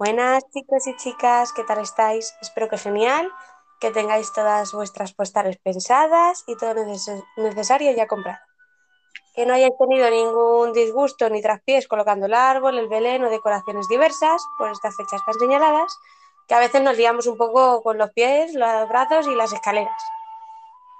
Buenas 0.00 0.48
chicos 0.48 0.86
y 0.86 0.96
chicas, 0.96 1.52
¿qué 1.52 1.62
tal 1.62 1.80
estáis? 1.80 2.34
Espero 2.40 2.70
que 2.70 2.78
genial, 2.78 3.30
que 3.80 3.90
tengáis 3.90 4.32
todas 4.32 4.72
vuestras 4.72 5.12
postales 5.12 5.58
pensadas 5.58 6.42
y 6.46 6.56
todo 6.56 6.72
lo 6.72 6.86
necesario 7.36 7.92
ya 7.92 8.06
comprado. 8.06 8.38
Que 9.36 9.44
no 9.44 9.52
hayáis 9.52 9.76
tenido 9.78 10.08
ningún 10.08 10.72
disgusto 10.72 11.28
ni 11.28 11.42
traspiés 11.42 11.86
colocando 11.86 12.24
el 12.24 12.32
árbol, 12.32 12.78
el 12.78 12.88
belén 12.88 13.24
o 13.24 13.28
decoraciones 13.28 13.88
diversas 13.88 14.42
por 14.56 14.70
estas 14.70 14.96
fechas 14.96 15.20
tan 15.26 15.34
señaladas, 15.34 15.94
que 16.48 16.54
a 16.54 16.60
veces 16.60 16.80
nos 16.80 16.96
liamos 16.96 17.26
un 17.26 17.36
poco 17.36 17.82
con 17.82 17.98
los 17.98 18.10
pies, 18.12 18.54
los 18.54 18.88
brazos 18.88 19.26
y 19.26 19.34
las 19.34 19.52
escaleras. 19.52 20.02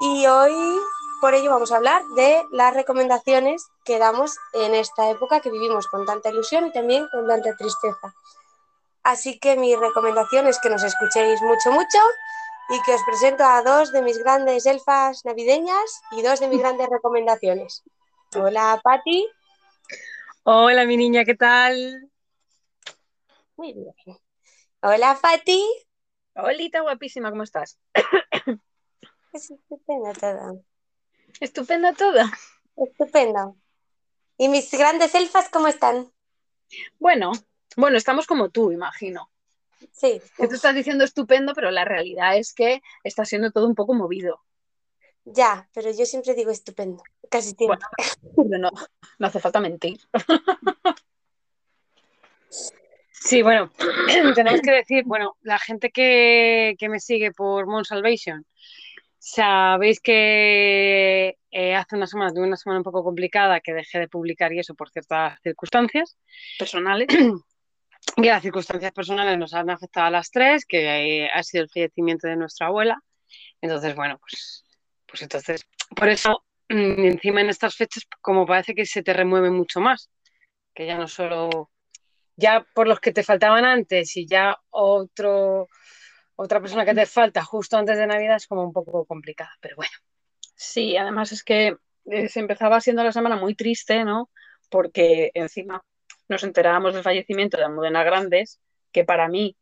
Y 0.01 0.27
hoy 0.27 0.79
por 1.23 1.32
ello 1.32 1.51
vamos 1.51 1.73
a 1.73 1.77
hablar 1.77 2.03
de 2.17 2.45
las 2.51 2.75
recomendaciones 2.75 3.71
que 3.82 3.98
damos 3.98 4.37
en 4.53 4.75
esta 4.75 5.09
época 5.09 5.41
que 5.41 5.51
vivimos 5.51 5.87
con 5.88 6.05
tanta 6.05 6.28
ilusión 6.28 6.66
y 6.66 6.73
también 6.73 7.09
con 7.10 7.27
tanta 7.27 7.56
tristeza. 7.56 8.14
Así 9.02 9.38
que 9.38 9.56
mi 9.56 9.74
recomendación 9.74 10.46
es 10.46 10.59
que 10.60 10.70
nos 10.70 10.82
escuchéis 10.82 11.40
mucho, 11.42 11.72
mucho 11.72 11.98
y 12.68 12.82
que 12.82 12.95
os 12.95 13.02
presento 13.04 13.45
a 13.45 13.62
dos 13.62 13.92
de 13.92 14.02
mis 14.02 14.18
grandes 14.18 14.66
elfas 14.66 15.24
navideñas 15.24 16.02
y 16.12 16.23
dos 16.23 16.40
de 16.40 16.48
mis 16.48 16.60
grandes 16.60 16.88
recomendaciones. 16.88 17.82
Hola, 18.34 18.80
Patti. 18.82 19.28
Hola, 20.45 20.84
mi 20.84 20.96
niña, 20.96 21.24
¿qué 21.24 21.34
tal? 21.34 22.10
Muy 23.56 23.73
bien. 23.73 23.95
Hola, 24.82 25.18
Patti. 25.20 25.64
Hola, 26.34 26.82
guapísima, 26.82 27.30
¿cómo 27.30 27.42
estás? 27.42 27.78
Estupendo 29.32 30.12
todo. 30.12 30.64
Estupendo 31.40 31.92
todo. 31.95 32.20
Estupendo. 32.76 33.56
¿Y 34.38 34.48
mis 34.48 34.70
grandes 34.70 35.14
elfas 35.14 35.48
cómo 35.48 35.68
están? 35.68 36.12
Bueno, 36.98 37.32
bueno, 37.76 37.96
estamos 37.96 38.26
como 38.26 38.51
tú, 38.51 38.73
imagino. 38.73 39.30
Sí. 39.93 40.21
Que 40.37 40.49
tú 40.49 40.54
estás 40.54 40.74
diciendo 40.74 41.04
estupendo, 41.04 41.54
pero 41.54 41.71
la 41.71 41.85
realidad 41.85 42.37
es 42.37 42.52
que 42.52 42.82
está 43.04 43.24
siendo 43.24 43.51
todo 43.51 43.66
un 43.66 43.74
poco 43.74 43.95
movido. 43.95 44.40
Ya, 45.24 45.68
pero 45.74 45.91
yo 45.91 46.04
siempre 46.07 46.35
digo 46.35 46.51
estupendo, 46.51 47.02
casi 47.30 47.54
siempre. 47.54 47.79
Bueno, 48.35 48.59
no, 48.59 48.71
no 49.18 49.26
hace 49.26 49.41
falta 49.41 49.60
mentir. 49.60 50.01
Sí, 53.23 53.43
bueno, 53.43 53.71
tenemos 54.35 54.63
que 54.63 54.71
decir, 54.71 55.04
bueno, 55.04 55.37
la 55.43 55.59
gente 55.59 55.91
que, 55.91 56.74
que 56.79 56.88
me 56.88 57.01
sigue 57.01 57.32
por 57.32 57.66
Mon 57.66 57.85
Salvation, 57.85 58.46
Sabéis 59.23 60.01
que 60.01 61.37
eh, 61.51 61.74
hace 61.74 61.95
una 61.95 62.07
semana 62.07 62.32
tuve 62.32 62.46
una 62.46 62.57
semana 62.57 62.80
un 62.80 62.85
poco 62.85 63.04
complicada 63.04 63.60
que 63.60 63.74
dejé 63.74 63.98
de 63.98 64.09
publicar 64.09 64.50
y 64.54 64.60
eso 64.60 64.75
por 64.75 64.88
ciertas 64.91 65.38
circunstancias 65.43 66.16
personales. 66.59 67.06
que 68.16 68.28
las 68.28 68.43
circunstancias 68.43 68.93
personales 68.93 69.38
nos 69.38 69.54
han 69.54 69.70
afectado 69.70 70.06
a 70.06 70.10
las 70.10 70.31
tres, 70.31 70.65
que 70.66 71.28
ha 71.32 71.43
sido 71.43 71.65
el 71.65 71.70
fallecimiento 71.70 72.28
de 72.28 72.37
nuestra 72.37 72.69
abuela. 72.69 73.00
Entonces, 73.60 73.94
bueno, 73.94 74.19
pues, 74.19 74.65
pues 75.06 75.22
entonces, 75.22 75.66
por 75.94 76.09
eso, 76.09 76.44
mm, 76.69 77.04
encima 77.06 77.41
en 77.41 77.50
estas 77.50 77.76
fechas, 77.76 78.04
como 78.20 78.47
parece 78.47 78.75
que 78.75 78.87
se 78.87 79.03
te 79.03 79.12
remueve 79.12 79.50
mucho 79.50 79.81
más, 79.81 80.10
que 80.75 80.87
ya 80.87 80.97
no 80.97 81.09
solo, 81.09 81.70
ya 82.37 82.65
por 82.75 82.88
los 82.88 83.00
que 83.00 83.12
te 83.12 83.22
faltaban 83.22 83.65
antes 83.65 84.16
y 84.16 84.26
ya 84.26 84.56
otro 84.70 85.69
otra 86.42 86.59
persona 86.59 86.87
que 86.87 86.94
te 86.94 87.04
falta 87.04 87.44
justo 87.44 87.76
antes 87.76 87.98
de 87.98 88.06
Navidad 88.06 88.37
es 88.37 88.47
como 88.47 88.64
un 88.64 88.72
poco 88.72 89.04
complicada, 89.04 89.50
pero 89.60 89.76
bueno. 89.76 89.92
Sí, 90.54 90.97
además 90.97 91.32
es 91.32 91.44
que 91.44 91.76
eh, 92.06 92.28
se 92.31 92.41
empezaba 92.41 92.81
siendo 92.81 93.04
la 93.04 93.12
semana 93.12 93.37
muy 93.37 93.54
triste, 93.54 94.04
¿no? 94.04 94.31
Porque 94.70 95.31
encima 95.34 95.82
nos 96.31 96.44
enterábamos 96.44 96.94
del 96.94 97.03
fallecimiento 97.03 97.59
de 97.59 97.64
Almudena 97.64 98.03
Grandes, 98.04 98.60
que 98.92 99.04
para 99.04 99.28
mí 99.28 99.56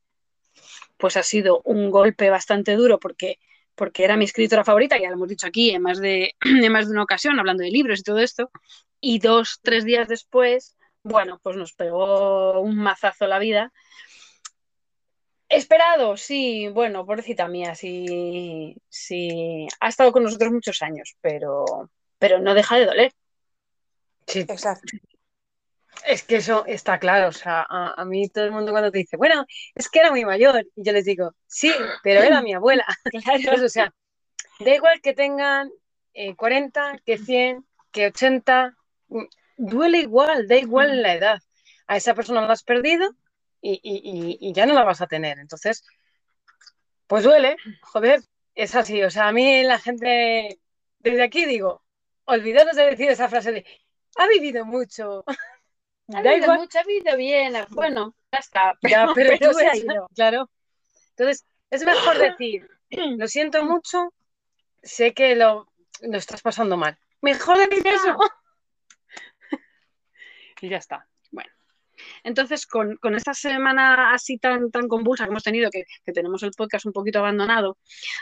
pues 0.97 1.17
ha 1.17 1.23
sido 1.23 1.63
un 1.65 1.91
golpe 1.91 2.31
bastante 2.31 2.77
duro 2.77 2.99
porque, 2.99 3.39
porque 3.75 4.05
era 4.05 4.17
mi 4.17 4.25
escritora 4.25 4.65
favorita, 4.65 4.99
ya 4.99 5.09
lo 5.09 5.15
hemos 5.15 5.29
dicho 5.29 5.47
aquí 5.47 5.71
en 5.71 5.83
más, 5.83 5.99
de, 5.99 6.35
en 6.41 6.73
más 6.73 6.87
de 6.87 6.93
una 6.93 7.03
ocasión, 7.03 7.39
hablando 7.39 7.65
de 7.65 7.71
libros 7.71 8.01
y 8.01 8.03
todo 8.05 8.19
esto, 8.19 8.51
y 9.01 9.19
dos, 9.19 9.61
tres 9.63 9.85
días 9.85 10.09
después, 10.09 10.77
bueno, 11.03 11.41
pues 11.43 11.57
nos 11.57 11.73
pegó 11.73 12.61
un 12.61 12.77
mazazo 12.77 13.27
la 13.27 13.39
vida 13.39 13.73
Esperado, 15.49 16.19
sí, 16.19 16.69
bueno, 16.69 17.07
pobrecita 17.07 17.49
mía, 17.49 17.75
sí, 17.75 18.77
sí, 18.91 19.67
ha 19.81 19.89
estado 19.89 20.13
con 20.13 20.23
nosotros 20.23 20.53
muchos 20.53 20.83
años, 20.83 21.17
pero, 21.23 21.65
pero 22.19 22.39
no 22.39 22.53
deja 22.53 22.77
de 22.77 22.85
doler. 22.85 23.13
Sí, 24.27 24.41
exacto. 24.41 24.99
Es 26.07 26.23
que 26.23 26.37
eso 26.37 26.65
está 26.67 26.99
claro, 26.99 27.29
o 27.29 27.33
sea, 27.33 27.67
a, 27.69 28.05
mí 28.05 28.29
todo 28.29 28.45
el 28.45 28.53
mundo 28.53 28.73
cuando 28.73 28.91
te 28.91 28.99
dice, 28.99 29.17
bueno, 29.17 29.45
es 29.75 29.89
que 29.89 29.99
era 30.01 30.11
muy 30.11 30.25
mayor, 30.25 30.65
y 30.75 30.85
yo 30.85 30.93
les 30.93 31.05
digo, 31.05 31.33
sí, 31.47 31.73
pero 32.03 32.23
era 32.23 32.41
mi 32.43 32.55
abuela, 32.55 32.87
claro, 33.25 33.65
o 33.65 33.69
sea, 33.69 33.93
da 34.61 34.75
igual 34.75 35.01
que 35.01 35.15
tengan 35.15 35.71
40, 36.37 36.95
eh, 36.95 37.03
que 37.05 37.19
100, 37.19 37.67
que 37.93 38.07
80, 38.07 38.77
mm, 39.09 39.25
duele 39.57 39.99
igual, 39.99 40.47
da 40.49 40.57
igual 40.57 41.03
la 41.03 41.15
edad. 41.15 41.41
A 41.87 41.97
esa 41.97 42.15
persona 42.15 42.43
la 42.43 42.53
has 42.53 42.63
perdido 42.63 43.11
y, 43.61 44.53
ya 44.53 44.67
no 44.67 44.75
la 44.75 44.85
vas 44.85 45.01
a 45.01 45.07
tener. 45.07 45.39
Entonces, 45.39 45.85
pues 47.07 47.25
duele, 47.25 47.57
joder, 47.83 48.21
es 48.55 48.75
así. 48.75 49.03
O 49.03 49.11
sea, 49.11 49.29
a 49.29 49.33
mí 49.33 49.63
la 49.63 49.79
gente, 49.79 50.61
desde 50.99 51.23
aquí 51.23 51.47
digo, 51.47 51.83
olvidaros 52.25 52.77
de 52.77 52.85
decir 52.91 53.11
esa 53.11 53.29
frase 53.29 53.53
de, 53.53 53.67
ha 54.17 54.29
vivido 54.29 54.65
mucho. 54.65 55.25
Ha 56.15 56.23
vivido 56.23 56.55
mucho, 56.55 56.79
ha 56.79 56.83
vivido 56.85 57.17
bien. 57.17 57.55
Bueno, 57.71 58.15
ya 58.33 58.39
está. 58.39 58.79
Ya, 58.89 59.09
pero, 59.15 59.37
Claro. 60.15 60.51
Entonces, 61.11 61.47
es 61.71 61.85
mejor 61.85 62.19
decir, 62.19 62.69
lo 62.91 63.29
siento 63.29 63.65
mucho, 63.65 64.15
sé 64.83 65.13
que 65.13 65.35
lo, 65.35 65.69
lo 66.03 66.17
estás 66.19 66.43
pasando 66.43 66.77
mal. 66.77 66.99
Mejor 67.21 67.59
decir 67.59 67.87
eso. 67.87 68.17
y 70.63 70.69
ya 70.69 70.79
está. 70.79 71.09
Entonces, 72.23 72.67
con, 72.67 72.99
esta 73.15 73.35
semana 73.35 74.13
así 74.13 74.39
tan, 74.39 74.71
tan 74.71 74.89
convulsa 74.89 75.25
que 75.25 75.31
hemos 75.31 75.43
tenido, 75.43 75.71
que, 75.71 75.85
tenemos 76.13 76.43
el 76.43 76.53
podcast 76.53 76.87
un 76.87 76.93
poquito 76.93 77.19
abandonado, 77.19 77.79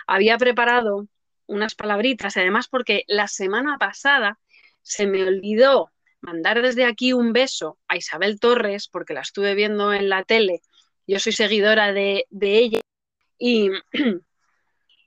había 0.06 0.38
preparado 0.38 1.06
unas 1.46 1.74
palabritas, 1.74 2.36
además 2.36 2.68
porque 2.68 3.04
la 3.06 3.28
semana 3.28 3.78
pasada 3.78 4.38
se 4.82 5.06
me 5.06 5.22
olvidó 5.22 5.92
mandar 6.20 6.62
desde 6.62 6.84
aquí 6.84 7.12
un 7.12 7.32
beso 7.32 7.78
a 7.88 7.96
Isabel 7.96 8.40
Torres, 8.40 8.88
porque 8.88 9.14
la 9.14 9.20
estuve 9.20 9.54
viendo 9.54 9.92
en 9.92 10.08
la 10.08 10.24
tele, 10.24 10.60
yo 11.06 11.18
soy 11.18 11.32
seguidora 11.32 11.92
de, 11.92 12.26
ella, 12.40 12.80
y, 13.38 13.70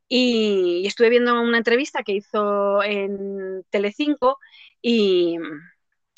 y, 0.08 0.88
estuve 0.88 1.09
viendo 1.09 1.40
una 1.42 1.58
entrevista 1.58 2.03
que 2.03 2.14
hizo 2.14 2.84
en 2.84 3.64
Telecinco 3.70 4.38
y, 4.81 5.38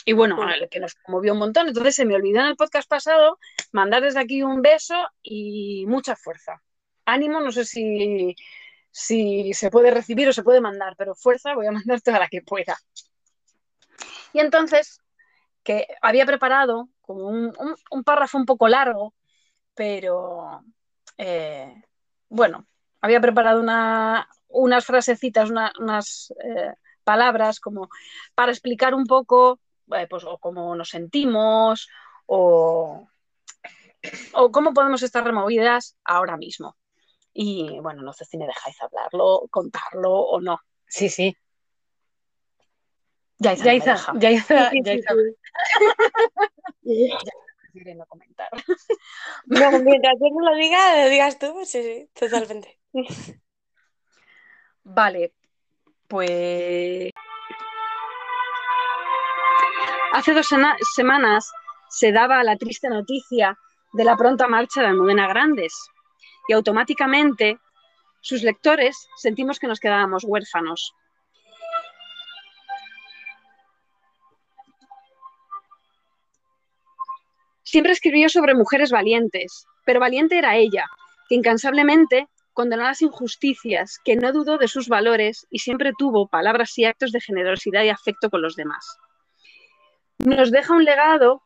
y 0.05 0.13
bueno, 0.13 0.37
que 0.69 0.79
nos 0.79 0.95
conmovió 0.95 1.33
un 1.33 1.39
montón. 1.39 1.67
Entonces 1.67 1.95
se 1.95 2.05
me 2.05 2.15
olvidó 2.15 2.41
en 2.41 2.47
el 2.47 2.55
podcast 2.55 2.89
pasado 2.89 3.39
mandar 3.71 4.03
desde 4.03 4.19
aquí 4.19 4.43
un 4.43 4.61
beso 4.61 4.95
y 5.23 5.85
mucha 5.87 6.15
fuerza. 6.15 6.61
Ánimo, 7.05 7.39
no 7.39 7.51
sé 7.51 7.65
si, 7.65 8.35
si 8.91 9.53
se 9.53 9.71
puede 9.71 9.91
recibir 9.91 10.27
o 10.29 10.33
se 10.33 10.43
puede 10.43 10.61
mandar, 10.61 10.95
pero 10.97 11.15
fuerza 11.15 11.55
voy 11.55 11.67
a 11.67 11.71
mandar 11.71 12.01
toda 12.01 12.19
la 12.19 12.27
que 12.27 12.41
pueda. 12.41 12.77
Y 14.33 14.39
entonces, 14.39 15.01
que 15.63 15.87
había 16.01 16.25
preparado 16.25 16.89
como 17.01 17.27
un, 17.27 18.03
párrafo 18.03 18.37
un 18.37 18.45
poco 18.45 18.67
largo, 18.67 19.13
pero 19.75 20.63
eh, 21.17 21.83
bueno, 22.29 22.67
había 23.01 23.21
preparado 23.21 23.61
unas 24.47 24.85
frasecitas, 24.85 25.49
unas 25.49 26.33
eh, 26.43 26.73
palabras 27.03 27.59
como 27.59 27.89
para 28.35 28.51
explicar 28.51 28.93
un 28.93 29.05
poco 29.05 29.59
eh, 29.95 30.07
pues, 30.09 30.23
o 30.23 30.37
cómo 30.37 30.75
nos 30.75 30.89
sentimos, 30.89 31.87
o, 32.25 33.07
o 34.33 34.51
cómo 34.51 34.73
podemos 34.73 35.03
estar 35.03 35.23
removidas 35.23 35.97
ahora 36.03 36.37
mismo. 36.37 36.77
Y 37.33 37.79
bueno, 37.81 38.01
no 38.01 38.13
sé 38.13 38.25
si 38.25 38.37
me 38.37 38.45
dejáis 38.45 38.81
hablarlo, 38.81 39.47
contarlo 39.49 40.13
o 40.13 40.41
no. 40.41 40.59
Sí, 40.87 41.09
sí. 41.09 41.35
Ya 43.41 43.53
hice, 43.53 43.63
ya 43.63 43.73
hice, 43.73 43.91
ya 44.19 44.31
hice, 44.31 44.55
ya 44.83 44.93
hice. 44.93 45.07
ya 47.73 47.95
no 47.95 48.05
comentar. 48.05 48.49
No, 49.45 49.71
mientras 49.79 50.13
yo 50.19 50.27
no 50.31 50.51
lo 50.51 50.55
diga, 50.55 51.03
lo 51.03 51.09
digas 51.09 51.39
tú, 51.39 51.61
sí, 51.65 51.81
sí, 51.81 52.09
totalmente. 52.13 52.79
Vale, 54.83 55.33
pues 56.07 57.11
Hace 60.13 60.33
dos 60.33 60.47
semanas 60.93 61.51
se 61.89 62.11
daba 62.11 62.43
la 62.43 62.57
triste 62.57 62.89
noticia 62.89 63.57
de 63.93 64.03
la 64.03 64.17
pronta 64.17 64.47
marcha 64.47 64.81
de 64.81 64.87
Almudena 64.87 65.27
Grandes 65.27 65.73
y 66.47 66.53
automáticamente 66.53 67.57
sus 68.19 68.43
lectores 68.43 69.07
sentimos 69.15 69.57
que 69.57 69.67
nos 69.67 69.79
quedábamos 69.79 70.23
huérfanos. 70.25 70.93
Siempre 77.71 77.93
escribió 77.93 78.27
sobre 78.27 78.53
mujeres 78.53 78.91
valientes, 78.91 79.65
pero 79.85 80.01
valiente 80.01 80.37
era 80.37 80.57
ella, 80.57 80.87
que 81.29 81.35
incansablemente 81.35 82.27
condenó 82.51 82.83
las 82.83 83.01
injusticias, 83.01 83.97
que 84.03 84.17
no 84.17 84.33
dudó 84.33 84.57
de 84.57 84.67
sus 84.67 84.89
valores 84.89 85.47
y 85.49 85.59
siempre 85.59 85.93
tuvo 85.97 86.27
palabras 86.27 86.77
y 86.77 86.83
actos 86.83 87.13
de 87.13 87.21
generosidad 87.21 87.85
y 87.85 87.87
afecto 87.87 88.29
con 88.29 88.41
los 88.41 88.57
demás. 88.57 88.97
Nos 90.17 90.51
deja 90.51 90.73
un 90.73 90.83
legado, 90.83 91.43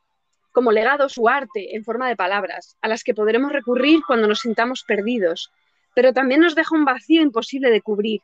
como 0.52 0.72
legado 0.72 1.10
su 1.10 1.30
arte 1.30 1.76
en 1.76 1.84
forma 1.84 2.10
de 2.10 2.16
palabras, 2.16 2.76
a 2.82 2.88
las 2.88 3.04
que 3.04 3.14
podremos 3.14 3.52
recurrir 3.52 4.00
cuando 4.08 4.28
nos 4.28 4.40
sintamos 4.40 4.84
perdidos, 4.84 5.52
pero 5.94 6.12
también 6.12 6.42
nos 6.42 6.56
deja 6.56 6.74
un 6.74 6.86
vacío 6.86 7.22
imposible 7.22 7.70
de 7.70 7.84
cubrir. 7.84 8.22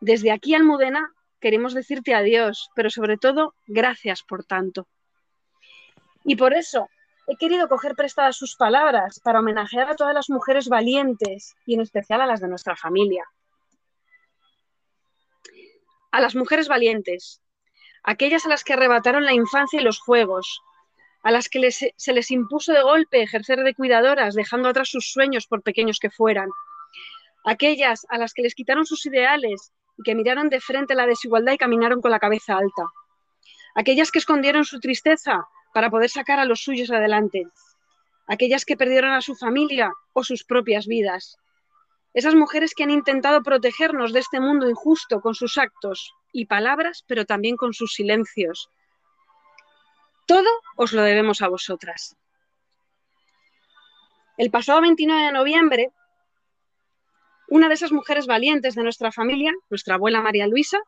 Desde 0.00 0.32
aquí, 0.32 0.54
Almudena, 0.54 1.12
queremos 1.38 1.74
decirte 1.74 2.14
adiós, 2.14 2.70
pero 2.74 2.88
sobre 2.88 3.18
todo, 3.18 3.52
gracias 3.66 4.22
por 4.22 4.42
tanto. 4.42 4.88
Y 6.24 6.36
por 6.36 6.54
eso, 6.54 6.88
he 7.30 7.36
querido 7.36 7.68
coger 7.68 7.94
prestadas 7.94 8.36
sus 8.36 8.56
palabras 8.56 9.20
para 9.20 9.38
homenajear 9.38 9.88
a 9.88 9.94
todas 9.94 10.12
las 10.12 10.28
mujeres 10.30 10.68
valientes 10.68 11.54
y 11.64 11.74
en 11.74 11.80
especial 11.80 12.20
a 12.20 12.26
las 12.26 12.40
de 12.40 12.48
nuestra 12.48 12.74
familia. 12.74 13.24
A 16.10 16.20
las 16.20 16.34
mujeres 16.34 16.66
valientes, 16.66 17.40
aquellas 18.02 18.46
a 18.46 18.48
las 18.48 18.64
que 18.64 18.72
arrebataron 18.72 19.24
la 19.24 19.32
infancia 19.32 19.80
y 19.80 19.84
los 19.84 20.00
juegos, 20.00 20.60
a 21.22 21.30
las 21.30 21.48
que 21.48 21.70
se 21.70 22.12
les 22.12 22.30
impuso 22.32 22.72
de 22.72 22.82
golpe 22.82 23.22
ejercer 23.22 23.60
de 23.60 23.74
cuidadoras, 23.74 24.34
dejando 24.34 24.68
atrás 24.68 24.88
sus 24.88 25.12
sueños 25.12 25.46
por 25.46 25.62
pequeños 25.62 26.00
que 26.00 26.10
fueran, 26.10 26.50
aquellas 27.44 28.06
a 28.08 28.18
las 28.18 28.34
que 28.34 28.42
les 28.42 28.56
quitaron 28.56 28.86
sus 28.86 29.06
ideales 29.06 29.72
y 29.96 30.02
que 30.02 30.16
miraron 30.16 30.48
de 30.48 30.60
frente 30.60 30.96
la 30.96 31.06
desigualdad 31.06 31.52
y 31.52 31.58
caminaron 31.58 32.00
con 32.00 32.10
la 32.10 32.18
cabeza 32.18 32.56
alta, 32.56 32.90
aquellas 33.76 34.10
que 34.10 34.18
escondieron 34.18 34.64
su 34.64 34.80
tristeza 34.80 35.46
para 35.72 35.90
poder 35.90 36.10
sacar 36.10 36.38
a 36.38 36.44
los 36.44 36.62
suyos 36.62 36.90
adelante, 36.90 37.46
aquellas 38.26 38.64
que 38.64 38.76
perdieron 38.76 39.12
a 39.12 39.20
su 39.20 39.34
familia 39.34 39.92
o 40.12 40.24
sus 40.24 40.44
propias 40.44 40.86
vidas, 40.86 41.36
esas 42.12 42.34
mujeres 42.34 42.74
que 42.74 42.82
han 42.82 42.90
intentado 42.90 43.42
protegernos 43.42 44.12
de 44.12 44.20
este 44.20 44.40
mundo 44.40 44.68
injusto 44.68 45.20
con 45.20 45.34
sus 45.34 45.58
actos 45.58 46.12
y 46.32 46.46
palabras, 46.46 47.04
pero 47.06 47.24
también 47.24 47.56
con 47.56 47.72
sus 47.72 47.92
silencios. 47.92 48.68
Todo 50.26 50.48
os 50.76 50.92
lo 50.92 51.02
debemos 51.02 51.42
a 51.42 51.48
vosotras. 51.48 52.16
El 54.36 54.50
pasado 54.50 54.80
29 54.80 55.22
de 55.22 55.32
noviembre, 55.32 55.92
una 57.48 57.68
de 57.68 57.74
esas 57.74 57.92
mujeres 57.92 58.26
valientes 58.26 58.74
de 58.74 58.82
nuestra 58.82 59.12
familia, 59.12 59.52
nuestra 59.68 59.96
abuela 59.96 60.20
María 60.20 60.46
Luisa, 60.46 60.78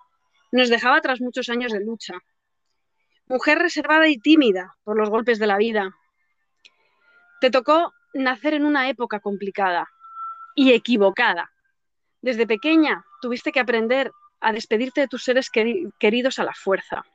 nos 0.52 0.68
dejaba 0.68 1.00
tras 1.00 1.20
muchos 1.20 1.48
años 1.48 1.72
de 1.72 1.80
lucha 1.80 2.14
mujer 3.32 3.58
reservada 3.58 4.08
y 4.08 4.18
tímida 4.18 4.76
por 4.84 4.98
los 4.98 5.08
golpes 5.08 5.38
de 5.38 5.46
la 5.46 5.56
vida. 5.56 5.96
Te 7.40 7.50
tocó 7.50 7.94
nacer 8.12 8.52
en 8.52 8.66
una 8.66 8.90
época 8.90 9.20
complicada 9.20 9.88
y 10.54 10.74
equivocada. 10.74 11.50
Desde 12.20 12.46
pequeña 12.46 13.06
tuviste 13.22 13.50
que 13.50 13.60
aprender 13.60 14.12
a 14.38 14.52
despedirte 14.52 15.00
de 15.00 15.08
tus 15.08 15.24
seres 15.24 15.48
queridos 15.48 16.38
a 16.38 16.44
la 16.44 16.52
fuerza. 16.52 17.06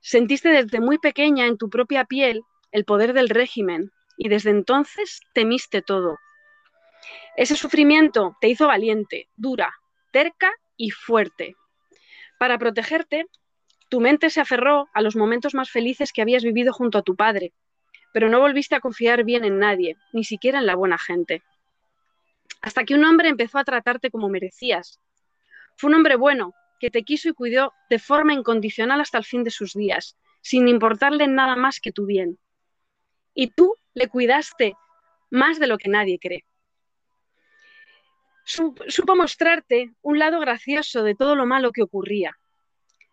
Sentiste 0.00 0.50
desde 0.50 0.78
muy 0.78 0.98
pequeña 0.98 1.46
en 1.46 1.56
tu 1.56 1.70
propia 1.70 2.04
piel 2.04 2.42
el 2.70 2.84
poder 2.84 3.14
del 3.14 3.30
régimen 3.30 3.90
y 4.18 4.28
desde 4.28 4.50
entonces 4.50 5.22
temiste 5.32 5.80
todo. 5.80 6.18
Ese 7.34 7.56
sufrimiento 7.56 8.36
te 8.42 8.48
hizo 8.48 8.66
valiente, 8.66 9.30
dura, 9.36 9.74
terca 10.12 10.52
y 10.76 10.90
fuerte. 10.90 11.56
Para 12.38 12.58
protegerte, 12.58 13.24
tu 13.88 14.00
mente 14.00 14.30
se 14.30 14.40
aferró 14.40 14.88
a 14.92 15.02
los 15.02 15.16
momentos 15.16 15.54
más 15.54 15.70
felices 15.70 16.12
que 16.12 16.22
habías 16.22 16.44
vivido 16.44 16.72
junto 16.72 16.98
a 16.98 17.02
tu 17.02 17.16
padre, 17.16 17.52
pero 18.12 18.28
no 18.28 18.40
volviste 18.40 18.74
a 18.74 18.80
confiar 18.80 19.24
bien 19.24 19.44
en 19.44 19.58
nadie, 19.58 19.96
ni 20.12 20.24
siquiera 20.24 20.58
en 20.58 20.66
la 20.66 20.74
buena 20.74 20.98
gente. 20.98 21.42
Hasta 22.60 22.84
que 22.84 22.94
un 22.94 23.04
hombre 23.04 23.28
empezó 23.28 23.58
a 23.58 23.64
tratarte 23.64 24.10
como 24.10 24.28
merecías. 24.28 25.00
Fue 25.76 25.88
un 25.88 25.96
hombre 25.96 26.16
bueno, 26.16 26.54
que 26.80 26.90
te 26.90 27.02
quiso 27.02 27.28
y 27.28 27.34
cuidó 27.34 27.72
de 27.90 27.98
forma 27.98 28.34
incondicional 28.34 29.00
hasta 29.00 29.18
el 29.18 29.24
fin 29.24 29.44
de 29.44 29.50
sus 29.50 29.74
días, 29.74 30.16
sin 30.40 30.68
importarle 30.68 31.26
nada 31.26 31.56
más 31.56 31.80
que 31.80 31.92
tu 31.92 32.06
bien. 32.06 32.38
Y 33.34 33.48
tú 33.48 33.76
le 33.94 34.08
cuidaste 34.08 34.74
más 35.30 35.58
de 35.58 35.66
lo 35.66 35.78
que 35.78 35.88
nadie 35.88 36.18
cree. 36.18 36.44
Supo 38.44 39.14
mostrarte 39.14 39.92
un 40.00 40.18
lado 40.18 40.40
gracioso 40.40 41.02
de 41.02 41.14
todo 41.14 41.36
lo 41.36 41.44
malo 41.44 41.70
que 41.70 41.82
ocurría, 41.82 42.38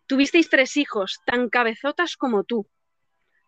Tuvisteis 0.06 0.48
tres 0.48 0.76
hijos 0.76 1.20
tan 1.26 1.48
cabezotas 1.48 2.16
como 2.16 2.44
tú, 2.44 2.66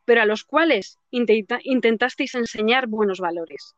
pero 0.05 0.23
a 0.23 0.27
los 0.27 0.45
cuales 0.45 0.99
intentasteis 1.11 2.35
enseñar 2.35 2.87
buenos 2.87 3.21
valores. 3.21 3.77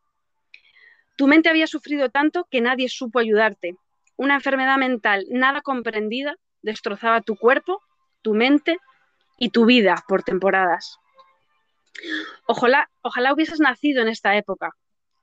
Tu 1.15 1.27
mente 1.27 1.49
había 1.49 1.67
sufrido 1.67 2.09
tanto 2.09 2.47
que 2.49 2.61
nadie 2.61 2.89
supo 2.89 3.19
ayudarte. 3.19 3.75
Una 4.17 4.35
enfermedad 4.35 4.77
mental 4.77 5.25
nada 5.29 5.61
comprendida 5.61 6.35
destrozaba 6.63 7.21
tu 7.21 7.35
cuerpo, 7.35 7.81
tu 8.21 8.33
mente 8.33 8.77
y 9.37 9.49
tu 9.49 9.65
vida 9.65 10.03
por 10.07 10.23
temporadas. 10.23 10.97
Ojalá, 12.47 12.89
ojalá 13.01 13.33
hubieses 13.33 13.59
nacido 13.59 14.01
en 14.01 14.07
esta 14.07 14.35
época. 14.35 14.71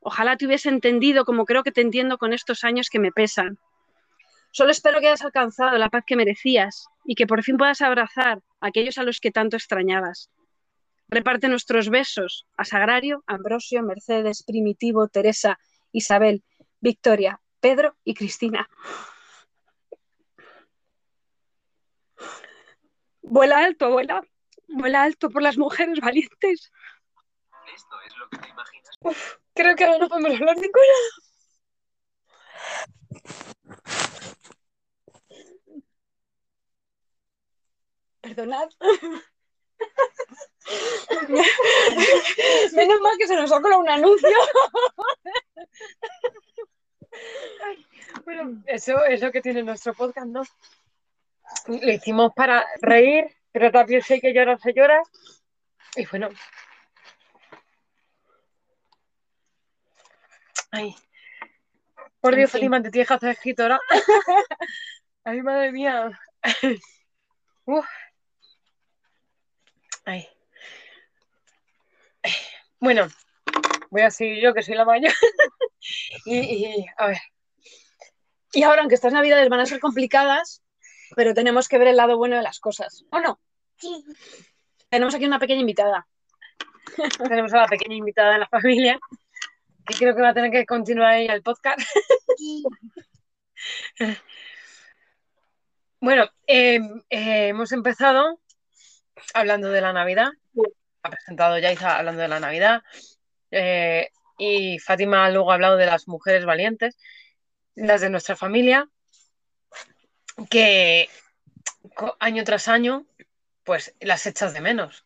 Ojalá 0.01 0.37
te 0.37 0.47
hubiese 0.47 0.69
entendido 0.69 1.25
como 1.25 1.45
creo 1.45 1.65
que 1.65 1.73
te 1.73 1.81
entiendo 1.81 2.19
con 2.19 2.33
estos 2.33 2.63
años 2.65 2.89
que 2.91 3.01
me 3.01 3.13
pesan. 3.13 3.59
Solo 4.51 4.71
espero 4.71 5.01
que 5.01 5.09
hayas 5.09 5.23
alcanzado 5.23 5.77
la 5.79 5.91
paz 5.91 6.05
que 6.07 6.17
merecías 6.17 6.87
y 7.05 7.15
que 7.15 7.27
por 7.27 7.43
fin 7.43 7.57
puedas 7.57 7.81
abrazar 7.81 8.41
a 8.61 8.67
aquellos 8.69 8.99
a 8.99 9.03
los 9.03 9.21
que 9.21 9.31
tanto 9.31 9.57
extrañabas. 9.57 10.31
Reparte 11.09 11.49
nuestros 11.49 11.89
besos 11.89 12.47
a 12.57 12.65
Sagrario, 12.65 13.23
Ambrosio, 13.27 13.83
Mercedes, 13.83 14.43
Primitivo, 14.43 15.09
Teresa, 15.09 15.59
Isabel, 15.93 16.45
Victoria, 16.81 17.41
Pedro 17.61 17.97
y 18.05 18.15
Cristina. 18.15 18.69
Vuela 23.23 23.65
alto, 23.65 23.87
abuela. 23.87 24.23
Vuela 24.69 25.03
alto 25.03 25.31
por 25.31 25.43
las 25.43 25.57
mujeres 25.57 25.99
valientes. 26.01 26.71
Esto 27.75 27.97
es 28.07 28.17
lo 28.17 28.29
que 28.29 28.39
te 28.39 28.49
imaginas. 28.49 28.99
creo 29.55 29.77
que 29.77 29.85
ahora 29.85 29.99
no 29.99 30.09
podemos 30.09 30.33
hablar 30.33 30.57
de 30.57 30.63
ninguna. 30.63 30.83
Perdonad. 38.29 38.69
Menos 42.75 43.01
mal 43.01 43.17
que 43.19 43.27
se 43.27 43.37
nos 43.37 43.51
ha 43.53 43.61
colado 43.61 43.81
un 43.81 43.89
anuncio. 43.89 44.29
bueno, 48.25 48.63
eso 48.67 49.03
es 49.05 49.23
lo 49.23 49.33
que 49.33 49.41
tiene 49.41 49.63
nuestro 49.63 49.95
podcast, 49.95 50.27
¿no? 50.27 50.43
Lo 51.67 51.91
hicimos 51.91 52.33
para 52.35 52.67
reír, 52.83 53.35
pero 53.51 53.71
también 53.71 54.03
sé 54.03 54.21
que 54.21 54.35
llora, 54.35 54.59
se 54.59 54.75
llora. 54.75 55.03
Y 55.97 56.05
bueno. 56.07 56.29
Ay. 60.71 60.95
Por 62.21 62.37
Dios, 62.37 62.51
Fátima, 62.51 62.83
te 62.83 62.91
tienes 62.91 63.09
que 63.09 63.15
hacer 63.15 63.31
escritora. 63.31 63.81
Ay, 65.25 65.41
madre 65.41 65.73
mía. 65.73 66.11
Uf. 67.65 67.87
Bueno, 72.81 73.09
voy 73.91 74.03
a 74.03 74.11
seguir 74.11 74.43
yo, 74.43 74.55
que 74.55 74.63
soy 74.63 74.77
la 74.77 74.85
mayor. 74.85 75.13
y, 76.27 76.87
a 76.97 77.07
ver. 77.09 77.19
Y 78.53 78.63
ahora, 78.63 78.81
aunque 78.81 78.95
estas 78.95 79.13
navidades 79.13 79.49
van 79.49 79.61
a 79.61 79.67
ser 79.67 79.81
complicadas, 79.81 80.63
pero 81.17 81.35
tenemos 81.35 81.69
que 81.69 81.79
ver 81.79 81.89
el 81.89 81.97
lado 81.97 82.17
bueno 82.17 82.37
de 82.37 82.43
las 82.43 82.61
cosas. 82.61 83.05
¿O 83.11 83.19
no? 83.21 83.41
Sí. 83.77 84.05
Tenemos 84.89 85.15
aquí 85.15 85.27
una 85.27 85.39
pequeña 85.39 85.61
invitada. 85.61 86.07
tenemos 87.29 87.53
a 87.53 87.59
la 87.59 87.67
pequeña 87.67 87.97
invitada 87.97 88.33
de 88.33 88.39
la 88.39 88.49
familia, 88.49 88.99
que 89.87 89.95
creo 89.95 90.15
que 90.15 90.23
va 90.23 90.31
a 90.31 90.35
tener 90.35 90.51
que 90.51 90.65
continuar 90.67 91.11
ahí 91.11 91.27
el 91.27 91.43
podcast. 91.43 91.81
bueno, 96.01 96.31
em, 96.47 97.03
eh, 97.11 97.49
hemos 97.49 97.73
empezado 97.73 98.41
hablando 99.35 99.71
de 99.71 99.81
la 99.81 99.93
Navidad. 99.93 100.29
Ha 101.03 101.11
presentado 101.11 101.59
Yaiza 101.59 101.99
hablando 101.99 102.23
de 102.23 102.29
la 102.29 102.41
Navidad. 102.41 102.83
Eh, 103.51 104.11
y 104.39 104.79
Fátima 104.79 105.29
luego 105.31 105.51
ha 105.51 105.55
hablado 105.55 105.77
de 105.77 105.87
las 105.87 106.07
mujeres 106.07 106.45
valientes, 106.45 106.97
las 107.75 108.01
de 108.01 108.11
nuestra 108.11 108.37
familia, 108.37 108.89
que 110.51 111.09
año 112.21 112.45
tras 112.45 112.69
año, 112.69 113.07
pues 113.65 113.95
las 114.01 114.27
echas 114.27 114.55
de 114.55 114.61
menos. 114.61 115.05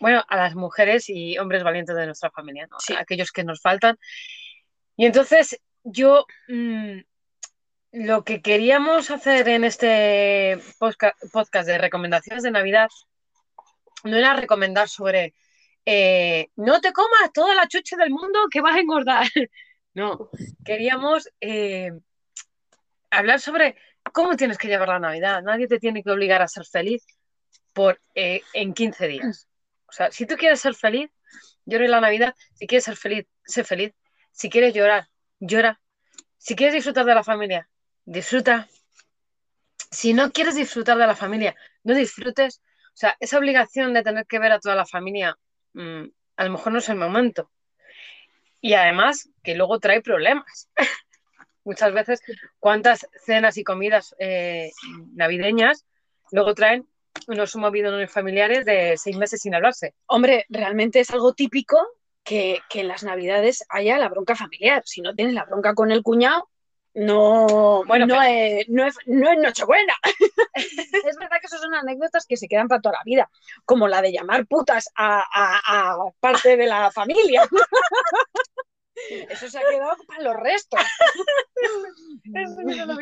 Bueno, 0.00 0.24
a 0.28 0.36
las 0.36 0.54
mujeres 0.54 1.08
y 1.08 1.38
hombres 1.38 1.64
valientes 1.64 1.96
de 1.96 2.06
nuestra 2.06 2.30
familia, 2.30 2.68
aquellos 2.96 3.32
que 3.32 3.42
nos 3.42 3.60
faltan. 3.60 3.98
Y 4.96 5.06
entonces 5.06 5.60
yo 5.82 6.26
mm, 6.48 7.00
lo 7.92 8.24
que 8.24 8.42
queríamos 8.42 9.10
hacer 9.10 9.48
en 9.48 9.64
este 9.64 10.58
podcast 10.80 11.66
de 11.66 11.78
recomendaciones 11.78 12.42
de 12.42 12.50
Navidad 12.50 12.88
no 14.04 14.16
era 14.16 14.34
recomendar 14.34 14.88
sobre 14.88 15.34
eh, 15.86 16.48
no 16.56 16.80
te 16.82 16.92
comas 16.92 17.32
toda 17.32 17.54
la 17.54 17.66
chuche 17.66 17.96
del 17.96 18.10
mundo 18.10 18.40
que 18.50 18.60
vas 18.60 18.76
a 18.76 18.80
engordar. 18.80 19.26
No, 19.94 20.30
queríamos 20.64 21.28
eh, 21.40 21.90
hablar 23.10 23.40
sobre 23.40 23.74
cómo 24.12 24.36
tienes 24.36 24.56
que 24.56 24.68
llevar 24.68 24.90
la 24.90 25.00
Navidad. 25.00 25.42
Nadie 25.42 25.66
te 25.66 25.80
tiene 25.80 26.04
que 26.04 26.10
obligar 26.12 26.40
a 26.40 26.46
ser 26.46 26.64
feliz 26.64 27.04
por, 27.72 27.98
eh, 28.14 28.42
en 28.52 28.74
15 28.74 29.08
días. 29.08 29.48
O 29.88 29.92
sea, 29.92 30.12
si 30.12 30.24
tú 30.24 30.36
quieres 30.36 30.60
ser 30.60 30.74
feliz, 30.74 31.10
llora 31.64 31.88
la 31.88 32.00
Navidad. 32.00 32.36
Si 32.54 32.68
quieres 32.68 32.84
ser 32.84 32.94
feliz, 32.94 33.26
sé 33.44 33.64
feliz. 33.64 33.92
Si 34.30 34.48
quieres 34.48 34.72
llorar, 34.72 35.08
llora. 35.40 35.80
Si 36.36 36.54
quieres 36.54 36.74
disfrutar 36.74 37.04
de 37.04 37.14
la 37.16 37.24
familia, 37.24 37.68
disfruta. 38.08 38.68
Si 39.90 40.12
no 40.12 40.32
quieres 40.32 40.54
disfrutar 40.54 40.98
de 40.98 41.06
la 41.06 41.14
familia, 41.14 41.54
no 41.84 41.94
disfrutes. 41.94 42.60
O 42.88 42.96
sea, 42.96 43.16
esa 43.20 43.38
obligación 43.38 43.94
de 43.94 44.02
tener 44.02 44.26
que 44.26 44.38
ver 44.38 44.52
a 44.52 44.60
toda 44.60 44.74
la 44.74 44.86
familia, 44.86 45.36
mm, 45.74 46.04
a 46.36 46.44
lo 46.44 46.50
mejor 46.50 46.72
no 46.72 46.78
es 46.78 46.88
el 46.88 46.96
momento. 46.96 47.50
Y 48.60 48.74
además 48.74 49.30
que 49.42 49.54
luego 49.54 49.78
trae 49.78 50.00
problemas. 50.02 50.68
Muchas 51.64 51.92
veces, 51.92 52.20
cuántas 52.58 53.06
cenas 53.24 53.58
y 53.58 53.64
comidas 53.64 54.14
eh, 54.18 54.72
navideñas 55.14 55.84
luego 56.32 56.54
traen 56.54 56.88
unos 57.26 57.54
movidos 57.56 58.10
familiares 58.10 58.64
de 58.64 58.96
seis 58.96 59.16
meses 59.16 59.42
sin 59.42 59.54
hablarse. 59.54 59.94
Hombre, 60.06 60.46
realmente 60.48 61.00
es 61.00 61.10
algo 61.10 61.34
típico 61.34 61.76
que, 62.24 62.60
que, 62.70 62.80
en 62.80 62.88
las 62.88 63.04
navidades 63.04 63.64
haya 63.68 63.98
la 63.98 64.08
bronca 64.08 64.34
familiar. 64.34 64.82
Si 64.86 65.02
no 65.02 65.14
tienes 65.14 65.34
la 65.34 65.44
bronca 65.44 65.74
con 65.74 65.90
el 65.90 66.02
cuñado, 66.02 66.48
no, 66.98 67.84
bueno, 67.84 68.06
no, 68.06 68.20
es, 68.22 68.68
no, 68.68 68.84
es, 68.84 68.96
no 69.06 69.30
es 69.30 69.38
Nochebuena. 69.38 69.94
es 70.54 71.16
verdad 71.16 71.38
que 71.40 71.46
esas 71.46 71.60
son 71.60 71.74
anécdotas 71.74 72.26
que 72.26 72.36
se 72.36 72.48
quedan 72.48 72.66
para 72.66 72.80
toda 72.80 72.96
la 72.96 73.04
vida, 73.04 73.30
como 73.64 73.86
la 73.86 74.02
de 74.02 74.10
llamar 74.10 74.46
putas 74.46 74.90
a, 74.96 75.20
a, 75.20 75.92
a 75.92 75.96
parte 76.18 76.56
de 76.56 76.66
la 76.66 76.90
familia. 76.90 77.42
Eso 79.30 79.48
se 79.48 79.58
ha 79.58 79.62
quedado 79.70 79.96
para 80.08 80.24
los 80.24 80.36
restos. 80.36 80.80
Eso 82.34 82.62
lo 82.62 82.96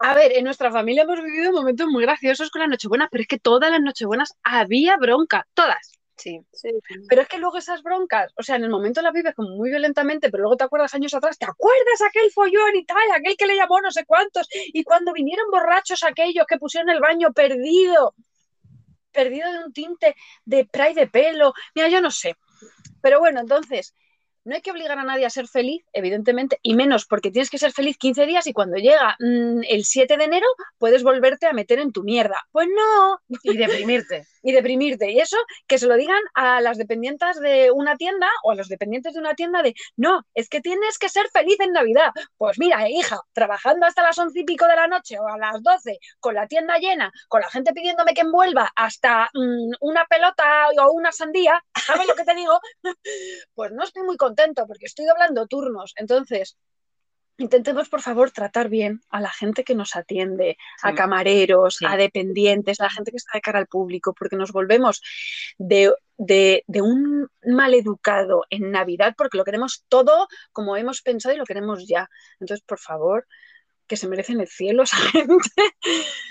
A 0.00 0.14
ver, 0.14 0.32
en 0.32 0.44
nuestra 0.44 0.70
familia 0.70 1.04
hemos 1.04 1.22
vivido 1.22 1.50
momentos 1.50 1.86
muy 1.86 2.02
graciosos 2.02 2.50
con 2.50 2.60
la 2.60 2.66
Nochebuena, 2.66 3.08
pero 3.10 3.22
es 3.22 3.28
que 3.28 3.38
todas 3.38 3.70
las 3.70 3.80
Nochebuenas 3.80 4.34
había 4.42 4.98
bronca, 4.98 5.46
todas. 5.54 5.92
Sí. 6.16 6.40
sí. 6.52 6.70
Pero 7.08 7.22
es 7.22 7.28
que 7.28 7.38
luego 7.38 7.58
esas 7.58 7.82
broncas, 7.82 8.32
o 8.36 8.42
sea, 8.42 8.56
en 8.56 8.64
el 8.64 8.70
momento 8.70 9.02
las 9.02 9.12
vives 9.12 9.34
como 9.34 9.50
muy 9.50 9.70
violentamente, 9.70 10.30
pero 10.30 10.42
luego 10.42 10.56
te 10.56 10.64
acuerdas 10.64 10.94
años 10.94 11.14
atrás, 11.14 11.38
¿te 11.38 11.46
acuerdas 11.46 12.02
aquel 12.08 12.30
follón 12.30 12.74
y 12.74 12.84
tal, 12.84 13.10
aquel 13.14 13.36
que 13.36 13.46
le 13.46 13.56
llamó 13.56 13.80
no 13.80 13.90
sé 13.90 14.04
cuántos? 14.06 14.48
Y 14.50 14.82
cuando 14.84 15.12
vinieron 15.12 15.50
borrachos 15.50 16.02
aquellos 16.04 16.46
que 16.46 16.58
pusieron 16.58 16.90
el 16.90 17.00
baño 17.00 17.32
perdido, 17.32 18.14
perdido 19.12 19.52
de 19.52 19.64
un 19.64 19.72
tinte 19.72 20.14
de 20.44 20.64
spray 20.64 20.94
de 20.94 21.06
pelo, 21.06 21.52
mira, 21.74 21.88
yo 21.88 22.00
no 22.00 22.10
sé. 22.10 22.36
Pero 23.02 23.18
bueno, 23.18 23.40
entonces, 23.40 23.94
no 24.46 24.54
hay 24.54 24.62
que 24.62 24.70
obligar 24.70 24.96
a 24.96 25.02
nadie 25.02 25.26
a 25.26 25.30
ser 25.30 25.48
feliz, 25.48 25.84
evidentemente, 25.92 26.60
y 26.62 26.76
menos 26.76 27.04
porque 27.06 27.32
tienes 27.32 27.50
que 27.50 27.58
ser 27.58 27.72
feliz 27.72 27.98
15 27.98 28.26
días 28.26 28.46
y 28.46 28.52
cuando 28.52 28.76
llega 28.76 29.16
mmm, 29.18 29.62
el 29.68 29.84
7 29.84 30.16
de 30.16 30.24
enero 30.24 30.46
puedes 30.78 31.02
volverte 31.02 31.46
a 31.46 31.52
meter 31.52 31.80
en 31.80 31.92
tu 31.92 32.04
mierda. 32.04 32.46
Pues 32.52 32.68
no. 32.68 33.18
Y 33.42 33.56
deprimirte. 33.56 34.24
Y 34.42 34.52
deprimirte. 34.52 35.10
Y 35.10 35.20
eso, 35.20 35.36
que 35.66 35.78
se 35.78 35.86
lo 35.86 35.96
digan 35.96 36.20
a 36.34 36.60
las 36.60 36.78
dependientes 36.78 37.40
de 37.40 37.70
una 37.70 37.96
tienda 37.96 38.28
o 38.44 38.52
a 38.52 38.54
los 38.54 38.68
dependientes 38.68 39.14
de 39.14 39.20
una 39.20 39.34
tienda 39.34 39.62
de, 39.62 39.74
no, 39.96 40.22
es 40.34 40.48
que 40.48 40.60
tienes 40.60 40.98
que 40.98 41.08
ser 41.08 41.28
feliz 41.28 41.58
en 41.60 41.72
Navidad. 41.72 42.10
Pues 42.36 42.58
mira, 42.58 42.88
hija, 42.88 43.20
trabajando 43.32 43.86
hasta 43.86 44.02
las 44.02 44.18
11 44.18 44.40
y 44.40 44.44
pico 44.44 44.66
de 44.66 44.76
la 44.76 44.86
noche 44.86 45.18
o 45.18 45.26
a 45.26 45.38
las 45.38 45.62
12, 45.62 45.98
con 46.20 46.34
la 46.34 46.46
tienda 46.46 46.78
llena, 46.78 47.10
con 47.28 47.40
la 47.40 47.50
gente 47.50 47.72
pidiéndome 47.72 48.14
que 48.14 48.22
envuelva 48.22 48.70
hasta 48.74 49.28
mmm, 49.34 49.72
una 49.80 50.04
pelota 50.06 50.68
o 50.78 50.92
una 50.92 51.12
sandía, 51.12 51.62
¿sabes 51.86 52.06
lo 52.06 52.14
que 52.14 52.24
te 52.24 52.34
digo? 52.34 52.60
pues 53.54 53.72
no 53.72 53.84
estoy 53.84 54.02
muy 54.04 54.16
contento 54.16 54.66
porque 54.66 54.86
estoy 54.86 55.06
doblando 55.06 55.46
turnos. 55.46 55.92
Entonces, 55.96 56.56
intentemos 57.38 57.88
por 57.88 58.00
favor 58.00 58.30
tratar 58.30 58.68
bien 58.68 59.02
a 59.10 59.20
la 59.20 59.30
gente 59.30 59.64
que 59.64 59.74
nos 59.74 59.96
atiende, 59.96 60.56
sí. 60.80 60.88
a 60.88 60.94
camareros, 60.94 61.76
sí. 61.76 61.86
a 61.86 61.96
dependientes, 61.96 62.80
a 62.80 62.84
la 62.84 62.90
gente 62.90 63.10
que 63.10 63.18
está 63.18 63.32
de 63.34 63.40
cara 63.40 63.58
al 63.58 63.66
público, 63.66 64.14
porque 64.14 64.36
nos 64.36 64.52
volvemos 64.52 65.02
de, 65.58 65.92
de, 66.16 66.64
de, 66.66 66.82
un 66.82 67.28
mal 67.44 67.74
educado 67.74 68.44
en 68.50 68.70
Navidad 68.70 69.14
porque 69.16 69.38
lo 69.38 69.44
queremos 69.44 69.84
todo 69.88 70.28
como 70.52 70.76
hemos 70.76 71.02
pensado 71.02 71.34
y 71.34 71.38
lo 71.38 71.44
queremos 71.44 71.86
ya. 71.86 72.08
Entonces, 72.40 72.64
por 72.66 72.78
favor, 72.78 73.26
que 73.86 73.96
se 73.96 74.08
merecen 74.08 74.40
el 74.40 74.48
cielo 74.48 74.82
esa 74.82 74.96
gente, 75.12 75.62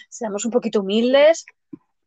seamos 0.10 0.46
un 0.46 0.52
poquito 0.52 0.82
humildes. 0.82 1.46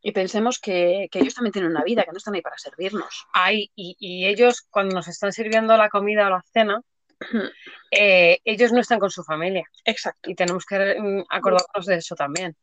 Y 0.01 0.13
pensemos 0.13 0.61
que, 0.61 1.09
que, 1.11 1.19
ellos 1.19 1.35
también 1.35 1.53
tienen 1.53 1.73
una 1.73 1.83
vida, 1.83 2.05
que 2.05 2.13
no 2.13 2.19
están 2.19 2.35
ahí 2.35 2.41
para 2.41 2.57
servirnos. 2.57 3.27
Ay, 3.33 3.73
y, 3.75 3.97
y 3.99 4.27
ellos, 4.27 4.63
cuando 4.71 4.95
nos 4.95 5.09
están 5.09 5.33
sirviendo 5.33 5.77
la 5.77 5.89
comida 5.89 6.29
o 6.29 6.31
la 6.31 6.45
cena, 6.53 6.83
eh, 7.91 8.41
ellos 8.45 8.73
no 8.73 8.81
están 8.81 8.99
con 8.99 9.11
su 9.11 9.23
familia. 9.25 9.65
Exacto. 9.85 10.31
Y 10.31 10.35
tenemos 10.35 10.65
que 10.65 10.97
mm, 10.99 11.25
acordarnos 11.29 11.87
de 11.87 11.97
eso 11.97 12.15
también. 12.15 12.57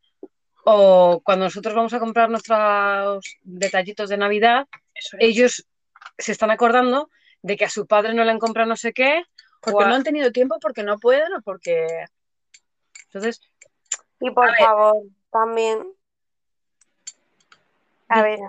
O 0.66 1.22
cuando 1.24 1.46
nosotros 1.46 1.76
vamos 1.76 1.94
a 1.94 2.00
comprar 2.00 2.30
nuestros 2.30 3.24
detallitos 3.44 4.10
de 4.10 4.18
Navidad, 4.18 4.68
es. 4.94 5.16
ellos 5.20 5.68
se 6.18 6.32
están 6.32 6.52
acordando 6.52 7.10
de 7.42 7.58
que 7.58 7.66
a 7.66 7.70
su 7.70 7.86
padre 7.86 8.14
no 8.14 8.24
le 8.24 8.32
han 8.32 8.40
comprado 8.40 8.68
no 8.68 8.76
sé 8.76 8.94
qué. 8.94 9.24
Porque 9.62 9.84
a... 9.84 9.88
no 9.88 9.96
han 9.96 10.04
tenido 10.04 10.32
tiempo, 10.32 10.58
porque 10.60 10.84
no 10.84 10.98
pueden 10.98 11.34
o 11.34 11.42
porque. 11.42 12.06
Entonces. 13.08 13.42
Y 14.20 14.32
por 14.32 14.56
favor, 14.56 15.04
también. 15.32 15.92
A 18.08 18.22
ver, 18.22 18.40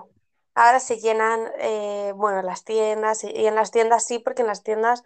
ahora 0.54 0.80
se 0.80 0.98
llenan, 0.98 1.40
eh, 1.58 2.12
bueno, 2.14 2.42
las 2.42 2.64
tiendas, 2.64 3.24
y 3.24 3.46
en 3.46 3.54
las 3.54 3.70
tiendas 3.70 4.06
sí, 4.06 4.18
porque 4.18 4.42
en 4.42 4.48
las 4.48 4.62
tiendas 4.62 5.02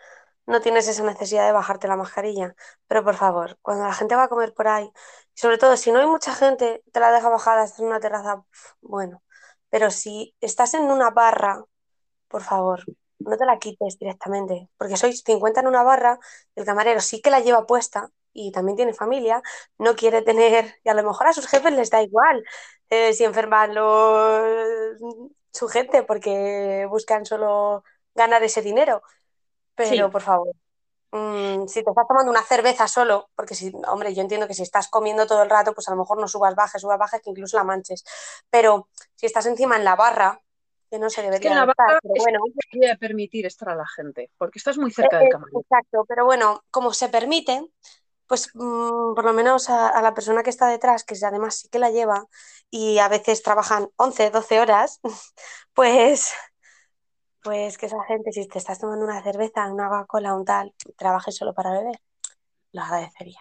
no 0.51 0.61
tienes 0.61 0.89
esa 0.89 1.05
necesidad 1.05 1.47
de 1.47 1.53
bajarte 1.53 1.89
la 1.89 1.97
mascarilla. 1.97 2.55
Pero 2.89 3.05
por 3.05 3.17
favor, 3.17 3.59
cuando 3.63 3.85
la 3.87 3.95
gente 3.95 4.17
va 4.17 4.25
a 4.25 4.29
comer 4.29 4.53
por 4.55 4.69
ahí, 4.69 4.91
sobre 5.35 5.59
todo 5.59 5.77
si 5.77 5.93
no 5.93 6.01
hay 6.01 6.07
mucha 6.07 6.35
gente, 6.35 6.83
te 6.93 7.01
la 7.01 7.13
deja 7.13 7.29
bajada, 7.29 7.65
estás 7.65 7.81
en 7.81 7.87
una 7.87 8.01
terraza, 8.01 8.45
bueno. 8.81 9.23
Pero 9.71 9.91
si 9.91 10.35
estás 10.41 10.75
en 10.75 10.85
una 10.85 11.11
barra, 11.11 11.65
por 12.29 12.43
favor, 12.43 12.85
no 13.19 13.37
te 13.37 13.45
la 13.47 13.59
quites 13.59 13.99
directamente, 13.99 14.69
porque 14.79 14.97
sois 14.97 15.23
50 15.25 15.61
en 15.61 15.67
una 15.69 15.83
barra, 15.83 16.19
el 16.57 16.65
camarero 16.65 17.01
sí 17.01 17.21
que 17.23 17.31
la 17.31 17.41
lleva 17.41 17.67
puesta 17.67 18.11
y 18.33 18.53
también 18.53 18.77
tiene 18.77 18.95
familia, 18.95 19.43
no 19.79 19.97
quiere 19.97 20.23
tener, 20.23 20.77
y 20.85 20.89
a 20.89 20.95
lo 20.95 21.03
mejor 21.05 21.27
a 21.27 21.33
sus 21.33 21.47
jefes 21.49 21.73
les 21.75 21.91
da 21.91 22.03
igual 22.03 22.45
eh, 22.91 23.13
si 23.13 23.25
enferman 23.25 23.75
los, 23.75 24.99
su 25.53 25.69
gente 25.69 26.03
porque 26.03 26.87
buscan 26.89 27.27
solo 27.27 27.85
ganar 28.15 28.43
ese 28.43 28.63
dinero. 28.63 29.03
Pero, 29.89 30.07
sí. 30.07 30.13
por 30.13 30.23
favor, 30.23 30.55
mmm, 31.13 31.67
si 31.67 31.83
te 31.83 31.91
estás 31.91 32.07
tomando 32.07 32.31
una 32.31 32.43
cerveza 32.43 32.87
solo, 32.87 33.31
porque 33.35 33.55
si, 33.55 33.73
hombre, 33.89 34.15
yo 34.15 34.23
entiendo 34.23 34.47
que 34.47 34.55
si 34.55 34.63
estás 34.63 34.89
comiendo 34.89 35.27
todo 35.27 35.43
el 35.43 35.51
rato, 35.51 35.73
pues 35.73 35.89
a 35.89 35.93
lo 35.93 35.97
mejor 35.97 36.21
no 36.21 36.29
subas 36.29 36.55
bajes, 36.55 36.83
subas 36.83 36.99
bajes, 36.99 37.23
que 37.23 37.31
incluso 37.31 37.57
la 37.57 37.65
manches. 37.65 38.05
Pero 38.51 38.89
si 39.15 39.27
estás 39.27 39.47
encima 39.47 39.77
en 39.77 39.85
la 39.85 39.97
barra, 39.97 40.43
que 40.91 40.99
no 40.99 41.09
se 41.09 41.23
debería 41.23 41.37
es 41.37 41.43
que 41.43 41.49
en 41.49 41.55
la 41.55 41.67
barra 41.67 41.97
estar, 41.97 42.01
pero 42.03 42.15
bueno. 42.17 42.41
debería 42.73 42.97
permitir 42.97 43.47
estar 43.47 43.71
a 43.71 43.75
la 43.75 43.87
gente, 43.87 44.31
porque 44.37 44.59
estás 44.59 44.77
muy 44.77 44.91
cerca 44.91 45.19
eh, 45.19 45.21
del 45.21 45.33
camarero. 45.33 45.61
Exacto, 45.61 46.05
pero 46.07 46.25
bueno, 46.25 46.65
como 46.71 46.93
se 46.93 47.09
permite, 47.09 47.65
pues 48.27 48.51
mmm, 48.55 49.15
por 49.15 49.25
lo 49.25 49.33
menos 49.33 49.71
a, 49.71 49.89
a, 49.89 50.03
la 50.03 50.15
persona 50.15 50.43
que 50.43 50.51
está 50.51 50.67
detrás, 50.69 51.05
que 51.05 51.15
además 51.25 51.57
sí 51.57 51.69
que 51.69 51.79
la 51.79 51.91
lleva, 51.91 52.27
y 52.71 52.99
a 52.99 53.09
veces 53.09 53.43
trabajan 53.43 53.89
11, 53.97 54.31
12 54.31 54.61
horas, 54.61 55.01
pues 55.75 56.33
pues 57.43 57.79
que 57.79 57.87
esa 57.87 58.03
gente, 58.05 58.33
si 58.33 58.47
te 58.47 58.59
estás 58.59 58.79
tomando 58.79 59.05
una 59.05 59.23
cerveza, 59.23 59.71
una 59.73 59.89
Coca-Cola, 59.89 60.35
un 60.35 60.45
tal, 60.45 60.75
trabajes 60.97 61.37
solo 61.37 61.55
para 61.55 61.73
beber, 61.73 62.01
lo 62.73 62.83
agradecería. 62.83 63.41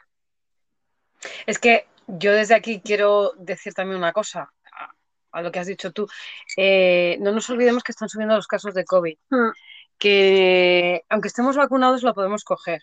Es 1.45 1.59
que 1.59 1.87
yo 2.07 2.33
desde 2.33 2.55
aquí 2.55 2.81
quiero 2.81 3.33
decir 3.37 3.73
también 3.73 3.97
una 3.97 4.13
cosa 4.13 4.51
a, 4.71 4.93
a 5.31 5.41
lo 5.41 5.51
que 5.51 5.59
has 5.59 5.67
dicho 5.67 5.91
tú. 5.91 6.07
Eh, 6.57 7.17
no 7.19 7.31
nos 7.31 7.49
olvidemos 7.49 7.83
que 7.83 7.91
están 7.91 8.09
subiendo 8.09 8.35
los 8.35 8.47
casos 8.47 8.73
de 8.73 8.85
COVID, 8.85 9.17
mm. 9.29 9.49
que 9.97 11.03
aunque 11.09 11.27
estemos 11.27 11.55
vacunados 11.55 12.03
lo 12.03 12.13
podemos 12.13 12.43
coger. 12.43 12.81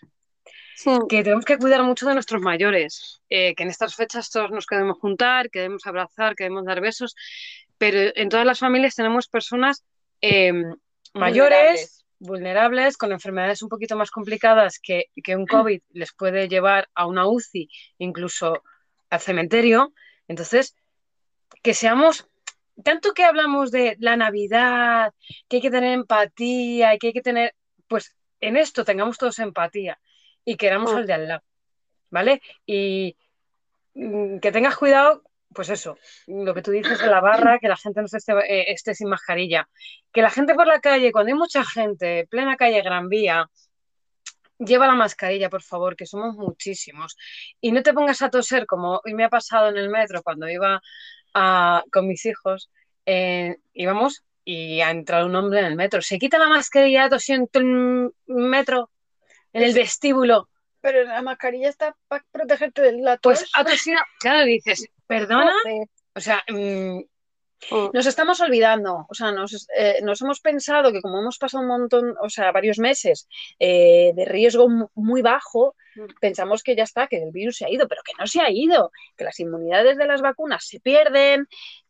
Sí. 0.75 0.91
Que 1.09 1.23
tenemos 1.23 1.43
que 1.43 1.57
cuidar 1.57 1.81
mucho 1.81 2.07
de 2.07 2.13
nuestros 2.13 2.39
mayores, 2.39 3.19
eh, 3.29 3.55
que 3.55 3.63
en 3.63 3.69
estas 3.69 3.95
fechas 3.95 4.29
todos 4.29 4.51
nos 4.51 4.67
queremos 4.67 4.99
juntar, 4.99 5.49
queremos 5.49 5.87
abrazar, 5.87 6.35
queremos 6.35 6.65
dar 6.65 6.81
besos, 6.81 7.15
pero 7.79 8.11
en 8.15 8.29
todas 8.29 8.45
las 8.45 8.59
familias 8.59 8.93
tenemos 8.93 9.27
personas 9.27 9.83
eh, 10.21 10.53
mayores, 11.13 11.57
vulnerables. 11.59 12.05
vulnerables. 12.19 12.97
con 12.97 13.11
enfermedades 13.11 13.61
un 13.61 13.69
poquito 13.69 13.95
más 13.95 14.11
complicadas 14.11 14.79
que, 14.79 15.05
que, 15.23 15.35
un 15.35 15.45
COVID 15.45 15.81
les 15.91 16.13
puede 16.13 16.47
llevar 16.47 16.89
a 16.95 17.05
una 17.05 17.27
UCI, 17.27 17.69
incluso 17.97 18.63
al 19.09 19.19
cementerio. 19.19 19.93
Entonces, 20.27 20.75
que 21.61 21.73
seamos, 21.73 22.27
tanto 22.83 23.13
que 23.13 23.23
hablamos 23.23 23.71
de 23.71 23.95
la 23.99 24.17
Navidad, 24.17 25.13
que 25.47 25.57
hay 25.57 25.61
que 25.61 25.71
tener 25.71 25.93
empatía 25.93 26.93
y 26.93 26.99
que 26.99 27.07
hay 27.07 27.13
que 27.13 27.21
tener, 27.21 27.55
pues 27.87 28.15
en 28.39 28.57
esto 28.57 28.85
tengamos 28.85 29.17
todos 29.17 29.39
empatía 29.39 29.99
y 30.45 30.55
queramos 30.57 30.91
oh. 30.91 30.97
al 30.97 31.07
de 31.07 31.13
al 31.13 31.27
lado, 31.27 31.43
¿vale? 32.09 32.41
Y 32.65 33.17
mm, 33.95 34.39
que 34.39 34.51
tengas 34.51 34.77
cuidado 34.77 35.23
pues 35.57 35.69
eso, 35.69 35.97
lo 36.27 36.53
que 36.53 36.61
tú 36.61 36.69
dices 36.69 36.99
de 36.99 37.07
la 37.07 37.19
barra, 37.19 37.57
que 37.57 37.67
la 37.67 37.75
gente 37.75 37.99
no 37.99 38.05
esté, 38.05 38.31
eh, 38.47 38.71
esté 38.71 38.93
sin 38.93 39.09
mascarilla. 39.09 39.67
Que 40.13 40.21
la 40.21 40.29
gente 40.29 40.53
por 40.53 40.67
la 40.67 40.79
calle, 40.79 41.11
cuando 41.11 41.29
hay 41.33 41.37
mucha 41.37 41.63
gente, 41.65 42.27
plena 42.29 42.55
calle 42.55 42.83
Gran 42.83 43.09
Vía, 43.09 43.49
lleva 44.59 44.85
la 44.85 44.93
mascarilla, 44.93 45.49
por 45.49 45.63
favor, 45.63 45.95
que 45.95 46.05
somos 46.05 46.35
muchísimos. 46.35 47.17
Y 47.59 47.71
no 47.71 47.81
te 47.81 47.91
pongas 47.93 48.21
a 48.21 48.29
toser 48.29 48.67
como 48.67 49.01
hoy 49.03 49.15
me 49.15 49.23
ha 49.23 49.29
pasado 49.29 49.69
en 49.69 49.77
el 49.77 49.89
metro 49.89 50.21
cuando 50.21 50.47
iba 50.47 50.79
a- 51.33 51.83
con 51.91 52.07
mis 52.07 52.23
hijos. 52.25 52.69
eh, 53.09 53.55
íbamos 53.73 54.25
y 54.43 54.81
ha 54.81 54.91
entrado 54.91 55.25
un 55.27 55.35
hombre 55.35 55.59
en 55.61 55.65
el 55.65 55.75
metro. 55.77 56.01
Se 56.01 56.19
quita 56.19 56.37
la 56.37 56.49
mascarilla 56.49 57.09
tosiendo 57.09 57.49
en 57.53 58.11
el 58.27 58.35
metro, 58.35 58.91
en 59.53 59.63
el 59.63 59.73
vestíbulo. 59.73 60.49
Pero 60.87 61.03
la 61.03 61.21
mascarilla 61.21 61.67
está 61.67 61.97
para 62.07 62.23
protegerte 62.31 62.81
de 62.81 62.93
la 62.93 63.17
Pues 63.17 63.41
tos. 63.41 63.49
ha 63.55 63.65
tosido. 63.65 63.99
Claro, 64.21 64.45
dices, 64.45 64.87
perdona. 65.07 65.51
O 66.15 66.19
sea, 66.21 66.41
mm, 66.49 67.01
Mm. 67.71 67.89
Nos 67.91 68.05
estamos 68.05 68.39
olvidando, 68.39 69.07
o 69.09 69.13
sea, 69.15 69.31
nos, 69.31 69.67
eh, 69.75 69.99
nos 70.03 70.21
hemos 70.21 70.41
pensado 70.41 70.91
que 70.91 71.01
como 71.01 71.17
hemos 71.19 71.39
pasado 71.39 71.63
un 71.63 71.67
montón, 71.67 72.13
o 72.21 72.29
sea, 72.29 72.51
varios 72.51 72.77
meses 72.77 73.27
eh, 73.57 74.11
de 74.13 74.25
riesgo 74.25 74.69
mu- 74.69 74.89
muy 74.93 75.23
bajo, 75.23 75.75
pensamos 76.21 76.61
que 76.61 76.75
ya 76.75 76.83
está, 76.83 77.07
que 77.07 77.17
el 77.17 77.31
virus 77.31 77.57
se 77.57 77.65
ha 77.65 77.71
ido, 77.71 77.87
pero 77.87 78.03
que 78.05 78.11
no 78.19 78.27
se 78.27 78.41
ha 78.41 78.51
ido, 78.51 78.91
que 79.17 79.23
las 79.23 79.39
inmunidades 79.39 79.97
de 79.97 80.05
las 80.05 80.21
vacunas 80.21 80.67
se 80.67 80.79
pierden, 80.79 81.47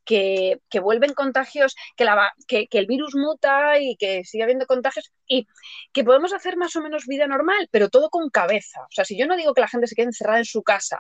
que, 0.08 0.60
que 0.70 0.80
vuelven 0.80 1.14
contagios, 1.14 1.76
que, 1.96 2.06
la, 2.06 2.16
va- 2.16 2.34
que, 2.48 2.68
que 2.68 2.80
el 2.80 2.88
virus 2.88 3.14
muta 3.16 3.78
y 3.80 3.96
que 3.98 4.24
sigue 4.24 4.44
habiendo 4.44 4.66
contagios 4.66 5.12
y 5.28 5.46
que 5.94 6.04
podemos 6.04 6.34
hacer 6.34 6.58
más 6.58 6.76
o 6.76 6.82
menos 6.82 7.06
vida 7.06 7.28
normal, 7.28 7.68
pero 7.72 7.90
todo 7.90 8.10
con 8.10 8.30
cabeza. 8.32 8.82
O 8.82 8.92
sea, 8.92 9.06
si 9.06 9.18
yo 9.20 9.28
no 9.28 9.36
digo 9.38 9.54
que 9.54 9.62
la 9.62 9.68
gente 9.68 9.86
se 9.88 9.96
quede 9.96 10.08
encerrada 10.08 10.40
en 10.40 10.46
su 10.46 10.64
casa, 10.64 10.98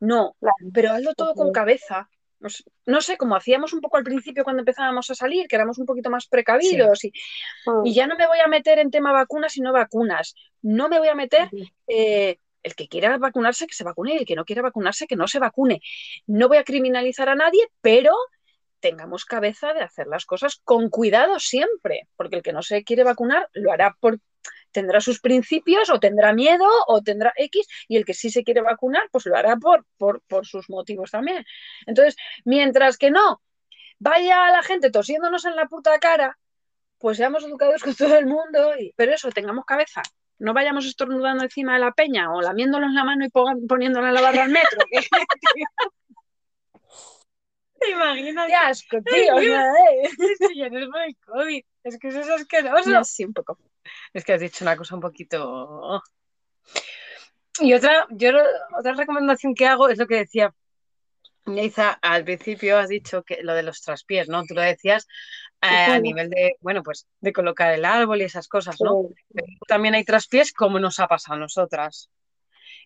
no, 0.00 0.36
pero 0.72 0.92
hazlo 0.92 1.14
todo 1.14 1.34
con 1.34 1.52
cabeza. 1.52 2.08
No 2.84 3.00
sé, 3.00 3.16
como 3.16 3.34
hacíamos 3.34 3.72
un 3.72 3.80
poco 3.80 3.96
al 3.96 4.04
principio 4.04 4.44
cuando 4.44 4.60
empezábamos 4.60 5.10
a 5.10 5.14
salir, 5.14 5.48
que 5.48 5.56
éramos 5.56 5.78
un 5.78 5.86
poquito 5.86 6.10
más 6.10 6.26
precavidos 6.28 7.02
y, 7.04 7.12
Mm. 7.66 7.86
y 7.86 7.94
ya 7.94 8.06
no 8.06 8.14
me 8.16 8.26
voy 8.26 8.38
a 8.38 8.46
meter 8.46 8.78
en 8.78 8.90
tema 8.90 9.10
vacunas 9.10 9.56
y 9.56 9.62
no 9.62 9.72
vacunas. 9.72 10.34
No 10.62 10.88
me 10.88 10.98
voy 10.98 11.08
a 11.08 11.14
meter 11.14 11.48
eh, 11.88 12.38
el 12.62 12.74
que 12.74 12.88
quiera 12.88 13.16
vacunarse, 13.18 13.66
que 13.66 13.74
se 13.74 13.84
vacune, 13.84 14.14
y 14.14 14.18
el 14.18 14.26
que 14.26 14.34
no 14.36 14.44
quiera 14.44 14.60
vacunarse, 14.62 15.06
que 15.06 15.16
no 15.16 15.26
se 15.26 15.38
vacune. 15.38 15.80
No 16.26 16.46
voy 16.48 16.58
a 16.58 16.64
criminalizar 16.64 17.28
a 17.30 17.34
nadie, 17.34 17.66
pero 17.80 18.12
tengamos 18.86 19.24
cabeza 19.24 19.72
de 19.74 19.80
hacer 19.82 20.06
las 20.06 20.24
cosas 20.26 20.60
con 20.62 20.90
cuidado 20.90 21.40
siempre, 21.40 22.06
porque 22.16 22.36
el 22.36 22.42
que 22.42 22.52
no 22.52 22.62
se 22.62 22.84
quiere 22.84 23.02
vacunar 23.02 23.48
lo 23.52 23.72
hará 23.72 23.96
por 23.98 24.18
tendrá 24.70 25.00
sus 25.00 25.18
principios 25.20 25.90
o 25.90 25.98
tendrá 25.98 26.32
miedo 26.32 26.66
o 26.86 27.02
tendrá 27.02 27.32
X 27.36 27.66
y 27.88 27.96
el 27.96 28.04
que 28.04 28.14
sí 28.14 28.30
se 28.30 28.44
quiere 28.44 28.60
vacunar 28.60 29.08
pues 29.10 29.26
lo 29.26 29.34
hará 29.36 29.56
por, 29.56 29.84
por, 29.98 30.20
por 30.28 30.46
sus 30.46 30.70
motivos 30.70 31.10
también. 31.10 31.44
Entonces, 31.86 32.14
mientras 32.44 32.96
que 32.96 33.10
no 33.10 33.40
vaya 33.98 34.50
la 34.52 34.62
gente 34.62 34.90
tosiéndonos 34.90 35.44
en 35.46 35.56
la 35.56 35.66
puta 35.66 35.98
cara, 35.98 36.38
pues 36.98 37.16
seamos 37.16 37.42
educados 37.44 37.82
con 37.82 37.94
todo 37.94 38.16
el 38.16 38.26
mundo, 38.26 38.74
y, 38.78 38.92
pero 38.96 39.12
eso, 39.12 39.30
tengamos 39.30 39.64
cabeza. 39.64 40.02
No 40.38 40.52
vayamos 40.54 40.86
estornudando 40.86 41.42
encima 41.42 41.72
de 41.74 41.80
la 41.80 41.92
peña 41.92 42.32
o 42.32 42.40
lamiéndolo 42.40 42.86
en 42.86 42.94
la 42.94 43.04
mano 43.04 43.24
y 43.24 43.30
pon- 43.30 43.66
poniéndola 43.66 44.12
la 44.12 44.20
barra 44.20 44.44
al 44.44 44.50
metro. 44.50 44.78
¿te 47.80 47.90
imaginas? 47.90 48.46
¡Qué 48.46 48.54
asco, 48.54 48.96
tío! 49.04 49.38
sea, 49.38 49.72
eh. 49.72 50.08
que 50.38 50.54
ya 50.56 50.68
no 50.70 50.78
es 50.78 50.88
por 50.88 51.02
el 51.02 51.16
COVID. 51.16 51.64
Es 51.84 51.98
que 51.98 52.08
eso 52.08 52.20
es 52.20 52.28
asqueroso. 52.28 52.90
Ya, 52.90 53.04
sí, 53.04 53.24
un 53.24 53.32
poco. 53.32 53.58
Es 54.12 54.24
que 54.24 54.32
has 54.32 54.40
dicho 54.40 54.64
una 54.64 54.76
cosa 54.76 54.94
un 54.94 55.00
poquito. 55.00 56.02
Y 57.60 57.72
otra, 57.72 58.06
yo 58.10 58.30
otra 58.78 58.92
recomendación 58.94 59.54
que 59.54 59.66
hago 59.66 59.88
es 59.88 59.98
lo 59.98 60.06
que 60.06 60.16
decía 60.16 60.54
Neiza 61.46 61.92
al 62.02 62.24
principio, 62.24 62.78
has 62.78 62.88
dicho 62.88 63.22
que 63.22 63.42
lo 63.42 63.54
de 63.54 63.62
los 63.62 63.80
traspiés, 63.80 64.28
¿no? 64.28 64.44
Tú 64.44 64.54
lo 64.54 64.62
decías 64.62 65.06
eh, 65.62 65.92
a 65.92 65.98
nivel 66.00 66.28
de, 66.28 66.56
bueno, 66.60 66.82
pues 66.82 67.06
de 67.20 67.32
colocar 67.32 67.72
el 67.72 67.84
árbol 67.84 68.20
y 68.20 68.24
esas 68.24 68.48
cosas, 68.48 68.76
¿no? 68.80 69.04
Sí. 69.08 69.14
Pero 69.32 69.46
también 69.66 69.94
hay 69.94 70.04
traspiés 70.04 70.52
como 70.52 70.80
nos 70.80 70.98
ha 70.98 71.06
pasado 71.06 71.36
a 71.36 71.40
nosotras. 71.40 72.10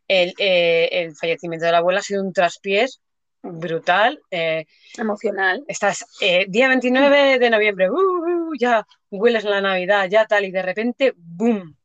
El, 0.06 0.34
eh, 0.38 0.88
el 0.92 1.16
fallecimiento 1.16 1.64
de 1.66 1.72
la 1.72 1.78
abuela 1.78 2.00
ha 2.00 2.02
sido 2.02 2.22
un 2.22 2.32
traspiés 2.32 3.00
brutal. 3.42 4.20
eh, 4.30 4.66
Emocional. 4.98 5.64
Estás 5.68 6.04
eh, 6.20 6.46
día 6.48 6.68
29 6.68 7.38
de 7.38 7.50
noviembre, 7.50 7.90
uh, 7.90 7.94
uh, 7.94 8.54
ya 8.58 8.86
hueles 9.10 9.44
la 9.44 9.60
Navidad, 9.60 10.08
ya 10.08 10.26
tal, 10.26 10.44
y 10.44 10.50
de 10.50 10.62
repente, 10.62 11.14
¡boom! 11.16 11.76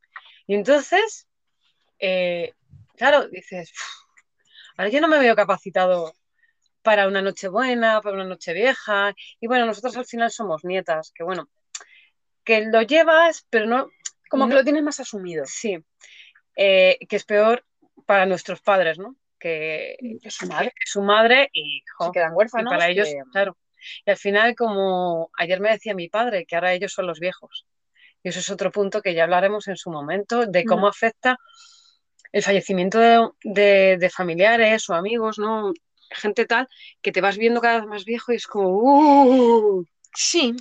Y 0.47 0.55
entonces, 0.55 1.27
eh, 1.99 2.53
claro, 2.95 3.27
dices, 3.29 3.71
"Uf, 3.71 4.17
ahora 4.77 4.89
yo 4.89 5.01
no 5.01 5.07
me 5.07 5.19
veo 5.19 5.35
capacitado 5.35 6.13
para 6.81 7.07
una 7.07 7.21
noche 7.21 7.47
buena, 7.47 8.01
para 8.01 8.15
una 8.15 8.25
noche 8.25 8.53
vieja. 8.53 9.15
Y 9.39 9.47
bueno, 9.47 9.65
nosotros 9.65 9.97
al 9.97 10.05
final 10.05 10.29
somos 10.29 10.63
nietas, 10.63 11.11
que 11.15 11.23
bueno, 11.23 11.49
que 12.43 12.61
lo 12.65 12.83
llevas, 12.83 13.47
pero 13.49 13.65
no, 13.65 13.89
Como 14.29 14.43
no- 14.45 14.49
que 14.49 14.55
lo 14.55 14.63
tienes 14.63 14.83
más 14.83 14.99
asumido. 14.99 15.45
sí, 15.47 15.77
que 16.55 16.97
es 17.09 17.23
peor 17.25 17.65
para 18.05 18.25
nuestros 18.27 18.61
padres, 18.61 18.99
¿no? 18.99 19.15
Que, 19.45 19.95
Que 20.23 20.31
su 20.31 20.47
madre. 20.47 20.71
que 20.71 20.87
su 20.87 21.01
madre 21.03 21.49
y, 21.53 21.81
jo, 21.97 22.05
Se 22.05 22.11
quedan 22.13 22.31
y 22.31 22.35
huérfanos. 22.35 22.71
para 22.73 22.89
ellos, 22.89 23.07
que- 23.07 23.21
claro. 23.31 23.55
Y 24.03 24.09
al 24.09 24.17
final, 24.17 24.55
como 24.55 25.29
ayer 25.37 25.59
me 25.59 25.69
decía 25.69 25.93
mi 25.93 26.09
padre, 26.09 26.47
que 26.47 26.55
ahora 26.55 26.73
ellos 26.73 26.91
son 26.93 27.05
los 27.05 27.19
viejos. 27.19 27.67
Y 28.23 28.29
eso 28.29 28.39
es 28.39 28.49
otro 28.49 28.71
punto 28.71 29.03
que 29.03 29.13
ya 29.13 29.23
hablaremos 29.25 29.67
en 29.67 29.77
su 29.77 29.91
momento, 29.91 30.47
de 30.47 30.65
cómo 30.65 30.87
afecta 30.87 31.37
el 32.31 32.41
fallecimiento 32.41 32.97
de, 32.99 33.29
de- 33.43 33.97
de 33.99 34.09
familiares 34.09 34.89
o 34.89 34.95
amigos, 34.95 35.37
¿no? 35.37 35.71
Gente 36.09 36.45
tal, 36.47 36.67
que 37.03 37.11
te 37.11 37.21
vas 37.21 37.37
viendo 37.37 37.61
cada 37.61 37.81
vez 37.81 37.87
más 37.87 38.03
viejo 38.03 38.33
y 38.33 38.37
es 38.37 38.47
como, 38.47 38.69
¡uh! 38.69 39.85
Sí, 40.15 40.55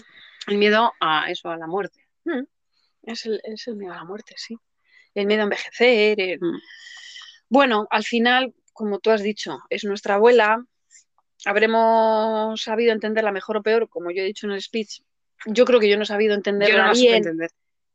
el 0.47 0.59
miedo 0.59 0.93
a 1.01 1.31
eso, 1.31 1.49
a 1.49 1.57
la 1.57 1.67
muerte. 1.67 2.01
es 3.03 3.25
el, 3.25 3.41
es 3.45 3.67
el 3.67 3.77
miedo 3.77 3.95
a 3.95 3.97
la 3.97 4.05
muerte, 4.05 4.35
sí. 4.37 4.57
El 5.15 5.25
miedo 5.27 5.41
a 5.41 5.45
envejecer. 5.45 6.21
el- 6.21 6.39
Mm. 6.41 6.59
Bueno, 7.49 7.87
al 7.91 8.03
final, 8.05 8.53
como 8.75 8.99
tú 8.99 9.11
has 9.11 9.23
dicho, 9.23 9.61
es 9.71 9.85
nuestra 9.85 10.17
abuela. 10.17 10.63
Habremos 11.47 12.61
sabido 12.61 12.93
entenderla 12.93 13.33
mejor 13.33 13.57
o 13.59 13.63
peor, 13.63 13.89
como 13.89 14.11
yo 14.11 14.23
he 14.23 14.27
dicho 14.27 14.47
en 14.47 14.53
el 14.53 14.61
speech. 14.61 15.01
Yo 15.47 15.65
creo 15.65 15.81
que 15.81 15.89
yo 15.89 15.97
no 15.97 16.03
he 16.03 16.07
sabido 16.07 16.35
entenderla 16.35 16.89
no 16.89 16.93
bien. 16.93 17.17
entender. 17.17 17.51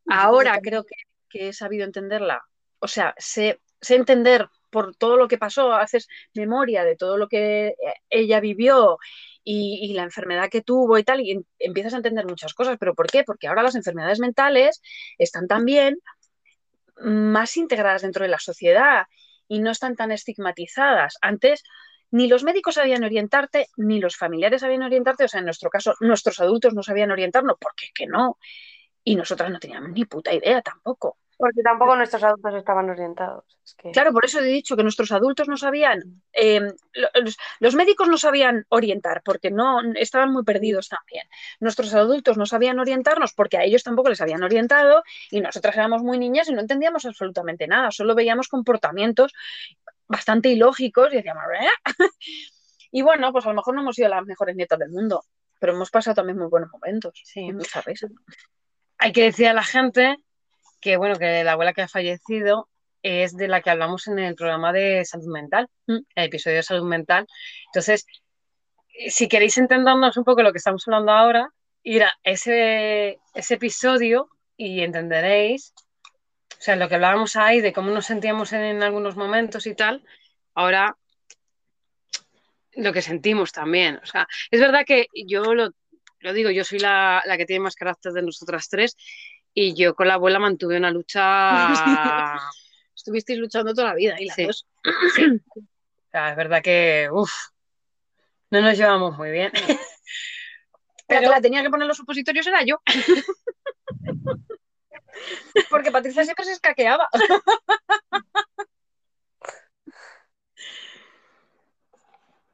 Ahora 0.08 0.58
creo 0.60 0.84
que, 0.84 0.96
que 1.28 1.48
he 1.48 1.52
sabido 1.52 1.84
entenderla. 1.84 2.42
O 2.80 2.88
sea, 2.88 3.14
sé, 3.18 3.60
sé 3.80 3.94
entender 3.96 4.48
por 4.70 4.94
todo 4.96 5.16
lo 5.16 5.28
que 5.28 5.38
pasó, 5.38 5.72
haces 5.72 6.08
memoria 6.34 6.84
de 6.84 6.96
todo 6.96 7.16
lo 7.16 7.28
que 7.28 7.68
eh, 7.68 7.74
ella 8.08 8.40
vivió 8.40 8.98
y, 9.42 9.80
y 9.82 9.94
la 9.94 10.04
enfermedad 10.04 10.48
que 10.48 10.62
tuvo 10.62 10.96
y 10.96 11.04
tal, 11.04 11.20
y 11.20 11.32
em- 11.32 11.44
empiezas 11.58 11.94
a 11.94 11.98
entender 11.98 12.24
muchas 12.26 12.54
cosas. 12.54 12.78
¿Pero 12.78 12.94
por 12.94 13.08
qué? 13.08 13.24
Porque 13.24 13.48
ahora 13.48 13.62
las 13.64 13.74
enfermedades 13.74 14.20
mentales 14.20 14.80
están 15.18 15.48
también 15.48 15.98
más 17.02 17.56
integradas 17.56 18.02
dentro 18.02 18.22
de 18.24 18.30
la 18.30 18.38
sociedad 18.38 19.06
y 19.50 19.58
no 19.58 19.72
están 19.72 19.96
tan 19.96 20.12
estigmatizadas. 20.12 21.18
Antes 21.20 21.64
ni 22.12 22.28
los 22.28 22.44
médicos 22.44 22.76
sabían 22.76 23.02
orientarte, 23.02 23.66
ni 23.76 23.98
los 24.00 24.16
familiares 24.16 24.60
sabían 24.60 24.84
orientarte, 24.84 25.24
o 25.24 25.28
sea, 25.28 25.40
en 25.40 25.46
nuestro 25.46 25.70
caso, 25.70 25.94
nuestros 25.98 26.38
adultos 26.40 26.72
no 26.72 26.84
sabían 26.84 27.10
orientarnos, 27.10 27.56
porque 27.60 27.86
es 27.86 27.92
que 27.92 28.06
no. 28.06 28.38
Y 29.02 29.16
nosotras 29.16 29.50
no 29.50 29.58
teníamos 29.58 29.90
ni 29.90 30.04
puta 30.04 30.32
idea 30.32 30.62
tampoco. 30.62 31.18
Porque 31.40 31.62
tampoco 31.62 31.96
nuestros 31.96 32.22
adultos 32.22 32.54
estaban 32.54 32.90
orientados. 32.90 33.44
Es 33.64 33.74
que... 33.74 33.90
Claro, 33.92 34.12
por 34.12 34.26
eso 34.26 34.40
he 34.40 34.44
dicho 34.44 34.76
que 34.76 34.82
nuestros 34.82 35.10
adultos 35.10 35.48
no 35.48 35.56
sabían, 35.56 36.22
eh, 36.34 36.60
los, 36.92 37.38
los 37.60 37.74
médicos 37.74 38.08
no 38.08 38.18
sabían 38.18 38.66
orientar 38.68 39.22
porque 39.24 39.50
no 39.50 39.80
estaban 39.94 40.30
muy 40.34 40.44
perdidos 40.44 40.90
también. 40.90 41.26
Nuestros 41.58 41.94
adultos 41.94 42.36
no 42.36 42.44
sabían 42.44 42.78
orientarnos 42.78 43.32
porque 43.32 43.56
a 43.56 43.64
ellos 43.64 43.82
tampoco 43.82 44.10
les 44.10 44.20
habían 44.20 44.42
orientado 44.42 45.02
y 45.30 45.40
nosotras 45.40 45.74
éramos 45.76 46.02
muy 46.02 46.18
niñas 46.18 46.46
y 46.50 46.52
no 46.52 46.60
entendíamos 46.60 47.06
absolutamente 47.06 47.66
nada, 47.66 47.90
solo 47.90 48.14
veíamos 48.14 48.48
comportamientos 48.48 49.32
bastante 50.06 50.50
ilógicos 50.50 51.10
y 51.14 51.16
decíamos, 51.16 51.44
"Eh". 51.58 51.68
y 52.92 53.00
bueno, 53.00 53.32
pues 53.32 53.46
a 53.46 53.48
lo 53.48 53.54
mejor 53.54 53.74
no 53.74 53.80
hemos 53.80 53.96
sido 53.96 54.10
las 54.10 54.26
mejores 54.26 54.56
nietas 54.56 54.78
del 54.78 54.90
mundo, 54.90 55.24
pero 55.58 55.72
hemos 55.72 55.90
pasado 55.90 56.16
también 56.16 56.36
muy 56.36 56.48
buenos 56.48 56.68
momentos. 56.70 57.18
Sí. 57.24 57.50
Veces. 57.86 58.10
Hay 58.98 59.12
que 59.12 59.22
decir 59.22 59.48
a 59.48 59.54
la 59.54 59.64
gente 59.64 60.18
que, 60.80 60.96
bueno, 60.96 61.16
que 61.16 61.44
la 61.44 61.52
abuela 61.52 61.72
que 61.72 61.82
ha 61.82 61.88
fallecido 61.88 62.68
es 63.02 63.36
de 63.36 63.48
la 63.48 63.60
que 63.62 63.70
hablamos 63.70 64.06
en 64.08 64.18
el 64.18 64.34
programa 64.34 64.72
de 64.72 65.04
salud 65.04 65.28
mental, 65.28 65.68
Mm. 65.86 65.98
el 66.14 66.24
episodio 66.24 66.56
de 66.56 66.62
salud 66.62 66.86
mental. 66.86 67.26
Entonces, 67.66 68.06
si 69.08 69.28
queréis 69.28 69.56
entendernos 69.58 70.16
un 70.16 70.24
poco 70.24 70.42
lo 70.42 70.52
que 70.52 70.58
estamos 70.58 70.86
hablando 70.86 71.12
ahora, 71.12 71.48
ir 71.82 72.02
a 72.04 72.12
ese, 72.22 73.18
ese 73.34 73.54
episodio 73.54 74.28
y 74.56 74.80
entenderéis, 74.82 75.72
o 76.58 76.62
sea, 76.62 76.76
lo 76.76 76.88
que 76.88 76.96
hablábamos 76.96 77.36
ahí 77.36 77.60
de 77.62 77.72
cómo 77.72 77.90
nos 77.90 78.06
sentíamos 78.06 78.52
en, 78.52 78.60
en 78.62 78.82
algunos 78.82 79.16
momentos 79.16 79.66
y 79.66 79.74
tal, 79.74 80.04
ahora 80.54 80.96
lo 82.72 82.92
que 82.92 83.02
sentimos 83.02 83.52
también. 83.52 83.98
O 84.02 84.06
sea, 84.06 84.26
es 84.50 84.60
verdad 84.60 84.84
que 84.86 85.06
yo 85.26 85.54
lo, 85.54 85.70
lo 86.20 86.32
digo, 86.32 86.50
yo 86.50 86.64
soy 86.64 86.78
la, 86.78 87.22
la 87.24 87.36
que 87.36 87.46
tiene 87.46 87.64
más 87.64 87.74
carácter 87.76 88.12
de 88.12 88.22
nosotras 88.22 88.68
tres 88.68 88.96
y 89.54 89.74
yo 89.74 89.94
con 89.94 90.08
la 90.08 90.14
abuela 90.14 90.38
mantuve 90.38 90.76
una 90.76 90.90
lucha. 90.90 91.20
Estuvisteis 92.96 93.38
luchando 93.38 93.72
toda 93.74 93.88
la 93.88 93.94
vida 93.94 94.20
y 94.20 94.26
las 94.26 94.36
Sí. 94.36 94.46
dos. 94.46 94.66
O 94.84 94.90
sea, 96.10 96.30
es 96.30 96.36
verdad 96.36 96.62
que, 96.62 97.08
uff, 97.10 97.32
No 98.50 98.60
nos 98.60 98.76
llevamos 98.76 99.16
muy 99.16 99.30
bien. 99.30 99.50
Pero 101.06 101.20
que 101.22 101.26
la 101.28 101.40
tenía 101.40 101.62
que 101.62 101.70
poner 101.70 101.86
los 101.88 101.96
supositorios 101.96 102.46
era 102.46 102.62
yo. 102.64 102.80
Porque 105.70 105.90
Patricia 105.90 106.24
siempre 106.24 106.44
se 106.44 106.52
escaqueaba. 106.52 107.08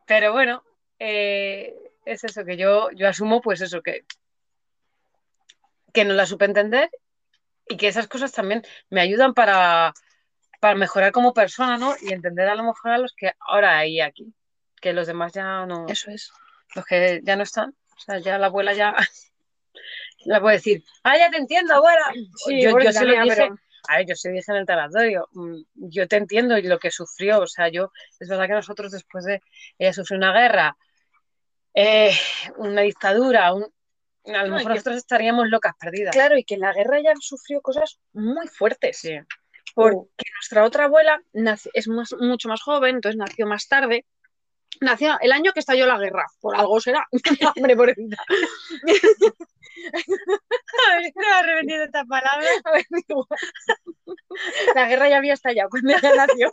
Pero 0.06 0.32
bueno, 0.32 0.62
eh, 0.98 1.74
es 2.04 2.24
eso 2.24 2.44
que 2.44 2.56
yo, 2.56 2.90
yo 2.92 3.09
asumo, 3.09 3.40
pues 3.40 3.61
eso, 3.61 3.82
que, 3.82 4.04
que 5.96 6.04
no 6.04 6.12
la 6.12 6.26
supe 6.26 6.44
entender 6.44 6.90
y 7.66 7.78
que 7.78 7.88
esas 7.88 8.06
cosas 8.06 8.30
también 8.30 8.62
me 8.90 9.00
ayudan 9.00 9.32
para, 9.32 9.94
para 10.61 10.74
mejorar 10.74 11.11
como 11.11 11.32
persona, 11.32 11.78
¿no? 11.78 11.94
Y 12.02 12.12
entender 12.12 12.48
a 12.48 12.54
lo 12.54 12.64
mejor 12.64 12.90
a 12.92 12.98
los 12.98 13.14
que 13.14 13.32
ahora 13.40 13.78
hay 13.78 14.00
aquí, 14.02 14.35
que 14.78 14.92
los 14.92 15.06
demás 15.06 15.32
ya 15.32 15.64
no. 15.64 15.87
Eso 15.88 16.11
es. 16.11 16.30
Los 16.74 16.85
que 16.85 17.20
ya 17.24 17.35
no 17.37 17.44
están. 17.44 17.70
O 17.96 17.98
sea, 17.98 18.18
ya 18.18 18.37
la 18.38 18.46
abuela 18.48 18.74
ya. 18.74 18.94
La 20.26 20.40
puede 20.40 20.56
decir, 20.56 20.82
ah, 21.04 21.16
ya 21.16 21.30
te 21.30 21.38
entiendo, 21.38 21.74
abuela. 21.74 22.12
Sí, 22.37 22.61
yo, 22.62 22.78
yo 22.78 22.92
se 22.92 23.04
lo 23.06 23.12
dije, 23.12 23.37
pero- 23.37 23.59
a 23.88 23.96
ver, 23.98 24.06
yo 24.06 24.14
se 24.16 24.30
dije 24.32 24.50
en 24.52 24.56
el 24.59 24.66
taratorio, 24.66 25.28
mm, 25.32 25.56
yo 25.74 26.09
te 26.09 26.16
entiendo 26.16 26.59
y 26.59 26.62
lo 26.62 26.78
que 26.78 26.90
sufrió, 26.90 27.40
o 27.40 27.46
sea, 27.46 27.68
yo, 27.68 27.90
es 28.20 28.28
verdad 28.28 28.46
que 28.48 28.52
nosotros 28.54 28.90
después 28.92 29.24
de, 29.24 29.40
ella 29.78 29.92
sufrió 29.92 30.18
una 30.18 30.32
guerra, 30.32 30.76
eh, 31.74 32.12
una 32.56 32.80
dictadura, 32.82 33.52
un- 33.54 33.72
a 34.34 34.42
lo 34.42 34.48
No, 34.48 34.54
mejor 34.56 34.62
que- 34.62 34.68
nosotros 34.74 34.96
estaríamos 34.96 35.48
locas 35.48 35.74
perdidas. 35.78 36.14
Claro, 36.14 36.36
y 36.36 36.44
que 36.44 36.54
en 36.54 36.60
la 36.60 36.72
guerra 36.72 37.00
ya 37.00 37.12
sufrió 37.20 37.60
cosas 37.60 37.98
muy 38.12 38.46
fuertes. 38.48 38.98
Sí. 38.98 39.16
Porque 39.74 40.24
nuestra 40.36 40.64
otra 40.64 40.84
abuela 40.84 41.20
nace- 41.32 41.70
es 41.74 41.86
más- 41.88 42.14
mucho 42.18 42.48
más 42.48 42.62
joven, 42.62 42.96
entonces 42.96 43.18
nació 43.18 43.46
más 43.46 43.68
tarde. 43.68 44.06
Nació 44.80 45.16
el 45.20 45.32
año 45.32 45.52
que 45.52 45.60
estalló 45.60 45.86
la 45.86 45.98
guerra, 45.98 46.26
por 46.40 46.56
algo 46.56 46.80
será. 46.80 47.06
Hombre, 47.56 47.76
pobrecita. 47.76 48.16
Estaba 51.02 51.42
repitiendo 51.42 51.84
esta 51.84 52.04
palabra. 52.04 52.46
A 52.64 52.72
ver, 52.72 52.84
digo, 52.90 53.26
La 54.74 54.86
guerra 54.88 55.08
ya 55.08 55.16
había 55.18 55.34
estallado 55.34 55.68
cuando 55.70 55.90
ella 55.94 56.14
nació. 56.16 56.52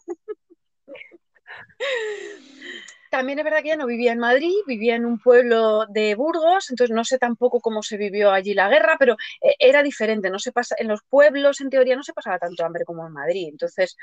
También 3.14 3.38
es 3.38 3.46
verdad 3.46 3.62
que 3.62 3.68
ella 3.68 3.78
no 3.78 3.86
vivía 3.86 4.12
en 4.12 4.18
Madrid, 4.18 4.56
vivía 4.66 4.96
en 4.96 5.06
un 5.06 5.20
pueblo 5.20 5.86
de 5.86 6.16
Burgos, 6.16 6.72
entonces 6.72 6.96
no 6.96 7.04
sé 7.04 7.20
tampoco 7.20 7.60
cómo 7.60 7.84
se 7.84 7.96
vivió 7.96 8.32
allí 8.32 8.56
la 8.56 8.70
guerra, 8.70 8.96
pero 8.98 9.18
eh, 9.40 9.56
era 9.60 9.84
diferente, 9.84 10.32
no 10.32 10.40
se 10.40 10.52
pasa, 10.52 10.74
en 10.80 10.88
los 10.88 11.02
pueblos 11.08 11.62
en 11.62 11.70
teoría 11.70 11.96
no 11.96 12.02
se 12.02 12.14
pasaba 12.14 12.40
tanto 12.40 12.66
hambre 12.66 12.86
como 12.86 13.06
en 13.06 13.14
Madrid. 13.14 13.50
Entonces, 13.52 13.98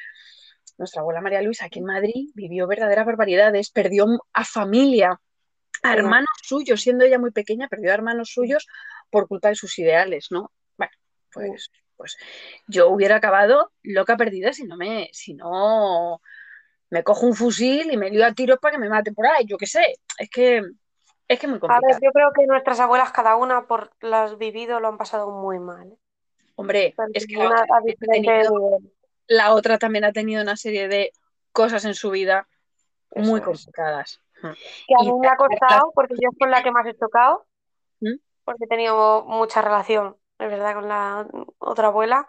nuestra 0.78 1.00
abuela 1.00 1.20
María 1.20 1.42
Luisa 1.42 1.64
aquí 1.64 1.80
en 1.80 1.86
Madrid 1.86 2.30
vivió 2.36 2.68
verdaderas 2.68 3.04
barbaridades, 3.04 3.70
perdió 3.70 4.06
a 4.32 4.44
familia, 4.44 5.20
a 5.82 5.92
hermanos 5.92 6.30
suyos, 6.44 6.80
siendo 6.80 7.04
ella 7.04 7.18
muy 7.18 7.32
pequeña, 7.32 7.66
perdió 7.66 7.90
a 7.90 7.94
hermanos 7.94 8.30
suyos 8.32 8.68
por 9.10 9.26
culpa 9.26 9.48
de 9.48 9.56
sus 9.56 9.76
ideales, 9.80 10.28
¿no? 10.30 10.52
Bueno, 10.78 10.92
pues, 11.32 11.72
pues 11.96 12.16
yo 12.68 12.88
hubiera 12.90 13.16
acabado 13.16 13.72
loca 13.82 14.16
perdida 14.16 14.52
si 14.52 14.68
no 14.68 14.76
me, 14.76 15.10
si 15.12 15.34
no 15.34 16.20
me 16.90 17.02
cojo 17.04 17.26
un 17.26 17.34
fusil 17.34 17.90
y 17.92 17.96
me 17.96 18.10
lío 18.10 18.26
a 18.26 18.32
tiros 18.32 18.58
para 18.58 18.72
que 18.72 18.78
me 18.78 18.88
mate 18.88 19.12
por 19.12 19.26
ahí, 19.26 19.46
yo 19.46 19.56
qué 19.56 19.66
sé. 19.66 19.94
Es 20.18 20.28
que 20.28 20.62
es 21.28 21.38
que 21.38 21.46
muy 21.46 21.58
A 21.58 21.60
ver, 21.60 21.70
complicado. 21.70 22.00
yo 22.02 22.10
creo 22.10 22.32
que 22.32 22.46
nuestras 22.46 22.80
abuelas, 22.80 23.12
cada 23.12 23.36
una 23.36 23.66
por 23.66 23.92
lo 24.00 24.16
has 24.16 24.36
vivido, 24.36 24.80
lo 24.80 24.88
han 24.88 24.98
pasado 24.98 25.30
muy 25.30 25.60
mal. 25.60 25.92
¿eh? 25.92 25.96
Hombre, 26.56 26.94
es 27.14 27.26
que 27.26 27.36
la 27.36 27.46
una 27.46 27.62
otra, 27.62 27.80
tenido, 28.12 28.78
la 29.28 29.54
otra 29.54 29.78
también 29.78 30.04
ha 30.04 30.12
tenido 30.12 30.42
una 30.42 30.56
serie 30.56 30.88
de 30.88 31.12
cosas 31.52 31.84
en 31.84 31.94
su 31.94 32.10
vida 32.10 32.48
muy 33.14 33.40
Eso 33.40 33.50
es. 33.52 33.64
complicadas. 33.64 34.20
Que 34.42 34.94
a 34.98 35.04
mí 35.04 35.12
me 35.20 35.28
ha 35.28 35.36
costado, 35.36 35.92
porque 35.94 36.14
yo 36.20 36.30
es 36.32 36.38
con 36.38 36.50
la 36.50 36.62
que 36.62 36.72
más 36.72 36.86
he 36.86 36.94
tocado, 36.94 37.46
¿Mm? 38.00 38.16
porque 38.44 38.64
he 38.64 38.68
tenido 38.68 39.22
mucha 39.24 39.62
relación, 39.62 40.16
es 40.38 40.50
verdad, 40.50 40.74
con 40.74 40.88
la 40.88 41.28
otra 41.58 41.88
abuela, 41.88 42.26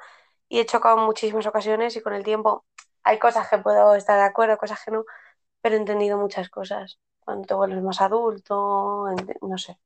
y 0.47 0.59
he 0.59 0.65
chocado 0.65 0.99
en 0.99 1.05
muchísimas 1.05 1.47
ocasiones 1.47 1.95
y 1.95 2.01
con 2.01 2.13
el 2.13 2.23
tiempo 2.23 2.65
hay 3.03 3.19
cosas 3.19 3.47
que 3.49 3.57
puedo 3.57 3.95
estar 3.95 4.17
de 4.17 4.25
acuerdo, 4.25 4.57
cosas 4.57 4.79
que 4.83 4.91
no, 4.91 5.05
pero 5.61 5.75
he 5.75 5.79
entendido 5.79 6.17
muchas 6.17 6.49
cosas. 6.49 6.99
Cuando 7.19 7.47
te 7.47 7.53
vuelves 7.53 7.81
más 7.83 8.01
adulto, 8.01 9.05
no 9.41 9.57
sé. 9.57 9.77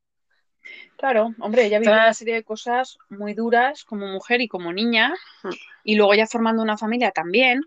Claro, 0.97 1.33
hombre, 1.39 1.65
ella 1.65 1.79
vivió 1.79 1.93
una 1.93 2.13
serie 2.13 2.35
de 2.35 2.43
cosas 2.43 2.97
muy 3.09 3.33
duras 3.33 3.83
como 3.83 4.07
mujer 4.07 4.41
y 4.41 4.47
como 4.47 4.73
niña, 4.73 5.13
Mm. 5.43 5.49
y 5.83 5.95
luego 5.95 6.13
ya 6.15 6.25
formando 6.25 6.63
una 6.63 6.77
familia 6.77 7.11
también, 7.11 7.61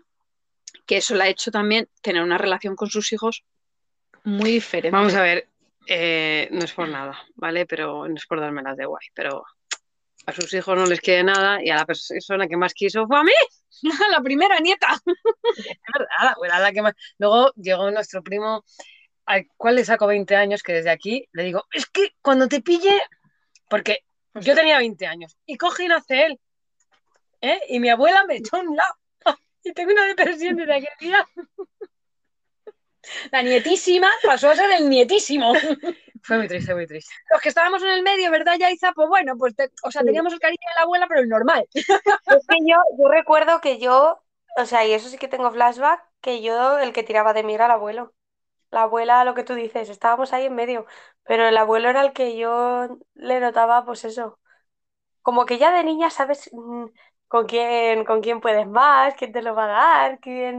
que 0.85 0.97
eso 0.97 1.15
la 1.15 1.25
ha 1.25 1.29
hecho 1.29 1.51
también 1.51 1.87
tener 2.01 2.23
una 2.23 2.37
relación 2.37 2.75
con 2.75 2.89
sus 2.89 3.13
hijos 3.13 3.43
muy 4.23 4.51
diferente. 4.51 4.95
Vamos 4.95 5.13
a 5.15 5.21
ver, 5.21 5.47
eh, 5.87 6.49
no 6.51 6.65
es 6.65 6.73
por 6.73 6.89
nada, 6.89 7.17
¿vale? 7.35 7.65
Pero 7.65 8.07
no 8.07 8.15
es 8.15 8.25
por 8.25 8.39
dármelas 8.39 8.75
de 8.75 8.85
guay, 8.85 9.07
pero 9.13 9.45
a 10.25 10.33
sus 10.33 10.53
hijos 10.53 10.77
no 10.77 10.85
les 10.85 10.99
quiere 10.99 11.23
nada 11.23 11.63
y 11.63 11.69
a 11.69 11.75
la 11.75 11.85
persona 11.85 12.47
que 12.47 12.57
más 12.57 12.73
quiso 12.73 13.07
fue 13.07 13.19
a 13.19 13.23
mí. 13.23 13.31
la 14.11 14.21
primera 14.21 14.59
nieta. 14.59 14.87
Luego 17.17 17.51
llegó 17.55 17.91
nuestro 17.91 18.23
primo, 18.23 18.63
al 19.25 19.47
cual 19.57 19.75
le 19.75 19.85
saco 19.85 20.07
20 20.07 20.35
años, 20.35 20.63
que 20.63 20.73
desde 20.73 20.89
aquí 20.89 21.27
le 21.33 21.43
digo, 21.43 21.65
es 21.71 21.85
que 21.85 22.13
cuando 22.21 22.47
te 22.47 22.61
pille, 22.61 23.01
porque 23.69 23.99
yo 24.35 24.55
tenía 24.55 24.77
20 24.77 25.05
años 25.07 25.37
y 25.45 25.57
coge 25.57 25.85
y 25.85 25.87
nace 25.87 26.25
él, 26.25 26.39
¿eh? 27.41 27.59
Y 27.69 27.79
mi 27.79 27.89
abuela 27.89 28.25
me 28.25 28.37
echó 28.37 28.59
un 28.59 28.75
lado. 28.75 28.93
Y 29.61 29.73
tengo 29.73 29.91
una 29.91 30.05
depresión 30.05 30.55
desde 30.55 30.73
aquel 30.73 30.93
día. 31.01 31.27
La 33.31 33.41
nietísima 33.41 34.09
pasó 34.25 34.49
a 34.49 34.55
ser 34.55 34.69
el 34.71 34.89
nietísimo. 34.89 35.53
Fue 36.21 36.37
muy 36.37 36.47
triste, 36.47 36.75
muy 36.75 36.85
triste. 36.85 37.11
Los 37.31 37.41
que 37.41 37.49
estábamos 37.49 37.81
en 37.83 37.89
el 37.89 38.03
medio, 38.03 38.31
¿verdad, 38.31 38.57
Yaiza? 38.59 38.91
Pues 38.93 39.07
bueno, 39.07 39.37
pues 39.37 39.55
te- 39.55 39.71
o 39.83 39.91
sea, 39.91 40.03
teníamos 40.03 40.33
el 40.33 40.39
cariño 40.39 40.59
de 40.67 40.75
la 40.75 40.83
abuela, 40.83 41.07
pero 41.07 41.21
el 41.21 41.29
normal. 41.29 41.65
Es 42.29 42.45
que 42.47 42.55
yo, 42.67 42.75
yo 42.99 43.07
recuerdo 43.09 43.61
que 43.61 43.79
yo, 43.79 44.21
o 44.57 44.65
sea, 44.65 44.85
y 44.85 44.93
eso 44.93 45.09
sí 45.09 45.17
que 45.17 45.27
tengo 45.27 45.51
flashback, 45.51 46.03
que 46.21 46.41
yo 46.41 46.77
el 46.79 46.93
que 46.93 47.03
tiraba 47.03 47.33
de 47.33 47.43
mí 47.43 47.53
era 47.55 47.65
el 47.65 47.71
abuelo. 47.71 48.13
La 48.71 48.83
abuela, 48.83 49.25
lo 49.25 49.35
que 49.35 49.43
tú 49.43 49.55
dices, 49.55 49.89
estábamos 49.89 50.33
ahí 50.33 50.45
en 50.47 50.55
medio, 50.55 50.85
pero 51.23 51.47
el 51.47 51.57
abuelo 51.57 51.89
era 51.89 52.01
el 52.01 52.13
que 52.13 52.37
yo 52.37 52.99
le 53.15 53.39
notaba, 53.41 53.85
pues 53.85 54.05
eso, 54.05 54.39
como 55.21 55.45
que 55.45 55.57
ya 55.57 55.71
de 55.71 55.83
niña 55.83 56.09
sabes 56.09 56.49
mm, 56.53 56.85
con 57.27 57.45
quién, 57.47 58.05
con 58.05 58.21
quién 58.21 58.41
puedes 58.41 58.67
más, 58.67 59.15
quién 59.15 59.31
te 59.31 59.41
lo 59.41 59.55
va 59.55 59.65
a 59.65 59.67
dar, 60.09 60.19
quién, 60.19 60.57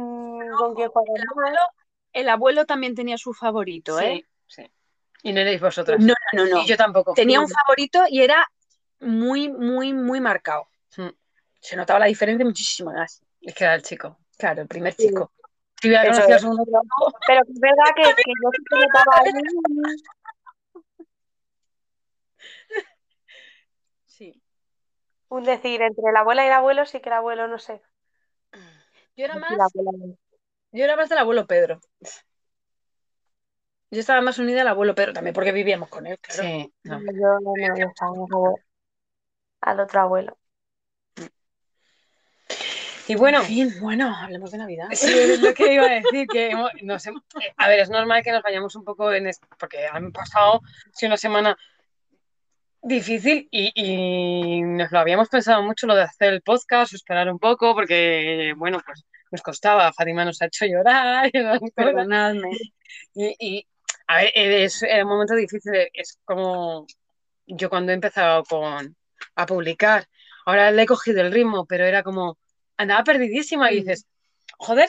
con 0.58 0.74
quién 0.74 0.90
juegas 0.90 1.14
El 1.20 1.24
más. 1.36 1.54
El 2.12 2.28
abuelo 2.28 2.66
también 2.66 2.94
tenía 2.94 3.18
su 3.18 3.32
favorito, 3.32 3.98
¿eh? 4.00 4.24
Sí, 4.46 4.62
sí. 4.62 4.70
Y 5.22 5.32
no 5.32 5.40
erais 5.40 5.60
vosotras. 5.60 6.00
No, 6.00 6.14
no, 6.32 6.46
no. 6.46 6.62
Y 6.62 6.66
yo 6.66 6.76
tampoco. 6.76 7.14
Tenía 7.14 7.40
un 7.40 7.48
favorito 7.48 8.04
y 8.08 8.22
era 8.22 8.46
muy, 9.00 9.48
muy, 9.48 9.92
muy 9.92 10.20
marcado. 10.20 10.68
Mm. 10.96 11.08
Se 11.60 11.76
notaba 11.76 12.00
la 12.00 12.06
diferencia 12.06 12.44
muchísimo 12.44 12.92
más. 12.92 13.22
Es 13.40 13.54
que 13.54 13.64
era 13.64 13.74
el 13.74 13.82
chico. 13.82 14.18
Claro, 14.38 14.62
el 14.62 14.68
primer 14.68 14.94
Sí. 14.94 15.08
chico. 15.08 15.32
Conocido 15.80 15.98
a 15.98 16.36
es. 16.36 16.42
Pero 17.26 17.44
que 17.44 17.52
es 17.52 17.60
verdad 17.60 17.84
que, 17.96 18.02
que 18.02 18.32
yo 18.42 18.50
sí 18.52 18.64
que 18.68 18.76
notaba 18.76 19.16
ahí, 19.24 19.32
Sí. 24.06 24.42
un 25.28 25.44
decir, 25.44 25.80
entre 25.80 26.12
la 26.12 26.20
abuela 26.20 26.44
y 26.44 26.48
el 26.48 26.52
abuelo, 26.52 26.84
sí 26.84 27.00
que 27.00 27.08
el 27.08 27.14
abuelo, 27.14 27.48
no 27.48 27.58
sé. 27.58 27.82
Yo 29.16 29.24
era 29.24 29.34
Sí, 29.34 29.40
más, 29.40 29.56
la 29.56 29.64
abuela. 29.64 30.14
Yo 30.72 30.84
era 30.84 30.96
más 30.96 31.08
del 31.08 31.18
abuelo 31.18 31.46
Pedro. 31.46 31.80
Yo 33.92 33.98
estaba 33.98 34.20
más 34.20 34.38
unida 34.38 34.60
al 34.62 34.68
abuelo 34.68 34.94
Pedro 34.94 35.12
también 35.12 35.34
porque 35.34 35.52
vivíamos 35.52 35.88
con 35.88 36.06
él, 36.06 36.18
claro. 36.20 36.42
Sí, 36.42 36.72
no. 36.84 37.00
Yo 37.00 37.40
no, 37.40 37.54
estaba 37.88 38.12
al 39.62 39.80
otro 39.80 40.00
abuelo. 40.00 40.38
Y 43.08 43.16
bueno, 43.16 43.40
En 43.40 43.44
fin, 43.44 43.74
bueno, 43.80 44.14
hablemos 44.16 44.52
de 44.52 44.58
Navidad. 44.58 44.86
Sí, 44.92 45.12
es 45.18 45.40
lo 45.40 45.52
que 45.52 45.74
iba 45.74 45.84
a 45.86 45.94
decir, 45.94 46.28
que 46.28 46.50
hemos- 46.50 46.70
nos 46.82 47.04
hem- 47.06 47.20
eh, 47.42 47.52
a 47.56 47.68
ver, 47.68 47.80
es 47.80 47.90
normal 47.90 48.22
que 48.22 48.30
nos 48.30 48.42
vayamos 48.42 48.76
un 48.76 48.84
poco 48.84 49.12
en 49.12 49.26
esto, 49.26 49.48
porque 49.58 49.84
han 49.88 50.12
pasado 50.12 50.60
sí, 50.92 51.06
una 51.06 51.16
semana 51.16 51.56
difícil 52.82 53.48
y, 53.50 53.72
y 53.74 54.62
nos 54.62 54.90
lo 54.90 54.98
habíamos 54.98 55.28
pensado 55.28 55.62
mucho 55.62 55.86
lo 55.86 55.94
de 55.94 56.02
hacer 56.02 56.32
el 56.34 56.42
podcast 56.42 56.94
esperar 56.94 57.30
un 57.30 57.38
poco, 57.38 57.74
porque 57.74 58.54
bueno, 58.56 58.80
pues 58.84 59.04
nos 59.30 59.42
costaba, 59.42 59.92
Fátima 59.92 60.24
nos 60.24 60.40
ha 60.42 60.46
hecho 60.46 60.66
llorar. 60.66 61.30
Perdonadme. 61.74 62.50
y, 63.14 63.34
y, 63.38 63.66
a 64.06 64.16
ver, 64.18 64.30
es, 64.34 64.82
era 64.82 65.04
un 65.04 65.10
momento 65.10 65.34
difícil, 65.34 65.72
es 65.92 66.18
como 66.24 66.86
yo 67.46 67.68
cuando 67.70 67.92
he 67.92 67.94
empezado 67.94 68.44
con, 68.44 68.96
a 69.34 69.46
publicar, 69.46 70.06
ahora 70.46 70.70
le 70.70 70.82
he 70.82 70.86
cogido 70.86 71.20
el 71.20 71.32
ritmo, 71.32 71.66
pero 71.66 71.84
era 71.84 72.02
como, 72.02 72.38
andaba 72.76 73.04
perdidísima 73.04 73.70
y 73.72 73.76
Mm. 73.76 73.78
dices, 73.80 74.06
joder, 74.58 74.88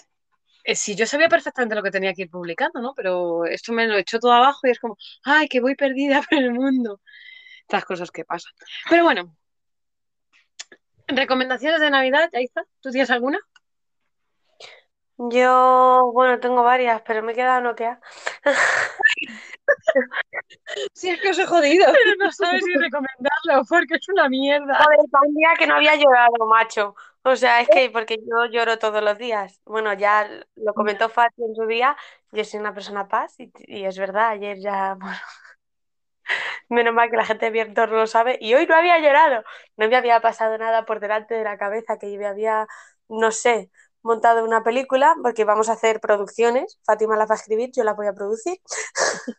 eh, 0.63 0.75
si 0.75 0.95
yo 0.95 1.05
sabía 1.05 1.27
perfectamente 1.29 1.75
lo 1.75 1.83
que 1.83 1.91
tenía 1.91 2.13
que 2.13 2.23
ir 2.23 2.29
publicando, 2.29 2.81
¿no? 2.81 2.93
Pero 2.95 3.45
esto 3.45 3.73
me 3.73 3.87
lo 3.87 3.97
echó 3.97 4.19
todo 4.19 4.31
abajo 4.33 4.59
y 4.67 4.71
es 4.71 4.79
como, 4.79 4.95
ay, 5.23 5.47
que 5.47 5.59
voy 5.59 5.75
perdida 5.75 6.21
por 6.29 6.37
el 6.39 6.51
mundo. 6.53 7.01
Estas 7.61 7.85
cosas 7.85 8.11
que 8.11 8.25
pasan. 8.25 8.51
Pero 8.89 9.03
bueno, 9.03 9.35
recomendaciones 11.07 11.81
de 11.81 11.89
Navidad, 11.89 12.29
Aiza, 12.33 12.63
¿tú 12.81 12.91
tienes 12.91 13.09
alguna? 13.11 13.39
Yo, 15.29 16.09
bueno, 16.13 16.39
tengo 16.39 16.63
varias, 16.63 17.01
pero 17.03 17.21
me 17.21 17.33
he 17.33 17.35
quedado 17.35 17.61
noqueada. 17.61 17.99
Sí, 20.93 21.09
es 21.09 21.21
que 21.21 21.29
os 21.29 21.39
he 21.39 21.45
jodido. 21.45 21.85
Pero 21.91 22.15
no 22.19 22.31
sabes 22.31 22.63
si 22.63 22.73
recomendarlo 22.73 23.65
porque 23.67 23.95
es 23.95 24.09
una 24.09 24.29
mierda. 24.29 24.75
Joder, 24.75 25.09
para 25.09 25.27
un 25.27 25.35
día 25.35 25.49
que 25.57 25.67
no 25.67 25.75
había 25.75 25.95
llorado, 25.95 26.45
macho. 26.47 26.95
O 27.23 27.35
sea, 27.35 27.61
es 27.61 27.69
que 27.69 27.89
porque 27.89 28.17
yo 28.17 28.45
lloro 28.45 28.79
todos 28.79 29.03
los 29.03 29.17
días. 29.17 29.61
Bueno, 29.65 29.93
ya 29.93 30.27
lo 30.55 30.73
comentó 30.73 31.09
Fati 31.09 31.43
en 31.43 31.55
su 31.55 31.65
día, 31.67 31.95
yo 32.31 32.43
soy 32.43 32.59
una 32.59 32.73
persona 32.73 33.07
paz 33.07 33.39
y, 33.39 33.51
y 33.67 33.85
es 33.85 33.97
verdad, 33.97 34.29
ayer 34.29 34.59
ya, 34.59 34.95
bueno, 34.99 35.17
menos 36.69 36.93
mal 36.93 37.09
que 37.09 37.17
la 37.17 37.25
gente 37.25 37.45
de 37.45 37.51
mi 37.51 37.59
entorno 37.59 37.97
lo 37.97 38.07
sabe 38.07 38.37
y 38.41 38.53
hoy 38.53 38.65
no 38.67 38.75
había 38.75 38.99
llorado. 38.99 39.43
No 39.77 39.87
me 39.87 39.95
había 39.95 40.19
pasado 40.21 40.57
nada 40.57 40.85
por 40.85 40.99
delante 40.99 41.35
de 41.35 41.43
la 41.43 41.57
cabeza 41.57 41.97
que 41.97 42.11
yo 42.11 42.19
me 42.19 42.27
había, 42.27 42.67
no 43.09 43.31
sé, 43.31 43.71
montado 44.01 44.43
una 44.43 44.63
película 44.63 45.15
porque 45.21 45.45
vamos 45.45 45.69
a 45.69 45.73
hacer 45.73 45.99
producciones. 46.01 46.79
Fátima 46.85 47.17
la 47.17 47.25
va 47.25 47.35
a 47.35 47.37
escribir, 47.37 47.71
yo 47.73 47.83
la 47.83 47.93
voy 47.93 48.07
a 48.07 48.13
producir. 48.13 48.59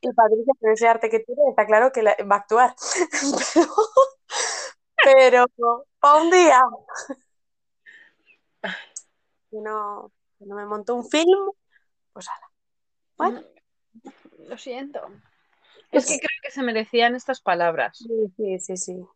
Y 0.00 0.12
Patricia, 0.12 0.52
con 0.58 0.72
ese 0.72 0.88
arte 0.88 1.08
que 1.08 1.20
tiene, 1.20 1.42
está 1.50 1.66
claro 1.66 1.92
que 1.92 2.02
va 2.02 2.36
a 2.36 2.38
actuar. 2.38 2.74
Pero, 5.04 5.46
para 6.00 6.20
un 6.20 6.30
día 6.30 6.60
que 9.52 9.58
no, 9.58 10.10
no 10.40 10.56
me 10.56 10.66
montó 10.66 10.94
un 10.94 11.08
film, 11.08 11.52
pues 12.12 12.26
ala. 12.28 12.50
Bueno. 13.16 13.42
Lo 14.48 14.58
siento. 14.58 15.00
Es 15.92 16.06
que 16.06 16.18
creo 16.18 16.38
que 16.42 16.50
se 16.50 16.62
merecían 16.62 17.14
estas 17.14 17.40
palabras. 17.40 17.98
Sí, 17.98 18.08
sí, 18.36 18.58
sí, 18.58 18.76
sí. 18.76 19.06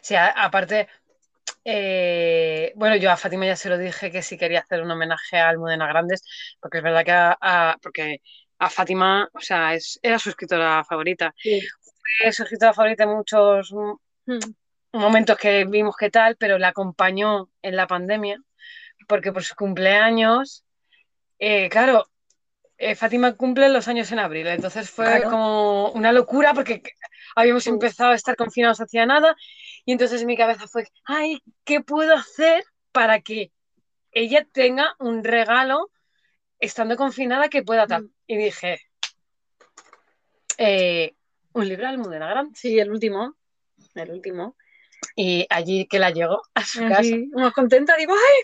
Sí, 0.00 0.14
a- 0.14 0.28
aparte, 0.30 0.88
eh, 1.64 2.72
bueno, 2.76 2.96
yo 2.96 3.10
a 3.10 3.16
Fátima 3.16 3.46
ya 3.46 3.56
se 3.56 3.68
lo 3.68 3.78
dije 3.78 4.10
que 4.10 4.22
si 4.22 4.38
quería 4.38 4.60
hacer 4.60 4.82
un 4.82 4.90
homenaje 4.90 5.38
a 5.38 5.48
Almudena 5.50 5.86
Grandes, 5.88 6.22
porque 6.60 6.78
es 6.78 6.84
verdad 6.84 7.04
que 7.04 7.12
a, 7.12 7.38
a- 7.40 7.76
porque 7.82 8.22
a 8.58 8.70
Fátima, 8.70 9.28
o 9.34 9.40
sea, 9.40 9.74
es, 9.74 9.98
era 10.02 10.18
su 10.18 10.30
escritora 10.30 10.84
favorita. 10.84 11.34
Sí. 11.42 11.60
Fue 12.22 12.32
su 12.32 12.42
escritora 12.44 12.74
favorita 12.74 13.04
en 13.04 13.10
muchos 13.16 13.74
Hmm. 14.28 14.38
momentos 14.92 15.38
que 15.38 15.64
vimos 15.66 15.96
que 15.96 16.10
tal, 16.10 16.36
pero 16.36 16.58
la 16.58 16.68
acompañó 16.68 17.48
en 17.62 17.76
la 17.76 17.86
pandemia, 17.86 18.38
porque 19.08 19.32
por 19.32 19.44
su 19.44 19.54
cumpleaños, 19.56 20.64
eh, 21.38 21.68
claro, 21.70 22.08
eh, 22.78 22.94
Fátima 22.94 23.34
cumple 23.36 23.68
los 23.68 23.88
años 23.88 24.10
en 24.12 24.18
abril, 24.18 24.46
entonces 24.48 24.90
fue 24.90 25.06
Claro. 25.06 25.30
como 25.30 25.90
una 25.92 26.12
locura 26.12 26.52
porque 26.54 26.82
habíamos 27.34 27.66
empezado 27.66 28.10
a 28.10 28.14
estar 28.14 28.36
confinados 28.36 28.80
hacia 28.80 29.06
nada 29.06 29.36
y 29.84 29.92
entonces 29.92 30.20
en 30.20 30.26
mi 30.26 30.36
cabeza 30.36 30.66
fue, 30.66 30.86
ay, 31.04 31.42
¿qué 31.64 31.80
puedo 31.80 32.14
hacer 32.14 32.64
para 32.92 33.20
que 33.20 33.52
ella 34.12 34.46
tenga 34.52 34.94
un 34.98 35.24
regalo 35.24 35.90
estando 36.58 36.96
confinada 36.96 37.48
que 37.48 37.62
pueda 37.62 37.86
tal? 37.86 38.04
Mm. 38.04 38.10
Y 38.28 38.36
dije, 38.36 38.80
eh, 40.58 41.14
un 41.52 41.68
libro 41.68 41.84
de 41.84 41.88
Almudena 41.90 42.28
Grandes. 42.28 42.58
Sí, 42.58 42.78
el 42.78 42.90
último. 42.90 43.36
El 43.94 44.10
último. 44.10 44.56
Y 45.14 45.46
allí 45.50 45.86
que 45.86 45.98
la 45.98 46.10
llegó 46.10 46.42
a 46.54 46.64
su 46.64 46.80
casa. 46.88 47.14
Más 47.32 47.52
contenta, 47.52 47.96
digo, 47.96 48.12
¡ay! 48.14 48.42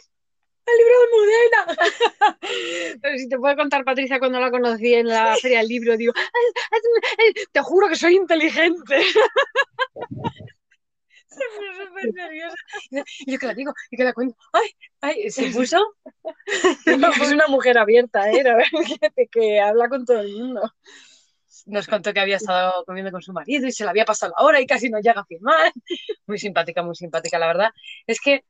¡El 0.64 0.76
libro 0.78 0.94
de 0.98 1.04
Almudena! 1.04 2.38
Pero 3.02 3.18
si 3.18 3.28
te 3.28 3.38
puedo 3.38 3.56
contar, 3.56 3.84
Patricia, 3.84 4.18
cuando 4.18 4.38
la 4.40 4.50
conocí 4.50 4.94
en 4.94 5.08
la 5.08 5.36
feria 5.36 5.58
del 5.58 5.68
libro, 5.68 5.96
digo, 5.96 6.12
"Ay, 6.16 6.22
ay, 6.70 6.80
ay, 7.18 7.34
te 7.50 7.60
juro 7.62 7.88
que 7.88 7.96
soy 7.96 8.16
inteligente. 8.16 9.00
Se 11.32 11.44
puso 11.56 11.86
súper 11.86 12.12
nerviosa. 12.12 12.56
Y 13.20 13.32
yo 13.32 13.38
que 13.38 13.46
la 13.46 13.54
digo, 13.54 13.72
y 13.90 13.96
que 13.96 14.04
la 14.04 14.12
cuento. 14.12 14.36
¡Ay! 14.52 14.70
¡Ay! 15.00 15.30
Se 15.30 15.50
puso. 15.50 15.78
es 16.86 17.32
una 17.32 17.46
mujer 17.48 17.78
abierta, 17.78 18.30
¿eh? 18.30 18.42
La 18.44 18.62
que, 19.16 19.28
que 19.28 19.60
habla 19.60 19.88
con 19.88 20.04
todo 20.04 20.20
el 20.20 20.32
mundo. 20.32 20.70
Nos 21.66 21.86
contó 21.86 22.12
que 22.12 22.20
había 22.20 22.36
estado 22.36 22.84
comiendo 22.84 23.12
con 23.12 23.22
su 23.22 23.32
marido 23.32 23.66
y 23.66 23.72
se 23.72 23.84
le 23.84 23.90
había 23.90 24.04
pasado 24.04 24.34
la 24.36 24.44
hora 24.44 24.60
y 24.60 24.66
casi 24.66 24.90
no 24.90 25.00
llega 25.00 25.20
a 25.20 25.24
firmar. 25.24 25.72
Muy 26.26 26.38
simpática, 26.38 26.82
muy 26.82 26.96
simpática, 26.96 27.38
la 27.38 27.46
verdad. 27.46 27.70
Es 28.06 28.20
que 28.20 28.44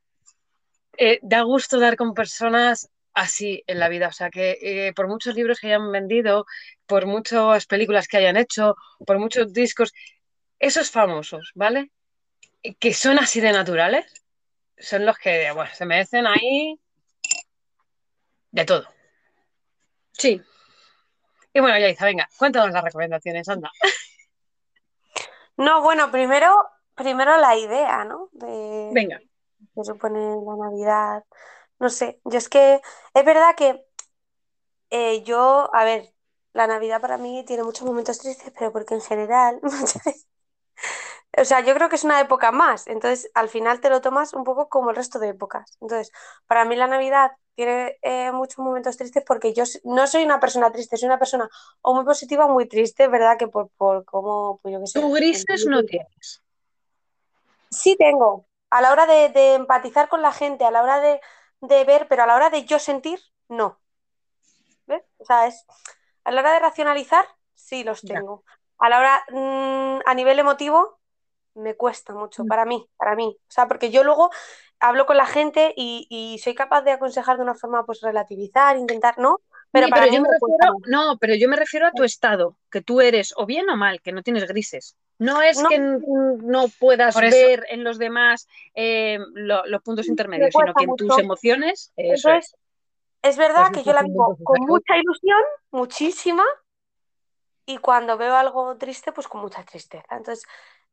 eh, 0.97 1.19
da 1.21 1.41
gusto 1.41 1.79
dar 1.79 1.95
con 1.95 2.13
personas 2.13 2.89
así 3.13 3.63
en 3.67 3.79
la 3.79 3.89
vida. 3.89 4.07
O 4.07 4.11
sea, 4.11 4.29
que 4.29 4.57
eh, 4.61 4.93
por 4.93 5.07
muchos 5.07 5.35
libros 5.35 5.59
que 5.59 5.67
hayan 5.67 5.91
vendido, 5.91 6.45
por 6.85 7.05
muchas 7.05 7.65
películas 7.65 8.07
que 8.07 8.17
hayan 8.17 8.37
hecho, 8.37 8.75
por 9.05 9.19
muchos 9.19 9.53
discos, 9.53 9.93
esos 10.59 10.91
famosos, 10.91 11.51
¿vale? 11.55 11.91
Que 12.79 12.93
son 12.93 13.19
así 13.19 13.41
de 13.41 13.51
naturales, 13.51 14.05
son 14.77 15.05
los 15.05 15.17
que, 15.17 15.51
bueno, 15.51 15.69
se 15.73 15.85
merecen 15.85 16.25
ahí 16.27 16.79
de 18.51 18.65
todo. 18.65 18.87
Sí. 20.13 20.41
Y 21.53 21.59
bueno, 21.59 21.77
Yaiza, 21.77 22.05
venga, 22.05 22.29
cuéntanos 22.37 22.71
las 22.71 22.83
recomendaciones, 22.83 23.47
anda. 23.49 23.71
No, 25.55 25.83
bueno, 25.83 26.09
primero, 26.09 26.51
primero 26.95 27.37
la 27.37 27.55
idea, 27.55 28.03
¿no? 28.05 28.27
De, 28.31 28.89
Venga. 28.91 29.21
Que 29.75 29.83
supone 29.83 30.19
la 30.19 30.55
Navidad. 30.55 31.23
No 31.79 31.89
sé, 31.89 32.19
yo 32.25 32.37
es 32.37 32.49
que 32.49 32.81
es 33.13 33.25
verdad 33.25 33.55
que 33.55 33.85
eh, 34.89 35.23
yo, 35.23 35.69
a 35.73 35.83
ver, 35.83 36.13
la 36.53 36.67
Navidad 36.67 37.01
para 37.01 37.17
mí 37.17 37.43
tiene 37.45 37.63
muchos 37.63 37.85
momentos 37.85 38.19
tristes, 38.19 38.53
pero 38.57 38.71
porque 38.71 38.93
en 38.93 39.01
general, 39.01 39.59
o 41.37 41.45
sea, 41.45 41.61
yo 41.61 41.73
creo 41.73 41.89
que 41.89 41.95
es 41.95 42.03
una 42.03 42.21
época 42.21 42.51
más, 42.51 42.87
entonces 42.87 43.31
al 43.33 43.49
final 43.49 43.81
te 43.81 43.89
lo 43.89 44.01
tomas 44.01 44.33
un 44.33 44.43
poco 44.43 44.69
como 44.69 44.91
el 44.91 44.95
resto 44.95 45.19
de 45.19 45.29
épocas. 45.29 45.77
Entonces, 45.81 46.11
para 46.45 46.63
mí 46.65 46.75
la 46.75 46.87
Navidad 46.87 47.31
tiene 47.55 47.97
eh, 48.01 48.31
muchos 48.31 48.59
momentos 48.59 48.97
tristes 48.97 49.23
porque 49.25 49.53
yo 49.53 49.63
no 49.83 50.07
soy 50.07 50.23
una 50.23 50.39
persona 50.39 50.71
triste, 50.71 50.97
soy 50.97 51.07
una 51.07 51.19
persona 51.19 51.49
o 51.81 51.95
muy 51.95 52.05
positiva 52.05 52.45
o 52.45 52.49
muy 52.49 52.67
triste, 52.67 53.07
¿verdad? 53.07 53.37
Que 53.37 53.47
por, 53.47 53.69
por 53.77 54.05
cómo, 54.05 54.59
pues 54.61 54.73
yo 54.73 54.79
qué 54.79 54.87
sé. 54.87 55.01
Tú 55.01 55.11
grises 55.11 55.65
no 55.65 55.83
tienes. 55.83 56.43
Sí 57.69 57.95
tengo. 57.97 58.45
A 58.77 58.81
la 58.81 58.91
hora 58.91 59.05
de, 59.05 59.29
de 59.29 59.53
empatizar 59.55 60.09
con 60.09 60.21
la 60.21 60.31
gente, 60.33 60.65
a 60.65 60.71
la 60.71 60.83
hora 60.83 60.99
de, 60.99 61.21
de 61.61 61.83
ver, 61.85 62.07
pero 62.09 62.23
a 62.23 62.27
la 62.27 62.35
hora 62.35 62.49
de 62.49 62.65
yo 62.65 62.79
sentir, 62.79 63.19
no. 63.49 63.79
¿Ves? 64.87 65.03
O 65.17 65.25
sea, 65.25 65.47
es 65.47 65.65
a 66.23 66.31
la 66.31 66.41
hora 66.41 66.53
de 66.53 66.59
racionalizar, 66.59 67.25
sí 67.53 67.83
los 67.83 68.03
Ya. 68.03 68.15
tengo. 68.15 68.43
A 68.79 68.89
la 68.89 68.99
hora, 68.99 69.23
mm, 69.31 70.01
a 70.05 70.13
nivel 70.15 70.39
emotivo, 70.39 70.99
me 71.55 71.75
cuesta 71.75 72.13
mucho, 72.13 72.43
Mm. 72.43 72.47
para 72.47 72.65
mí, 72.65 72.89
para 72.97 73.15
mí. 73.15 73.37
O 73.49 73.51
sea, 73.51 73.67
porque 73.67 73.91
yo 73.91 74.03
luego 74.03 74.29
hablo 74.79 75.05
con 75.05 75.17
la 75.17 75.25
gente 75.27 75.73
y, 75.77 76.07
y 76.09 76.39
soy 76.39 76.55
capaz 76.55 76.81
de 76.83 76.91
aconsejar 76.91 77.37
de 77.37 77.43
una 77.43 77.55
forma, 77.55 77.85
pues 77.85 78.01
relativizar, 78.01 78.77
intentar, 78.77 79.17
¿no? 79.19 79.41
Pero 79.71 79.87
Sí, 79.87 79.91
para 79.91 80.01
pero 80.01 80.07
mí 80.07 80.15
yo 80.15 80.21
me 80.21 80.29
refiero, 80.29 80.79
no, 80.87 81.17
pero 81.19 81.35
yo 81.35 81.49
me 81.49 81.55
refiero 81.57 81.87
a 81.87 81.93
tu 81.93 82.03
estado, 82.03 82.57
que 82.71 82.81
tú 82.81 83.01
eres 83.01 83.33
o 83.37 83.45
bien 83.45 83.69
o 83.69 83.75
mal, 83.75 84.01
que 84.01 84.11
no 84.11 84.21
tienes 84.23 84.47
grises. 84.47 84.95
No 85.19 85.41
es 85.41 85.61
No. 85.61 85.69
que 85.69 85.79
no 85.79 86.65
puedas 86.79 87.15
ver 87.19 87.65
en 87.69 87.83
los 87.83 87.97
demás 87.97 88.47
eh, 88.75 89.19
lo- 89.33 89.65
los 89.65 89.81
puntos 89.81 90.07
intermedios, 90.07 90.53
sino 90.53 90.73
que 90.73 90.83
en 90.83 90.95
tus 90.95 91.17
emociones, 91.17 91.93
eso 91.95 92.29
Entonces, 92.29 92.55
es 93.21 93.37
verdad 93.37 93.71
que 93.71 93.83
yo 93.83 93.93
la 93.93 94.03
vivo 94.03 94.37
con 94.43 94.59
mucha 94.61 94.97
ilusión, 94.97 95.41
muchísima, 95.71 96.43
y 97.65 97.77
cuando 97.77 98.17
veo 98.17 98.35
algo 98.35 98.75
triste, 98.77 99.11
pues 99.11 99.27
con 99.27 99.41
mucha 99.41 99.63
tristeza. 99.63 100.17
Entonces, 100.17 100.45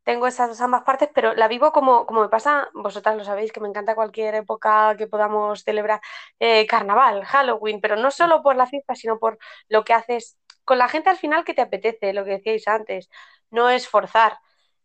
tengo 0.05 0.27
esas 0.27 0.49
dos 0.49 0.61
ambas 0.61 0.83
partes, 0.83 1.11
pero 1.13 1.35
la 1.35 1.49
vivo 1.49 1.73
como, 1.73 2.07
como 2.07 2.23
me 2.23 2.29
pasa, 2.29 2.71
vosotras 2.75 3.17
lo 3.17 3.25
sabéis, 3.25 3.53
que 3.53 3.61
me 3.61 3.69
encanta 3.69 3.95
cualquier 3.95 4.35
época 4.37 4.95
que 4.97 5.07
podamos 5.07 5.63
celebrar, 5.65 6.01
eh, 6.39 6.67
carnaval, 6.67 7.25
Halloween, 7.25 7.81
pero 7.81 7.97
no 7.97 8.11
solo 8.11 8.43
por 8.43 8.57
la 8.57 8.67
fiesta, 8.67 8.95
sino 8.95 9.19
por 9.19 9.39
lo 9.69 9.85
que 9.85 9.93
haces 9.93 10.39
con 10.71 10.79
la 10.79 10.89
gente 10.89 11.11
al 11.11 11.19
final 11.19 11.45
que 11.45 11.55
te 11.55 11.63
apetece, 11.63 12.15
lo 12.15 12.25
que 12.25 12.33
decíais 12.33 12.69
antes, 12.69 13.11
no 13.51 13.71
es 13.71 13.89
forzar. 13.89 14.39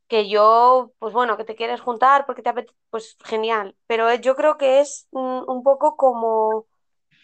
Que 0.10 0.30
yo, 0.30 0.94
pues 1.00 1.14
bueno, 1.14 1.38
que 1.38 1.46
te 1.46 1.56
quieres 1.56 1.82
juntar 1.82 2.26
porque 2.28 2.42
te 2.44 2.50
apetece, 2.52 2.78
pues 2.92 3.18
genial, 3.26 3.78
pero 3.88 4.10
eh, 4.10 4.22
yo 4.22 4.36
creo 4.38 4.58
que 4.58 4.82
es 4.82 5.08
mm, 5.12 5.44
un 5.50 5.64
poco 5.64 5.98
como 5.98 6.68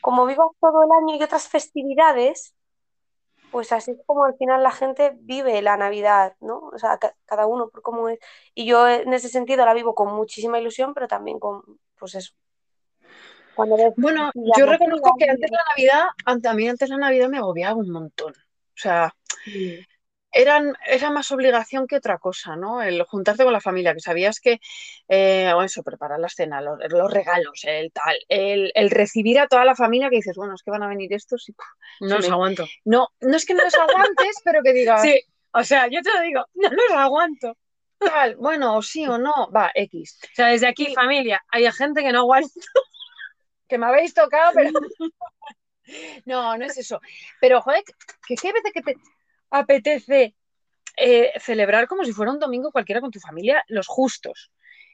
como 0.01 0.25
vivas 0.27 0.49
todo 0.61 0.83
el 0.83 0.91
año 0.91 1.15
y 1.17 1.23
otras 1.23 1.47
festividades, 1.49 2.55
pues 3.51 3.71
así 3.73 3.91
es 3.91 3.97
como 4.05 4.25
al 4.25 4.35
final 4.37 4.63
la 4.63 4.71
gente 4.71 5.13
vive 5.21 5.61
la 5.61 5.77
Navidad, 5.77 6.35
¿no? 6.41 6.59
O 6.73 6.79
sea, 6.79 6.97
ca- 6.99 7.15
cada 7.25 7.47
uno 7.47 7.69
por 7.69 7.81
cómo 7.83 8.09
es. 8.09 8.19
Y 8.55 8.65
yo 8.65 8.87
en 8.89 9.13
ese 9.13 9.29
sentido 9.29 9.65
la 9.65 9.73
vivo 9.73 9.95
con 9.95 10.13
muchísima 10.15 10.59
ilusión, 10.59 10.93
pero 10.93 11.07
también 11.07 11.39
con, 11.39 11.63
pues 11.99 12.15
eso. 12.15 12.33
Cuando 13.53 13.77
ves 13.77 13.93
Bueno, 13.95 14.31
yo 14.43 14.65
reconozco 14.65 15.15
que 15.17 15.29
antes 15.29 15.49
la 15.51 15.59
Navidad, 15.69 16.55
mí 16.55 16.67
antes 16.67 16.89
la 16.89 16.97
Navidad 16.97 17.29
me 17.29 17.37
agobiaba 17.37 17.75
un 17.79 17.89
montón. 17.91 18.33
O 18.73 18.81
sea, 18.81 19.13
Sí, 19.43 19.85
eran, 20.31 20.75
era 20.87 21.11
más 21.11 21.31
obligación 21.31 21.87
que 21.87 21.97
otra 21.97 22.17
cosa, 22.17 22.55
¿no? 22.55 22.81
El 22.81 23.03
juntarte 23.03 23.43
con 23.43 23.53
la 23.53 23.59
familia, 23.59 23.93
que 23.93 23.99
sabías 23.99 24.39
que, 24.39 24.59
eh, 25.09 25.51
o 25.53 25.61
eso, 25.61 25.83
preparar 25.83 26.19
la 26.19 26.29
cena, 26.29 26.61
los, 26.61 26.79
los 26.89 27.11
regalos, 27.11 27.61
el 27.63 27.91
tal, 27.91 28.15
el, 28.29 28.71
el 28.73 28.89
recibir 28.89 29.39
a 29.39 29.47
toda 29.47 29.65
la 29.65 29.75
familia 29.75 30.09
que 30.09 30.17
dices, 30.17 30.35
bueno, 30.35 30.55
es 30.55 30.63
que 30.63 30.71
van 30.71 30.83
a 30.83 30.87
venir 30.87 31.13
estos 31.13 31.49
y... 31.49 31.55
No 31.99 32.17
los 32.17 32.29
aguanto. 32.29 32.65
No, 32.85 33.09
no 33.19 33.35
es 33.35 33.45
que 33.45 33.53
no 33.53 33.63
los 33.63 33.75
aguantes, 33.75 34.37
pero 34.43 34.61
que 34.63 34.73
digas, 34.73 35.01
Sí, 35.01 35.21
o 35.51 35.63
sea, 35.63 35.87
yo 35.87 36.01
te 36.01 36.13
lo 36.13 36.21
digo, 36.21 36.45
no 36.53 36.69
los 36.69 36.91
aguanto. 36.91 37.57
tal, 37.99 38.35
bueno, 38.37 38.77
o 38.77 38.81
sí 38.81 39.05
o 39.05 39.17
no, 39.17 39.51
va, 39.51 39.71
X. 39.75 40.19
O 40.23 40.35
sea, 40.35 40.47
desde 40.47 40.67
aquí, 40.67 40.93
familia, 40.93 41.43
hay 41.49 41.69
gente 41.71 42.01
que 42.01 42.11
no 42.11 42.19
aguanta. 42.19 42.49
Que 43.67 43.77
me 43.77 43.85
habéis 43.85 44.13
tocado, 44.13 44.51
pero... 44.55 44.71
No, 46.25 46.57
no 46.57 46.65
es 46.65 46.77
eso. 46.77 47.01
Pero, 47.39 47.61
joder, 47.61 47.83
que, 48.27 48.35
que 48.35 48.47
hay 48.47 48.53
veces 48.53 48.71
que 48.73 48.81
te 48.81 48.95
apetece 49.49 50.35
eh, 50.97 51.31
celebrar 51.39 51.87
como 51.87 52.03
si 52.05 52.13
fuera 52.13 52.31
un 52.31 52.39
domingo 52.39 52.71
cualquiera 52.71 53.01
con 53.01 53.11
tu 53.11 53.19
familia, 53.19 53.63
los 53.67 53.87
justos 53.87 54.51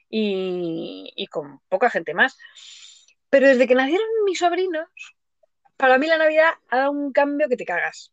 y, 0.08 1.12
y 1.16 1.26
con 1.26 1.60
poca 1.68 1.90
gente 1.90 2.14
más. 2.14 2.36
Pero 3.30 3.48
desde 3.48 3.66
que 3.66 3.74
nacieron 3.74 4.06
mis 4.24 4.38
sobrinos, 4.38 4.88
para 5.76 5.98
mí 5.98 6.06
la 6.06 6.18
Navidad 6.18 6.54
ha 6.68 6.78
dado 6.78 6.90
un 6.92 7.12
cambio 7.12 7.48
que 7.48 7.56
te 7.56 7.64
cagas. 7.64 8.12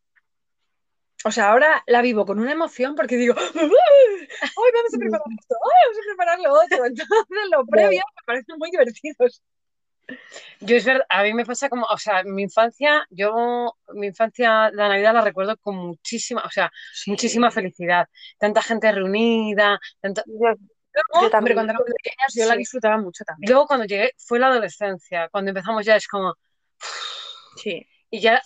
O 1.24 1.32
sea, 1.32 1.50
ahora 1.50 1.84
la 1.88 2.04
vivo 2.04 2.24
con 2.24 2.40
una 2.40 2.52
emoción 2.52 2.94
porque 2.94 3.18
digo, 3.18 3.34
¡ay, 3.36 3.52
vamos 3.56 4.94
a 4.94 4.98
preparar 5.00 5.26
esto! 5.40 5.56
¡ay, 5.56 5.82
vamos 5.86 5.98
a 5.98 6.08
preparar 6.08 6.40
lo 6.40 6.54
otro! 6.54 6.86
Entonces, 6.86 7.50
los 7.52 7.68
previos 7.68 8.04
me 8.16 8.26
parecen 8.26 8.58
muy 8.60 8.70
divertidos. 8.70 9.42
Yo 10.60 10.76
es 10.76 10.86
verdad, 10.86 11.06
a 11.10 11.24
mí 11.24 11.34
me 11.34 11.46
pasa 11.46 11.68
como, 11.70 11.86
o 11.86 11.98
sea, 11.98 12.24
mi 12.24 12.44
infancia, 12.44 13.06
yo, 13.10 13.76
mi 13.94 14.08
infancia, 14.08 14.70
la 14.72 14.88
Navidad 14.90 15.14
la 15.14 15.22
recuerdo 15.22 15.58
con 15.58 15.76
muchísima, 15.76 16.44
o 16.46 16.50
sea, 16.52 16.72
muchísima 17.08 17.50
felicidad. 17.52 18.08
Tanta 18.38 18.62
gente 18.62 18.92
reunida, 18.92 19.80
tanto... 20.02 20.22
Yo, 20.28 20.34
Luego, 21.12 21.26
yo 21.26 21.30
también. 21.30 21.56
cuando 21.56 21.72
éramos 21.74 21.90
pequeñas 22.02 22.34
yo 22.34 22.46
la 22.46 22.56
disfrutaba 22.56 22.98
mucho 22.98 23.26
también. 23.26 23.52
Luego 23.52 23.68
cuando 23.68 23.86
llegué 23.86 24.14
fue 24.18 24.40
la 24.40 24.48
adolescencia, 24.48 25.28
cuando 25.30 25.50
empezamos 25.50 25.86
ya 25.86 25.98
es 25.98 26.08
como, 26.08 26.36
Sí. 27.58 27.86
y 28.10 28.20
ya 28.22 28.42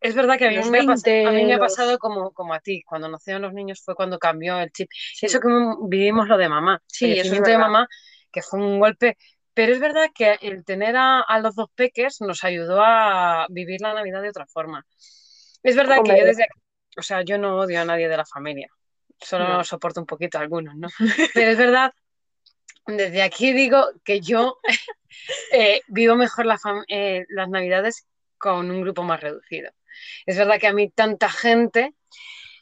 es 0.00 0.14
verdad 0.14 0.36
que 0.38 0.46
a 0.46 0.50
mí, 0.50 0.56
me, 0.70 0.80
ha 0.80 0.82
pas- 0.82 1.02
20, 1.02 1.26
a 1.26 1.30
mí 1.30 1.44
me 1.46 1.54
ha 1.54 1.56
los- 1.56 1.72
pasado 1.74 1.98
como, 1.98 2.32
como 2.32 2.52
a 2.52 2.60
ti, 2.60 2.82
cuando 2.84 3.08
nacieron 3.08 3.42
los 3.42 3.54
niños 3.54 3.82
fue 3.82 3.94
cuando 3.94 4.18
cambió 4.18 4.60
el 4.60 4.70
chip. 4.72 4.88
Sí. 4.92 5.26
Eso 5.26 5.40
que 5.40 5.48
vivimos 5.88 6.28
lo 6.28 6.36
de 6.36 6.48
mamá, 6.48 6.82
Sí, 6.86 7.12
el 7.12 7.18
eso 7.26 7.34
es 7.36 7.42
de 7.42 7.56
mamá, 7.58 7.88
que 8.30 8.42
fue 8.42 8.60
un 8.60 8.78
golpe. 8.78 9.16
Pero 9.56 9.72
es 9.72 9.80
verdad 9.80 10.10
que 10.14 10.36
el 10.42 10.66
tener 10.66 10.96
a, 10.96 11.22
a 11.22 11.40
los 11.40 11.54
dos 11.54 11.68
peques 11.74 12.20
nos 12.20 12.44
ayudó 12.44 12.82
a 12.84 13.46
vivir 13.48 13.80
la 13.80 13.94
Navidad 13.94 14.20
de 14.20 14.28
otra 14.28 14.46
forma. 14.46 14.84
Es 15.62 15.74
verdad 15.74 16.02
que 16.04 16.18
yo 16.18 16.26
desde 16.26 16.44
aquí, 16.44 16.60
o 16.98 17.02
sea, 17.02 17.22
yo 17.22 17.38
no 17.38 17.56
odio 17.56 17.80
a 17.80 17.86
nadie 17.86 18.06
de 18.06 18.18
la 18.18 18.26
familia, 18.26 18.68
solo 19.18 19.44
No. 19.46 19.64
soporto 19.64 20.00
un 20.00 20.06
poquito 20.06 20.36
a 20.36 20.42
algunos, 20.42 20.74
¿no? 20.76 20.88
Pero 21.34 21.50
es 21.52 21.56
verdad, 21.56 21.90
desde 22.86 23.22
aquí 23.22 23.54
digo 23.54 23.82
que 24.04 24.20
yo 24.20 24.58
eh, 25.52 25.80
vivo 25.88 26.16
mejor 26.16 26.44
la 26.44 26.58
eh, 26.88 27.24
las 27.30 27.48
Navidades 27.48 28.06
con 28.36 28.70
un 28.70 28.82
grupo 28.82 29.04
más 29.04 29.22
reducido. 29.22 29.70
Es 30.26 30.36
verdad 30.36 30.60
que 30.60 30.66
a 30.66 30.74
mí 30.74 30.90
tanta 30.90 31.30
gente, 31.30 31.94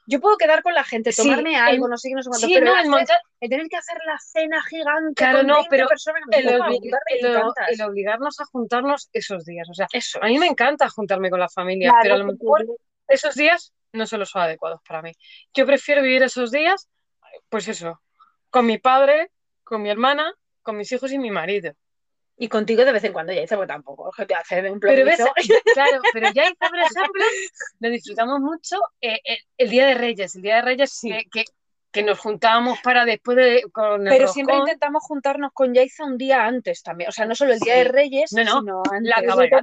Yo 0.06 0.20
puedo 0.20 0.36
quedar 0.36 0.62
con 0.62 0.74
la 0.74 0.84
gente, 0.84 1.12
Sí, 1.12 1.22
tomarme 1.22 1.56
algo, 1.56 1.86
el- 1.86 1.90
no 1.90 1.96
sé 1.96 2.08
qué, 2.08 2.14
no 2.14 2.22
sé 2.22 2.28
cuánto, 2.28 2.46
sí, 2.46 2.54
pero 2.54 2.66
no, 2.66 2.80
el 2.80 2.88
montar- 2.88 3.20
el 3.40 3.48
tener 3.50 3.66
que 3.68 3.76
hacer 3.76 3.96
la 4.06 4.18
cena 4.18 4.62
gigante 4.62 5.14
Claro, 5.14 5.38
con 5.38 5.46
no, 5.46 5.54
20 5.56 5.68
pero 5.70 5.88
personas, 5.88 6.22
el, 6.30 7.80
obligarnos 7.82 8.40
a 8.40 8.44
juntarnos 8.46 9.08
esos 9.12 9.44
días. 9.44 9.68
O 9.70 9.74
sea, 9.74 9.86
Eso 9.92 10.22
a 10.22 10.26
mí 10.26 10.38
me 10.38 10.46
encanta 10.46 10.88
juntarme 10.88 11.30
con 11.30 11.40
la 11.40 11.48
familia, 11.48 11.90
Claro, 11.90 12.02
pero 12.02 12.14
a 12.14 12.18
lo 12.18 12.26
mejor 12.26 12.66
esos 13.08 13.34
días 13.34 13.72
no 13.92 14.06
solo 14.06 14.26
son 14.26 14.42
adecuados 14.42 14.80
para 14.86 15.02
mí. 15.02 15.12
Yo 15.54 15.66
prefiero 15.66 16.02
vivir 16.02 16.22
esos 16.22 16.50
días, 16.50 16.88
pues 17.48 17.68
eso, 17.68 18.00
con 18.50 18.66
mi 18.66 18.78
padre, 18.78 19.30
con 19.62 19.82
mi 19.82 19.90
hermana, 19.90 20.32
con 20.62 20.76
mis 20.76 20.90
hijos 20.92 21.12
y 21.12 21.18
mi 21.18 21.30
marido. 21.30 21.72
Y 22.36 22.48
contigo 22.48 22.84
de 22.84 22.90
vez 22.92 23.04
en 23.04 23.12
cuando 23.12 23.32
ya 23.32 23.42
hice, 23.42 23.56
pues 23.56 23.68
tampoco, 23.68 24.10
que 24.10 24.26
te 24.26 24.34
hace 24.34 24.68
un 24.70 24.80
Pero 24.80 25.04
ves, 25.04 25.16
plomizo. 25.16 25.32
claro, 25.72 26.00
pero 26.12 26.30
ya 26.32 26.44
hice, 26.44 26.56
por 26.58 26.78
ejemplo, 26.78 27.24
lo 27.78 27.88
disfrutamos 27.90 28.40
mucho 28.40 28.76
eh, 29.00 29.20
el, 29.24 29.38
el 29.56 29.70
Día 29.70 29.86
de 29.86 29.94
Reyes. 29.94 30.34
El 30.34 30.42
Día 30.42 30.56
de 30.56 30.62
Reyes 30.62 30.98
que, 31.00 31.24
que, 31.32 31.44
que 31.92 32.02
nos 32.02 32.18
juntábamos 32.18 32.80
para 32.80 33.04
después 33.04 33.36
de 33.36 33.62
con 33.72 34.08
el 34.08 34.12
Pero 34.12 34.26
siempre 34.26 34.54
roscón. 34.56 34.68
intentamos 34.68 35.04
juntarnos 35.04 35.52
con 35.52 35.72
Yaiza 35.74 36.04
un 36.04 36.18
día 36.18 36.44
antes 36.44 36.82
también. 36.82 37.08
O 37.08 37.12
sea, 37.12 37.24
no 37.24 37.36
solo 37.36 37.52
el 37.52 37.60
día 37.60 37.76
de 37.76 37.84
Sí. 37.84 37.88
Reyes, 37.92 38.32
No, 38.32 38.42
no, 38.44 38.60
sino 38.60 38.82
antes. 38.90 39.10
la 39.16 39.22
cabalgata. 39.22 39.62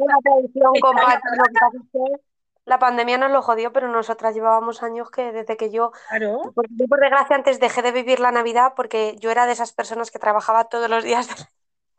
la 2.65 2.79
pandemia 2.79 3.17
nos 3.17 3.31
lo 3.31 3.41
jodió, 3.41 3.73
pero 3.73 3.89
nosotras 3.89 4.33
llevábamos 4.33 4.81
años 4.83 5.09
que 5.11 5.31
desde 5.33 5.57
que 5.57 5.71
yo, 5.71 5.91
Claro. 6.09 6.53
por, 6.55 6.65
yo, 6.69 6.87
por 6.87 7.01
desgracia, 7.01 7.35
antes 7.35 7.59
dejé 7.59 7.81
de 7.81 7.91
vivir 7.91 8.19
la 8.21 8.31
Navidad 8.31 8.73
porque 8.75 9.15
yo 9.19 9.29
era 9.31 9.45
de 9.45 9.51
esas 9.53 9.73
personas 9.73 10.09
que 10.11 10.19
trabajaba 10.19 10.65
todos 10.69 10.89
los 10.89 11.03
días. 11.03 11.27
del- 11.27 11.45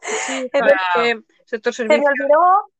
Sí, 0.02 0.50
Entonces, 0.52 0.78
eh, 0.96 1.14
sector 1.44 1.74
se 1.74 1.84
me 1.84 1.96
olvidó. 1.96 2.70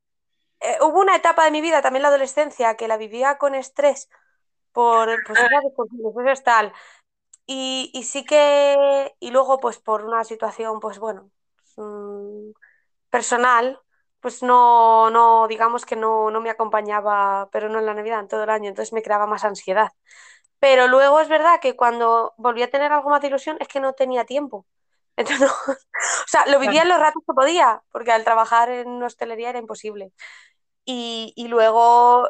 eh, 0.60 0.76
hubo 0.82 1.00
una 1.00 1.16
etapa 1.16 1.44
de 1.44 1.50
mi 1.50 1.60
vida, 1.60 1.82
también 1.82 2.02
la 2.02 2.08
adolescencia, 2.08 2.76
que 2.76 2.88
la 2.88 2.96
vivía 2.96 3.38
con 3.38 3.54
estrés 3.54 4.08
por, 4.72 5.08
pues, 5.26 5.38
¿sabes? 5.38 5.72
Por 5.76 5.88
pues, 6.24 6.42
tal. 6.42 6.72
Y, 7.46 7.90
y 7.94 8.04
sí 8.04 8.24
que, 8.24 9.14
y 9.20 9.30
luego, 9.30 9.58
pues 9.60 9.78
por 9.78 10.04
una 10.04 10.24
situación, 10.24 10.80
pues 10.80 10.98
bueno, 10.98 11.30
mm, 11.76 12.52
personal, 13.10 13.80
pues 14.20 14.42
no, 14.42 15.10
no, 15.10 15.48
digamos 15.48 15.84
que 15.84 15.96
no, 15.96 16.30
no 16.30 16.40
me 16.40 16.50
acompañaba, 16.50 17.48
pero 17.50 17.68
no 17.68 17.80
en 17.80 17.86
la 17.86 17.94
Navidad, 17.94 18.20
en 18.20 18.28
todo 18.28 18.44
el 18.44 18.50
año, 18.50 18.68
entonces 18.68 18.92
me 18.92 19.02
creaba 19.02 19.26
más 19.26 19.44
ansiedad. 19.44 19.88
Pero 20.60 20.86
luego 20.86 21.20
es 21.20 21.28
verdad 21.28 21.58
que 21.60 21.76
cuando 21.76 22.34
volví 22.36 22.62
a 22.62 22.70
tener 22.70 22.92
algo 22.92 23.10
más 23.10 23.20
de 23.20 23.28
ilusión 23.28 23.56
es 23.60 23.68
que 23.68 23.80
no 23.80 23.94
tenía 23.94 24.24
tiempo. 24.24 24.64
Entonces, 25.16 25.46
no- 25.46 25.54
o 25.72 26.28
sea, 26.28 26.46
lo 26.46 26.58
vivía 26.58 26.82
en 26.82 26.88
los 26.88 26.98
ratos 26.98 27.22
que 27.26 27.32
podía, 27.34 27.82
porque 27.90 28.12
al 28.12 28.24
trabajar 28.24 28.70
en 28.70 29.02
hostelería 29.02 29.50
era 29.50 29.58
imposible. 29.58 30.12
Y, 30.84 31.32
y 31.36 31.48
luego 31.48 32.28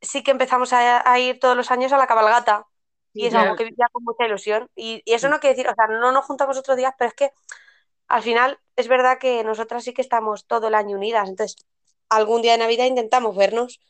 sí 0.00 0.22
que 0.22 0.30
empezamos 0.30 0.72
a, 0.72 1.08
a 1.10 1.18
ir 1.18 1.38
todos 1.40 1.56
los 1.56 1.70
años 1.70 1.92
a 1.92 1.98
la 1.98 2.06
cabalgata. 2.06 2.66
Y 3.12 3.26
es 3.26 3.32
Ya. 3.32 3.42
algo 3.42 3.56
que 3.56 3.64
vivía 3.64 3.88
con 3.92 4.04
mucha 4.04 4.24
ilusión. 4.24 4.70
Y, 4.76 5.02
y 5.04 5.14
eso 5.14 5.28
no 5.28 5.40
quiere 5.40 5.56
decir, 5.56 5.68
o 5.70 5.74
sea, 5.74 5.86
no 5.88 6.12
nos 6.12 6.24
juntamos 6.24 6.56
otros 6.56 6.76
días, 6.76 6.94
pero 6.96 7.08
es 7.08 7.14
que 7.14 7.32
al 8.06 8.22
final 8.22 8.58
es 8.76 8.86
verdad 8.88 9.18
que 9.18 9.42
nosotras 9.44 9.82
sí 9.84 9.92
que 9.92 10.02
estamos 10.02 10.46
todo 10.46 10.68
el 10.68 10.74
año 10.74 10.96
unidas. 10.96 11.28
Entonces, 11.28 11.66
algún 12.08 12.40
día 12.42 12.52
de 12.52 12.58
Navidad 12.58 12.86
intentamos 12.86 13.36
vernos. 13.36 13.80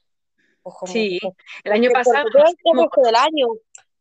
Pues 0.62 0.74
como- 0.78 0.92
Sí, 0.92 1.18
el 1.64 1.72
año 1.72 1.90
pasado. 1.92 2.24
resto 2.32 3.00
del 3.02 3.14
año. 3.16 3.46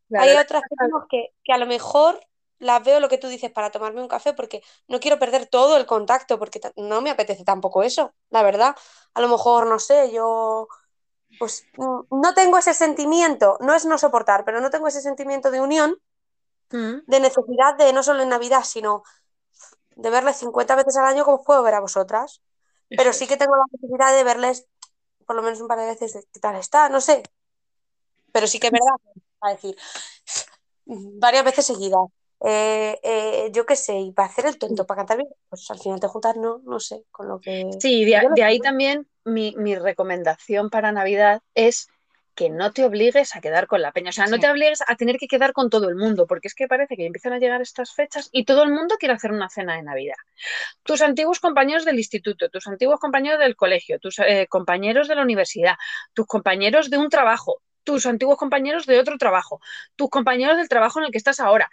Claro, 0.08 0.26
Hay 0.30 0.38
otras 0.38 0.64
personas 0.70 1.04
que, 1.10 1.30
que 1.44 1.54
a 1.54 1.58
lo 1.58 1.66
mejor 1.68 2.20
las 2.60 2.84
veo 2.84 3.00
lo 3.00 3.10
que 3.10 3.18
tú 3.18 3.28
dices 3.28 3.52
para 3.52 3.72
tomarme 3.72 4.02
un 4.02 4.08
café 4.08 4.34
porque 4.34 4.62
no 4.88 5.00
quiero 5.00 5.20
perder 5.20 5.48
todo 5.48 5.78
el 5.78 5.86
contacto 5.86 6.38
porque 6.40 6.60
no 6.76 7.02
me 7.02 7.10
apetece 7.10 7.44
tampoco 7.44 7.84
eso, 7.84 8.14
la 8.30 8.44
verdad. 8.44 8.76
A 9.14 9.22
lo 9.22 9.28
mejor, 9.30 9.68
no 9.68 9.80
sé, 9.80 10.12
yo 10.12 10.68
pues 11.40 11.66
mm, 11.78 12.22
no 12.22 12.34
tengo 12.34 12.58
ese 12.58 12.74
sentimiento, 12.74 13.58
no 13.62 13.74
es 13.74 13.86
no 13.86 13.98
soportar, 13.98 14.46
pero 14.46 14.62
no 14.62 14.70
tengo 14.70 14.88
ese 14.88 15.02
sentimiento 15.02 15.52
de 15.52 15.62
unión, 15.62 15.98
Mm. 16.72 17.02
de 17.08 17.20
necesidad 17.20 17.76
de 17.78 17.94
no 17.94 18.04
solo 18.04 18.22
en 18.22 18.30
Navidad, 18.30 18.64
sino 18.64 19.02
de 19.96 20.10
verles 20.12 20.38
50 20.38 20.76
veces 20.76 20.98
al 20.98 21.06
año 21.06 21.26
como 21.26 21.44
puedo 21.44 21.64
ver 21.64 21.74
a 21.74 21.80
vosotras. 21.80 22.42
Pero 22.90 23.14
sí 23.14 23.28
que 23.28 23.38
tengo 23.38 23.56
la 23.56 23.66
necesidad 23.72 24.16
de 24.16 24.24
verles 24.24 24.68
por 25.26 25.36
lo 25.36 25.44
menos 25.44 25.62
un 25.62 25.68
par 25.68 25.80
de 25.80 25.86
veces 25.86 26.14
de 26.14 26.24
qué 26.34 26.40
tal 26.40 26.56
está, 26.56 26.90
no 26.90 27.02
sé. 27.02 27.24
Pero 28.32 28.48
sí 28.48 28.60
que 28.60 28.68
es 28.68 28.74
verdad, 28.74 28.96
a 29.42 29.52
decir, 29.52 29.76
varias 30.86 31.44
veces 31.44 31.66
seguidas. 31.66 32.08
Eh, 32.46 32.98
eh, 33.04 33.50
yo 33.52 33.66
qué 33.66 33.76
sé, 33.76 34.00
y 34.00 34.12
para 34.12 34.30
hacer 34.30 34.46
el 34.46 34.58
tonto, 34.58 34.86
para 34.86 35.00
cantar 35.00 35.18
bien, 35.18 35.30
pues 35.50 35.70
al 35.72 35.80
final 35.80 36.00
te 36.00 36.08
juntas, 36.08 36.36
no, 36.38 36.62
no 36.64 36.80
sé, 36.80 37.04
con 37.12 37.28
lo 37.28 37.40
que... 37.40 37.70
Sí, 37.80 38.06
de, 38.06 38.22
de 38.36 38.44
ahí 38.44 38.60
también 38.60 39.08
mi, 39.26 39.54
mi 39.58 39.76
recomendación 39.76 40.70
para 40.70 40.92
Navidad 40.92 41.42
es 41.54 41.88
que 42.36 42.50
no 42.50 42.72
te 42.72 42.86
obligues 42.86 43.36
a 43.36 43.42
quedar 43.42 43.68
con 43.68 43.82
la 43.82 43.92
peña. 43.92 44.12
O 44.12 44.14
sea, 44.14 44.28
no 44.28 44.36
Sí. 44.36 44.40
te 44.40 44.50
obligues 44.50 44.82
a 44.88 44.96
tener 44.96 45.18
que 45.18 45.28
quedar 45.28 45.52
con 45.52 45.70
todo 45.70 45.90
el 45.90 45.96
mundo, 45.98 46.26
porque 46.26 46.48
es 46.48 46.56
que 46.56 46.70
parece 46.70 46.96
que 46.96 47.06
empiezan 47.06 47.34
a 47.34 47.38
llegar 47.40 47.62
estas 47.62 47.94
fechas 47.94 48.30
y 48.32 48.46
todo 48.46 48.64
el 48.64 48.72
mundo 48.72 48.96
quiere 48.98 49.14
hacer 49.14 49.34
una 49.34 49.50
cena 49.50 49.76
de 49.76 49.84
Navidad. 49.84 50.16
Tus 50.84 51.02
antiguos 51.02 51.42
compañeros 51.42 51.84
del 51.84 51.98
instituto, 51.98 52.48
tus 52.48 52.66
antiguos 52.68 52.98
compañeros 53.02 53.40
del 53.40 53.58
colegio, 53.58 54.00
tus 54.00 54.20
eh, 54.20 54.48
compañeros 54.50 55.10
de 55.10 55.16
la 55.16 55.24
universidad, 55.24 55.76
tus 56.14 56.28
compañeros 56.28 56.90
de 56.90 56.98
un 56.98 57.10
trabajo, 57.10 57.62
tus 57.84 58.06
antiguos 58.06 58.38
compañeros 58.38 58.86
de 58.86 59.00
otro 59.00 59.18
trabajo, 59.18 59.62
tus 59.96 60.10
compañeros 60.10 60.58
del 60.58 60.70
trabajo 60.70 61.00
en 61.00 61.06
el 61.06 61.12
que 61.12 61.18
estás 61.18 61.40
ahora, 61.40 61.70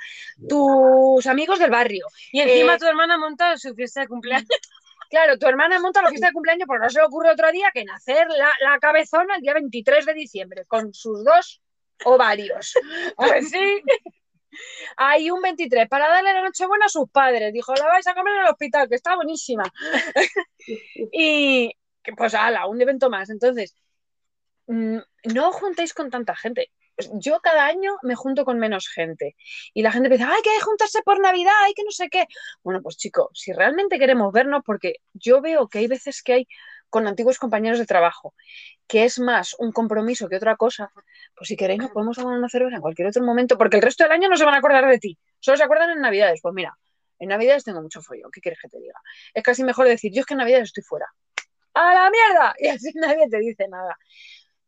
tus 0.49 1.27
amigos 1.27 1.59
del 1.59 1.71
barrio. 1.71 2.07
Y 2.33 2.40
encima 2.40 2.75
Eh, 2.75 2.79
tu 2.79 2.87
hermana 2.87 3.19
monta 3.19 3.57
su 3.57 3.75
fiesta 3.75 4.01
de 4.01 4.09
cumpleaños. 4.09 4.49
Claro, 5.09 5.38
tu 5.38 5.47
hermana 5.47 5.79
monta 5.79 6.03
la 6.03 6.09
fiesta 6.09 6.27
de 6.27 6.33
cumpleaños, 6.33 6.67
porque 6.67 6.83
no 6.83 6.90
se 6.90 6.98
le 6.98 7.07
ocurre 7.07 7.31
otro 7.31 7.52
día 7.52 7.71
que 7.73 7.85
nacer 7.85 8.27
la, 8.29 8.52
la 8.61 8.77
cabezona 8.81 9.37
el 9.37 9.40
día 9.40 9.54
23 9.54 10.04
de 10.04 10.15
diciembre, 10.15 10.65
con 10.67 10.92
sus 10.92 11.25
dos 11.25 11.63
ovarios. 12.04 12.75
Pues 13.17 13.50
sí. 13.50 13.83
Hay 14.96 15.31
un 15.31 15.40
23 15.42 15.88
para 15.88 16.09
darle 16.09 16.33
la 16.33 16.42
nochebuena 16.42 16.87
a 16.87 16.88
sus 16.88 17.09
padres. 17.11 17.52
Dijo, 17.52 17.75
la 17.75 17.87
vais 17.87 18.07
a 18.07 18.15
comer 18.15 18.35
en 18.35 18.40
el 18.42 18.48
hospital, 18.48 18.88
que 18.88 18.94
está 18.94 19.15
buenísima. 19.15 19.65
y 21.13 21.73
que, 22.02 22.13
pues 22.13 22.35
ala, 22.35 22.67
un 22.67 22.81
evento 22.81 23.11
más. 23.11 23.31
Entonces, 23.31 23.75
no 24.67 25.48
os 25.48 25.56
juntéis 25.56 25.94
con 25.94 26.10
tanta 26.10 26.35
gente. 26.37 26.71
Yo 27.12 27.40
cada 27.40 27.67
año 27.67 27.96
me 28.02 28.14
junto 28.14 28.44
con 28.44 28.58
menos 28.58 28.88
gente. 28.88 29.37
Y 29.75 29.83
la 29.83 29.92
gente 29.92 30.08
que 30.08 30.23
hay 30.23 30.42
que 30.42 30.60
juntarse 30.60 31.02
por 31.02 31.21
Navidad, 31.21 31.52
hay 31.64 31.75
que 31.75 31.85
no 31.85 31.90
sé 31.90 32.08
qué. 32.08 32.27
Bueno, 32.62 32.81
pues 32.83 32.96
chicos, 32.96 33.29
si 33.35 33.52
realmente 33.52 33.98
queremos 33.98 34.33
vernos, 34.33 34.62
porque 34.64 34.96
yo 35.12 35.40
veo 35.40 35.69
que 35.69 35.79
hay 35.79 35.88
veces 35.88 36.23
que 36.23 36.33
hay 36.33 36.48
con 36.88 37.06
antiguos 37.06 37.38
compañeros 37.38 37.79
de 37.79 37.87
trabajo, 37.87 38.35
que 38.87 39.04
es 39.04 39.19
más 39.19 39.54
un 39.58 39.73
compromiso 39.73 40.29
que 40.29 40.37
otra 40.37 40.56
cosa, 40.56 40.90
pues 41.35 41.48
si 41.48 41.56
queréis 41.56 41.81
nos 41.81 41.90
podemos 41.90 42.17
tomar 42.17 42.38
una 42.38 42.48
cerveza 42.48 42.77
en 42.77 42.81
cualquier 42.81 43.08
otro 43.08 43.25
momento, 43.25 43.58
porque 43.58 43.77
el 43.77 43.83
resto 43.83 44.04
del 44.04 44.12
año 44.12 44.29
no 44.29 44.37
se 44.37 44.44
van 44.44 44.54
a 44.54 44.58
acordar 44.58 44.87
de 44.88 44.98
ti, 44.98 45.19
solo 45.40 45.56
se 45.56 45.64
acuerdan 45.64 45.90
en 45.90 46.00
Navidades. 46.00 46.40
Pues 46.40 46.54
mira, 46.54 46.79
en 47.19 47.29
Navidades 47.29 47.64
tengo 47.64 47.83
mucho 47.83 48.00
follón, 48.00 48.31
¿qué 48.31 48.40
quieres 48.40 48.60
que 48.60 48.69
te 48.69 48.79
diga? 48.79 48.98
Es 49.35 49.42
casi 49.42 49.64
mejor 49.64 49.88
decir, 49.88 50.12
yo 50.14 50.21
es 50.21 50.27
que 50.27 50.35
en 50.35 50.38
Navidades 50.38 50.69
estoy 50.69 50.85
fuera. 50.85 51.06
¡a 51.77 51.94
la 51.94 52.10
mierda! 52.10 52.54
Y 52.58 52.69
así 52.69 52.90
nadie 52.94 53.29
te 53.29 53.38
dice 53.38 53.69
nada. 53.69 53.96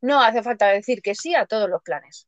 No 0.01 0.23
hace 0.23 0.43
falta 0.43 0.67
decir 0.69 1.03
que 1.03 1.15
sí 1.15 1.35
a 1.35 1.47
todos 1.47 1.69
los 1.69 1.83
planes. 1.83 2.27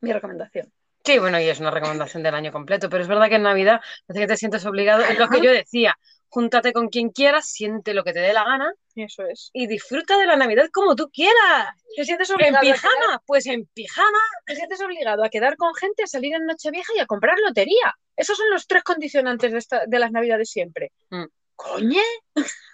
Mi 0.00 0.12
recomendación. 0.12 0.72
Sí, 1.04 1.18
bueno, 1.18 1.40
y 1.40 1.48
es 1.48 1.58
una 1.58 1.70
recomendación 1.70 2.22
del 2.22 2.34
año 2.34 2.52
completo, 2.52 2.88
pero 2.88 3.02
es 3.02 3.08
verdad 3.08 3.28
que 3.28 3.34
en 3.36 3.42
Navidad 3.42 3.80
parece 4.06 4.24
que 4.24 4.28
te 4.32 4.36
sientes 4.36 4.64
obligado, 4.66 5.02
es 5.02 5.18
lo 5.18 5.28
que 5.28 5.40
yo 5.40 5.50
decía, 5.50 5.98
júntate 6.28 6.72
con 6.72 6.88
quien 6.88 7.10
quieras, 7.10 7.48
siente 7.48 7.92
lo 7.92 8.04
que 8.04 8.12
te 8.12 8.20
dé 8.20 8.32
la 8.32 8.44
gana 8.44 8.72
Eso 8.94 9.26
es. 9.26 9.50
y 9.52 9.66
disfruta 9.66 10.16
de 10.16 10.26
la 10.26 10.36
Navidad 10.36 10.68
como 10.72 10.94
tú 10.94 11.10
quieras. 11.10 11.74
Te 11.96 12.04
sientes 12.04 12.30
¿En 12.30 12.36
obligado, 12.36 12.58
a 12.58 12.60
quedar, 12.60 12.74
pijama? 12.76 13.22
Pues 13.26 13.46
en 13.46 13.66
pijama. 13.66 14.18
te 14.46 14.54
sientes 14.54 14.80
obligado 14.80 15.24
a 15.24 15.28
quedar 15.28 15.56
con 15.56 15.74
gente, 15.74 16.04
a 16.04 16.06
salir 16.06 16.34
en 16.34 16.46
Nochevieja 16.46 16.92
y 16.96 17.00
a 17.00 17.06
comprar 17.06 17.36
lotería. 17.38 17.94
Esos 18.16 18.36
son 18.36 18.48
los 18.50 18.66
tres 18.66 18.84
condicionantes 18.84 19.52
de, 19.52 19.58
esta- 19.58 19.86
de 19.86 19.98
las 19.98 20.12
Navidades 20.12 20.50
siempre. 20.50 20.92
Mm. 21.10 21.24
¡Coñe! 21.56 22.02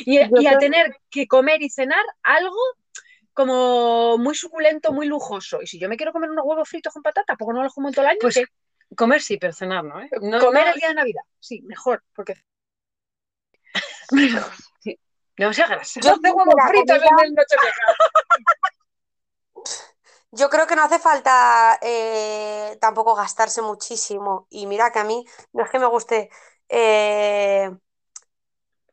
y, 0.00 0.18
a 0.18 0.58
tener 0.58 0.96
que 1.10 1.26
comer 1.26 1.62
y 1.62 1.70
cenar 1.70 2.04
algo 2.22 2.56
como 3.38 4.18
muy 4.18 4.34
suculento, 4.34 4.92
muy 4.92 5.06
lujoso. 5.06 5.62
Y 5.62 5.68
si 5.68 5.78
yo 5.78 5.88
me 5.88 5.96
quiero 5.96 6.12
comer 6.12 6.28
unos 6.28 6.44
huevos 6.44 6.68
fritos 6.68 6.92
con 6.92 7.04
patata, 7.04 7.36
¿por 7.36 7.46
qué 7.46 7.54
no 7.54 7.62
los 7.62 7.72
como 7.72 7.92
todo 7.92 8.02
el 8.02 8.08
año? 8.08 8.18
Pues 8.20 8.34
¿Qué? 8.34 8.44
comer 8.96 9.22
sí, 9.22 9.38
pero 9.38 9.52
cenar 9.52 9.84
no, 9.84 10.00
¿eh? 10.00 10.08
No, 10.20 10.40
comer 10.40 10.64
no- 10.66 10.72
el 10.72 10.80
día 10.80 10.88
de 10.88 10.94
Navidad. 10.94 11.22
Sí, 11.38 11.62
mejor, 11.62 12.02
porque 12.16 12.34
demasiada 15.36 15.76
grasa. 15.76 16.00
Yo 16.00 16.10
hace 16.10 16.20
creo 16.20 16.34
que 16.34 16.38
huevos 16.40 16.54
fritos 16.68 16.98
comida- 16.98 17.22
en 17.22 17.26
el 17.26 17.34
Nochevieja. 17.34 17.82
Yo 20.32 20.50
creo 20.50 20.66
que 20.66 20.76
no 20.76 20.82
hace 20.82 20.98
falta 20.98 21.78
eh, 21.80 22.76
tampoco 22.80 23.14
gastarse 23.14 23.62
muchísimo. 23.62 24.46
Y 24.50 24.66
mira 24.66 24.90
que 24.90 24.98
a 24.98 25.04
mí 25.04 25.24
no 25.52 25.64
es 25.64 25.70
que 25.70 25.78
me 25.78 25.86
guste. 25.86 26.28
eh, 26.68 27.70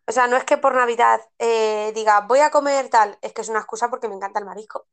o 0.08 0.12
sea, 0.12 0.28
no 0.28 0.38
es 0.38 0.44
que 0.46 0.58
por 0.58 0.76
Navidad 0.76 1.20
eh, 1.40 1.92
diga 1.96 2.22
voy 2.22 2.40
a 2.40 2.52
comer 2.52 2.90
tal, 2.90 3.18
es 3.22 3.34
que 3.34 3.42
es 3.42 3.50
una 3.50 3.60
excusa 3.60 3.90
porque 3.90 4.08
me 4.10 4.16
encanta 4.16 4.40
el 4.40 4.46
marisco. 4.46 4.88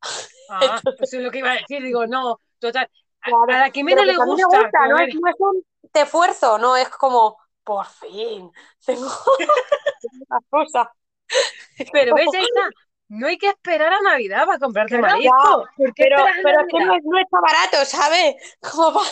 Ah, 0.48 0.82
pues 0.98 1.12
es 1.14 1.22
lo 1.22 1.30
que 1.30 1.38
iba 1.38 1.50
a 1.52 1.54
decir, 1.54 1.82
digo, 1.82 2.06
no, 2.06 2.40
total. 2.58 2.88
A, 3.22 3.30
Claro, 3.30 3.56
a 3.56 3.58
la 3.60 3.70
que 3.70 3.84
menos 3.84 4.04
le 4.06 4.14
me 4.16 4.18
gusta, 4.18 4.58
no 4.88 4.98
es, 4.98 5.08
no 5.14 5.28
es 5.28 5.34
un 5.38 5.64
te 5.92 6.02
esfuerzo, 6.02 6.58
no 6.58 6.76
es 6.76 6.88
como 6.90 7.38
por 7.64 7.86
fin 7.86 8.50
tengo 8.84 9.06
una 10.28 10.40
cosa. 10.50 10.92
Pero 11.92 12.14
ves, 12.14 12.32
Isa, 12.32 12.60
no 13.08 13.26
hay 13.26 13.38
que 13.38 13.48
esperar 13.48 13.92
a 13.92 14.00
Navidad 14.00 14.46
para 14.46 14.58
comprarte 14.58 14.98
Claro, 14.98 14.98
marisco. 14.98 15.68
¿Por 15.76 15.92
qué 15.94 16.04
Pero, 16.04 16.16
pero 16.42 16.60
es 16.60 16.66
que 16.68 16.80
no, 16.80 16.94
es- 16.96 17.04
no 17.04 17.18
está 17.18 17.40
barato, 17.40 17.84
¿sabes? 17.84 18.34
Como 18.60 18.94
pa- 18.94 19.06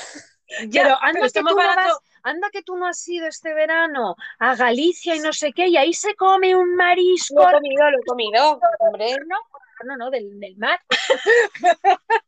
Ya, 0.59 0.83
pero 0.83 0.97
anda 1.03 1.21
pero 1.23 1.31
que, 1.31 1.43
más 1.43 1.55
barato. 1.55 1.89
vas- 1.89 2.01
anda 2.23 2.49
que 2.51 2.63
tú 2.63 2.77
no 2.77 2.87
has 2.87 3.07
ido 3.09 3.27
este 3.27 3.55
verano 3.55 4.17
a 4.39 4.55
Galicia 4.57 5.15
y 5.17 5.21
no 5.21 5.33
sé 5.33 5.53
qué, 5.53 5.69
y 5.69 5.77
ahí 5.77 5.93
se 5.93 6.15
come 6.15 6.55
un 6.57 6.75
marisco. 6.77 7.43
Lo 7.43 7.49
he 7.49 7.53
comido, 7.53 7.91
lo 7.91 7.99
he 7.99 8.05
comido, 8.05 8.61
hombre. 8.79 9.17
No, 9.27 9.37
no, 9.85 9.97
no, 9.97 10.11
del, 10.11 10.39
del 10.39 10.57
mar. 10.57 10.79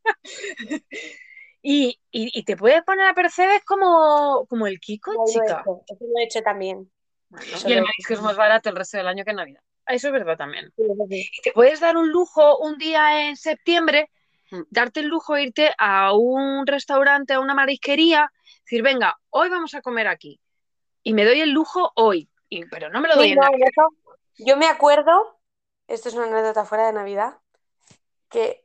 y, 1.63 1.99
y, 2.11 2.39
y 2.39 2.43
te 2.45 2.57
puedes 2.57 2.83
poner 2.83 3.07
a 3.07 3.15
percebes 3.15 3.65
como, 3.65 4.47
como 4.49 4.67
el 4.67 4.81
Kiko, 4.81 5.13
Lo 5.13 5.25
he 5.27 5.33
chica. 5.33 5.61
hecho, 5.61 5.83
eso 5.87 6.05
lo 6.05 6.19
he 6.21 6.25
hecho 6.25 6.41
también. 6.43 6.91
Y 7.67 7.73
el 7.73 7.83
marisco 7.83 8.15
es 8.15 8.21
más 8.21 8.37
barato 8.37 8.69
el 8.69 8.77
resto 8.77 8.99
del 8.99 9.09
año 9.09 9.25
que 9.25 9.31
en 9.31 9.37
Navidad. 9.37 9.63
Eso 9.87 10.09
es 10.09 10.13
verdad 10.13 10.37
también. 10.37 10.73
sí. 10.77 10.85
Y 11.39 11.43
te 11.43 11.53
puedes 11.53 11.81
dar 11.81 11.97
un 11.97 12.11
lujo 12.11 12.59
un 12.59 12.77
día 12.79 13.29
en 13.29 13.37
septiembre, 13.37 14.11
Mm. 14.53 14.65
darte 14.69 15.01
el 15.01 15.07
lujo 15.07 15.35
de 15.35 15.45
irte 15.45 15.71
a 15.79 16.13
un 16.13 16.67
restaurante, 16.67 17.33
a 17.33 17.41
una 17.41 17.55
marisquería, 17.55 18.31
decir, 18.65 18.83
venga, 18.83 19.19
hoy 19.31 19.49
vamos 19.49 19.75
a 19.75 19.83
comer 19.83 20.09
aquí. 20.09 20.41
Y 21.03 21.15
me 21.15 21.25
doy 21.25 21.41
el 21.41 21.51
lujo 21.51 21.93
hoy. 21.97 22.31
Y- 22.49 22.67
pero 22.67 22.91
no 22.91 23.01
me 23.01 23.09
lo 23.09 23.17
doy 23.17 23.27
Sí, 23.27 23.33
en 23.33 23.39
no, 23.39 23.43
Navidad. 23.43 23.67
en 23.67 23.73
eso- 23.73 23.95
yo 24.39 24.57
me 24.57 24.67
acuerdo, 24.67 25.39
esto 25.89 26.09
es 26.09 26.15
una 26.15 26.27
anécdota 26.27 26.65
fuera 26.65 26.87
de 26.87 26.93
Navidad, 26.93 27.39
que, 28.29 28.63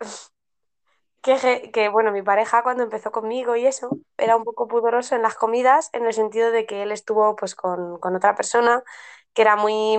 que, 1.74 1.90
bueno, 1.90 2.12
mi 2.12 2.22
pareja 2.22 2.64
cuando 2.64 2.84
empezó 2.84 3.12
conmigo 3.12 3.56
y 3.56 3.66
eso, 3.66 3.90
era 4.18 4.36
un 4.38 4.44
poco 4.44 4.68
pudoroso 4.68 5.16
en 5.16 5.22
las 5.22 5.36
comidas, 5.36 5.90
en 5.94 6.06
el 6.06 6.14
sentido 6.14 6.52
de 6.52 6.66
que 6.66 6.84
él 6.84 6.92
estuvo 6.92 7.36
pues 7.36 7.56
con, 7.56 8.00
con 8.00 8.16
otra 8.16 8.36
persona 8.36 8.84
que 9.34 9.42
era 9.42 9.56
muy, 9.56 9.98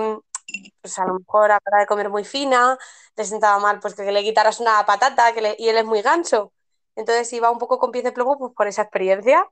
pues 0.81 0.97
a 0.99 1.05
lo 1.05 1.15
mejor 1.19 1.51
a 1.51 1.55
la 1.55 1.59
hora 1.65 1.79
de 1.81 1.87
comer 1.87 2.09
muy 2.09 2.23
fina, 2.25 2.77
le 3.15 3.23
sentaba 3.25 3.59
mal 3.59 3.79
pues 3.79 3.95
que 3.95 4.11
le 4.11 4.23
quitaras 4.23 4.59
una 4.59 4.85
patata 4.85 5.33
que 5.33 5.41
le- 5.41 5.55
y 5.59 5.69
él 5.69 5.77
es 5.77 5.85
muy 5.85 6.01
ganso. 6.01 6.53
Entonces 6.95 7.31
iba 7.33 7.49
un 7.51 7.59
poco 7.59 7.79
con 7.79 7.91
pies 7.91 8.03
de 8.03 8.11
plomo 8.11 8.37
pues 8.37 8.53
por 8.55 8.67
esa 8.67 8.81
experiencia. 8.83 9.47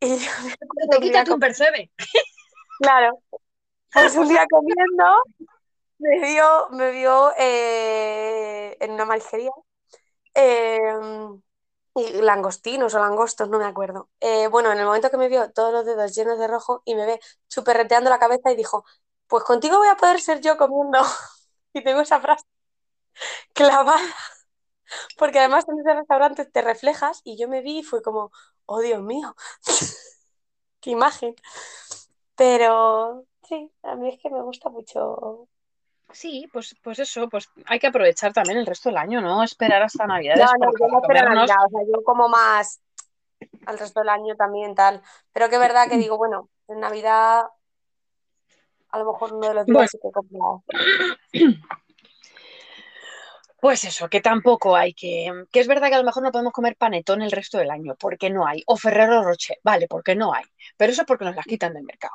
Y 0.00 0.18
Te 0.90 0.98
quita 1.00 1.24
tu 1.24 1.38
percebe. 1.38 1.90
Claro. 2.80 3.20
Pues 3.92 4.16
un 4.16 4.28
día 4.28 4.44
comiendo 4.50 5.04
me 5.98 6.18
vio, 6.20 6.68
me 6.70 6.90
vio 6.90 7.32
eh, 7.38 8.76
en 8.80 8.90
una 8.90 9.04
marisquería 9.04 9.52
eh, 10.34 10.80
y 11.94 12.12
langostinos 12.20 12.94
o 12.94 12.98
langostos, 12.98 13.48
no 13.48 13.58
me 13.58 13.64
acuerdo. 13.66 14.10
Eh, 14.20 14.48
bueno, 14.48 14.72
en 14.72 14.78
el 14.78 14.86
momento 14.86 15.10
que 15.10 15.16
me 15.16 15.28
vio 15.28 15.52
todos 15.52 15.72
los 15.72 15.86
dedos 15.86 16.14
llenos 16.14 16.38
de 16.38 16.48
rojo 16.48 16.82
y 16.84 16.96
me 16.96 17.06
ve 17.06 17.20
chuperreteando 17.48 18.10
la 18.10 18.18
cabeza 18.18 18.50
y 18.50 18.56
dijo, 18.56 18.84
pues 19.28 19.44
contigo 19.44 19.78
voy 19.78 19.88
a 19.88 19.96
poder 19.96 20.20
ser 20.20 20.40
yo 20.40 20.56
comiendo. 20.56 21.00
Y 21.76 21.82
tengo 21.82 22.00
esa 22.02 22.20
frase 22.20 22.44
clavada. 23.52 23.96
Porque 25.18 25.38
además 25.38 25.64
en 25.68 25.80
ese 25.80 25.94
restaurante 25.94 26.44
te 26.44 26.62
reflejas 26.62 27.20
y 27.24 27.36
yo 27.36 27.48
me 27.48 27.62
vi 27.62 27.80
y 27.80 27.82
fue 27.82 28.02
como, 28.02 28.30
oh 28.66 28.80
Dios 28.80 29.00
mío, 29.02 29.34
qué 30.80 30.90
imagen. 30.90 31.34
Pero 32.36 33.24
sí, 33.48 33.70
a 33.82 33.94
mí 33.96 34.08
es 34.08 34.20
que 34.20 34.30
me 34.30 34.42
gusta 34.42 34.68
mucho. 34.68 35.48
Sí, 36.10 36.48
pues, 36.52 36.76
pues 36.82 36.98
eso, 36.98 37.28
pues 37.28 37.48
hay 37.66 37.78
que 37.78 37.86
aprovechar 37.88 38.32
también 38.32 38.58
el 38.58 38.66
resto 38.66 38.88
del 38.88 38.98
año, 38.98 39.20
¿no? 39.20 39.42
Esperar 39.42 39.82
hasta 39.82 40.06
No, 40.06 40.14
Navidades 40.14 40.50
no, 40.52 40.58
para 40.58 40.72
yo 40.72 40.78
no 40.88 40.98
espero 41.00 41.00
comernos. 41.20 41.34
Navidad, 41.48 41.66
o 41.66 41.68
sea, 41.70 41.80
yo 41.86 42.04
como 42.04 42.28
más 42.28 42.80
al 43.66 43.78
resto 43.78 44.00
del 44.00 44.08
año 44.10 44.36
también 44.36 44.74
tal. 44.74 45.02
Pero 45.32 45.48
que 45.48 45.56
es 45.56 45.60
verdad 45.60 45.88
que 45.88 45.96
digo, 45.96 46.16
bueno, 46.16 46.48
en 46.68 46.80
Navidad 46.80 47.46
a 48.90 48.98
lo 48.98 49.12
mejor 49.12 49.32
uno 49.32 49.48
de 49.48 49.54
los 49.54 49.66
días 49.66 49.74
Bueno. 49.74 49.88
sí 49.88 49.98
que 50.00 50.08
he 50.08 50.12
comprado. 50.12 50.64
Pues 53.64 53.82
eso, 53.84 54.10
que 54.10 54.20
tampoco 54.20 54.76
hay 54.76 54.92
que. 54.92 55.32
Que 55.50 55.60
es 55.60 55.66
verdad 55.66 55.88
que 55.88 55.94
a 55.94 55.98
lo 55.98 56.04
mejor 56.04 56.22
no 56.22 56.30
podemos 56.30 56.52
comer 56.52 56.76
panetón 56.76 57.22
el 57.22 57.30
resto 57.32 57.56
del 57.56 57.70
año, 57.70 57.94
porque 57.98 58.28
no 58.28 58.46
hay. 58.46 58.62
O 58.66 58.76
Ferrero 58.76 59.22
Rocher, 59.22 59.56
vale, 59.64 59.86
porque 59.88 60.14
no 60.14 60.34
hay. 60.34 60.44
Pero 60.76 60.92
eso 60.92 61.00
es 61.00 61.06
porque 61.06 61.24
nos 61.24 61.34
las 61.34 61.46
quitan 61.46 61.72
del 61.72 61.84
mercado. 61.84 62.12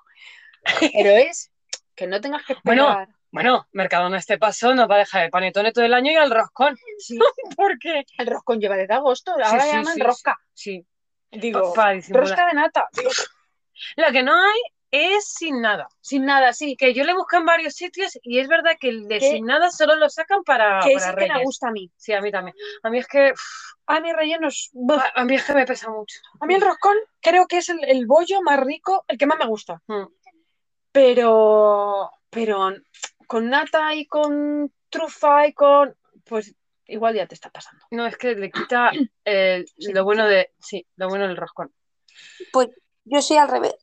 Pero 0.94 1.10
es 1.10 1.52
que 1.96 2.06
no 2.06 2.22
tengas 2.22 2.46
que 2.46 2.56
Bueno, 2.64 2.88
esperar. 2.88 3.08
Bueno, 3.32 3.68
Mercadona 3.72 4.20
este 4.20 4.38
paso 4.38 4.76
nos 4.76 4.88
va 4.88 4.94
a 4.94 5.00
dejar 5.00 5.24
el 5.24 5.32
panetone 5.32 5.72
todo 5.72 5.86
el 5.86 5.96
año 5.96 6.12
y 6.12 6.18
el 6.18 6.30
roscón. 6.30 6.78
Sí, 7.00 7.18
¿Por 7.58 7.80
qué? 7.80 8.04
el 8.20 8.28
roscón 8.28 8.60
lleva 8.60 8.78
desde 8.78 8.94
agosto, 8.94 9.32
ahora 9.32 9.50
Sí, 9.50 9.56
le 9.56 9.62
sí, 9.64 9.72
llaman 9.72 10.00
rosca. 10.02 10.38
Sí. 10.54 10.86
Digo, 11.32 11.74
rosca 12.10 12.46
de 12.46 12.54
nata. 12.54 12.90
Lo 13.96 14.12
que 14.12 14.22
no 14.22 14.36
hay 14.36 14.62
es 14.92 15.26
sin 15.28 15.62
nada. 15.62 15.88
Sin 16.02 16.26
nada, 16.26 16.52
sí. 16.54 16.76
Que 16.76 16.94
yo 16.94 17.04
le 17.04 17.14
busco 17.14 17.38
en 17.38 17.46
varios 17.46 17.76
sitios 17.76 18.18
y 18.24 18.40
es 18.40 18.48
verdad 18.48 18.72
que 18.80 18.90
el 18.90 19.08
de 19.08 19.20
sin 19.20 19.46
nada 19.46 19.70
solo 19.70 19.96
lo 19.96 20.10
sacan 20.10 20.44
para, 20.44 20.80
Que 20.82 20.94
es 20.94 21.04
para 21.04 21.22
el 21.24 21.28
que 21.28 21.34
me 21.38 21.44
gusta 21.44 21.68
a 21.68 21.72
mí. 21.72 21.92
Sí, 21.96 22.14
a 22.14 22.22
mí 22.22 22.32
también. 22.32 22.56
A 22.84 22.90
mí 22.90 22.98
es 23.00 23.08
que 23.08 23.34
A 23.88 24.00
mí 24.00 24.12
rellenos. 24.14 24.72
a, 25.16 25.22
a 25.22 25.26
mí 25.26 25.36
es 25.36 25.44
que 25.44 25.54
me 25.54 25.66
pesa 25.66 25.90
mucho. 25.90 26.20
A 26.40 26.46
mí 26.46 26.56
el 26.56 26.62
roscón 26.62 26.96
creo 27.22 27.46
que 27.48 27.58
es 27.58 27.70
el, 27.70 27.84
el 27.84 28.06
bollo 28.08 28.42
más 28.42 28.60
rico, 28.60 29.06
el 29.08 29.18
que 29.18 29.26
más 29.28 29.38
me 29.38 29.46
gusta. 29.48 29.82
Mm. 29.88 30.06
Pero, 30.92 32.12
pero 32.30 32.72
con 33.28 33.50
nata 33.50 33.94
y 33.94 34.06
con 34.06 34.74
trufa 34.90 35.48
y 35.48 35.54
con. 35.54 35.96
Pues 36.26 36.56
igual 36.88 37.16
ya 37.16 37.28
te 37.28 37.36
está 37.36 37.50
pasando. 37.52 37.86
No, 37.92 38.08
es 38.08 38.18
que 38.18 38.36
le 38.36 38.50
quita 38.52 38.92
el- 39.24 39.68
Sí. 39.78 39.94
lo 39.94 40.04
bueno 40.04 40.28
de. 40.28 40.52
Sí, 40.60 40.86
lo 40.96 41.08
bueno 41.10 41.28
del 41.28 41.38
roscón. 41.38 41.72
Pues 42.52 42.70
yo 43.06 43.22
soy 43.22 43.38
al 43.38 43.50
revés. 43.50 43.76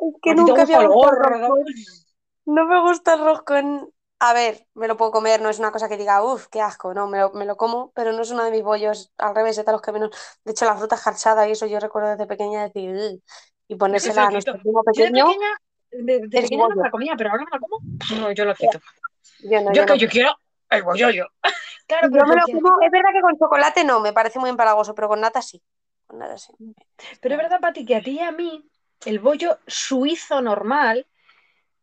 Es 0.00 0.14
que 0.22 0.34
nunca 0.34 0.64
me 0.66 0.76
roscón. 0.86 1.64
No 2.46 2.66
me 2.66 2.80
gusta 2.80 3.14
el 3.14 3.20
roscón. 3.20 3.90
A 4.22 4.34
ver, 4.34 4.66
me 4.74 4.86
lo 4.86 4.98
puedo 4.98 5.12
comer, 5.12 5.40
no 5.40 5.48
es 5.48 5.58
una 5.58 5.72
cosa 5.72 5.88
que 5.88 5.96
diga, 5.96 6.22
uff, 6.22 6.48
qué 6.48 6.60
asco, 6.60 6.92
no, 6.92 7.06
me 7.06 7.18
lo, 7.18 7.30
me 7.32 7.46
lo 7.46 7.56
como, 7.56 7.90
pero 7.92 8.12
no 8.12 8.20
es 8.20 8.30
uno 8.30 8.44
de 8.44 8.50
mis 8.50 8.62
bollos, 8.62 9.10
al 9.16 9.34
revés, 9.34 9.56
es 9.56 9.64
de 9.64 9.72
los 9.72 9.80
que 9.80 9.92
menos. 9.92 10.10
De 10.44 10.52
hecho, 10.52 10.66
la 10.66 10.76
fruta 10.76 10.96
escarchada 10.96 11.48
y 11.48 11.52
eso 11.52 11.64
yo 11.66 11.80
recuerdo 11.80 12.10
desde 12.10 12.26
pequeña 12.26 12.64
decir, 12.64 13.18
y 13.66 13.76
ponérsela 13.76 14.26
a 14.26 14.30
nuestro 14.30 14.54
Yo 14.54 14.60
de 14.60 14.92
pequeño. 14.92 15.26
pequeña, 15.26 15.48
de, 15.90 16.18
de 16.28 16.42
pequeña 16.42 16.68
no 16.68 16.76
me 16.76 16.82
la 16.82 16.90
comía, 16.90 17.14
pero 17.16 17.30
ahora 17.30 17.44
me 17.44 17.50
la 17.50 17.58
como. 17.60 17.78
No, 18.20 18.32
yo 18.32 18.44
lo 18.44 18.54
quito. 18.54 18.78
Yo 19.38 19.60
no, 19.62 19.72
Yo 19.72 19.80
yo 19.80 19.86
que 19.86 19.92
no. 19.92 19.96
yo 19.96 20.08
quiero 20.08 20.36
el 20.68 20.82
bollo 20.82 21.06
Claro, 21.86 22.08
Yo 22.08 22.12
pero, 22.12 22.26
me 22.26 22.34
lo 22.36 22.42
como, 22.46 22.80
es 22.82 22.90
verdad 22.90 23.10
que 23.14 23.20
con 23.22 23.38
chocolate 23.38 23.84
no, 23.84 24.00
me 24.00 24.12
parece 24.12 24.38
muy 24.38 24.50
empalagoso, 24.50 24.94
pero 24.94 25.08
con 25.08 25.20
nata 25.20 25.40
sí. 25.40 25.62
Con 26.06 26.18
nata 26.18 26.36
sí. 26.36 26.52
pero 27.22 27.36
es 27.36 27.40
verdad, 27.40 27.58
Pati, 27.60 27.86
que 27.86 27.96
a 27.96 28.02
ti 28.02 28.12
y 28.12 28.20
a 28.20 28.32
mí 28.32 28.68
el 29.04 29.18
bollo 29.18 29.58
suizo 29.66 30.40
normal 30.42 31.06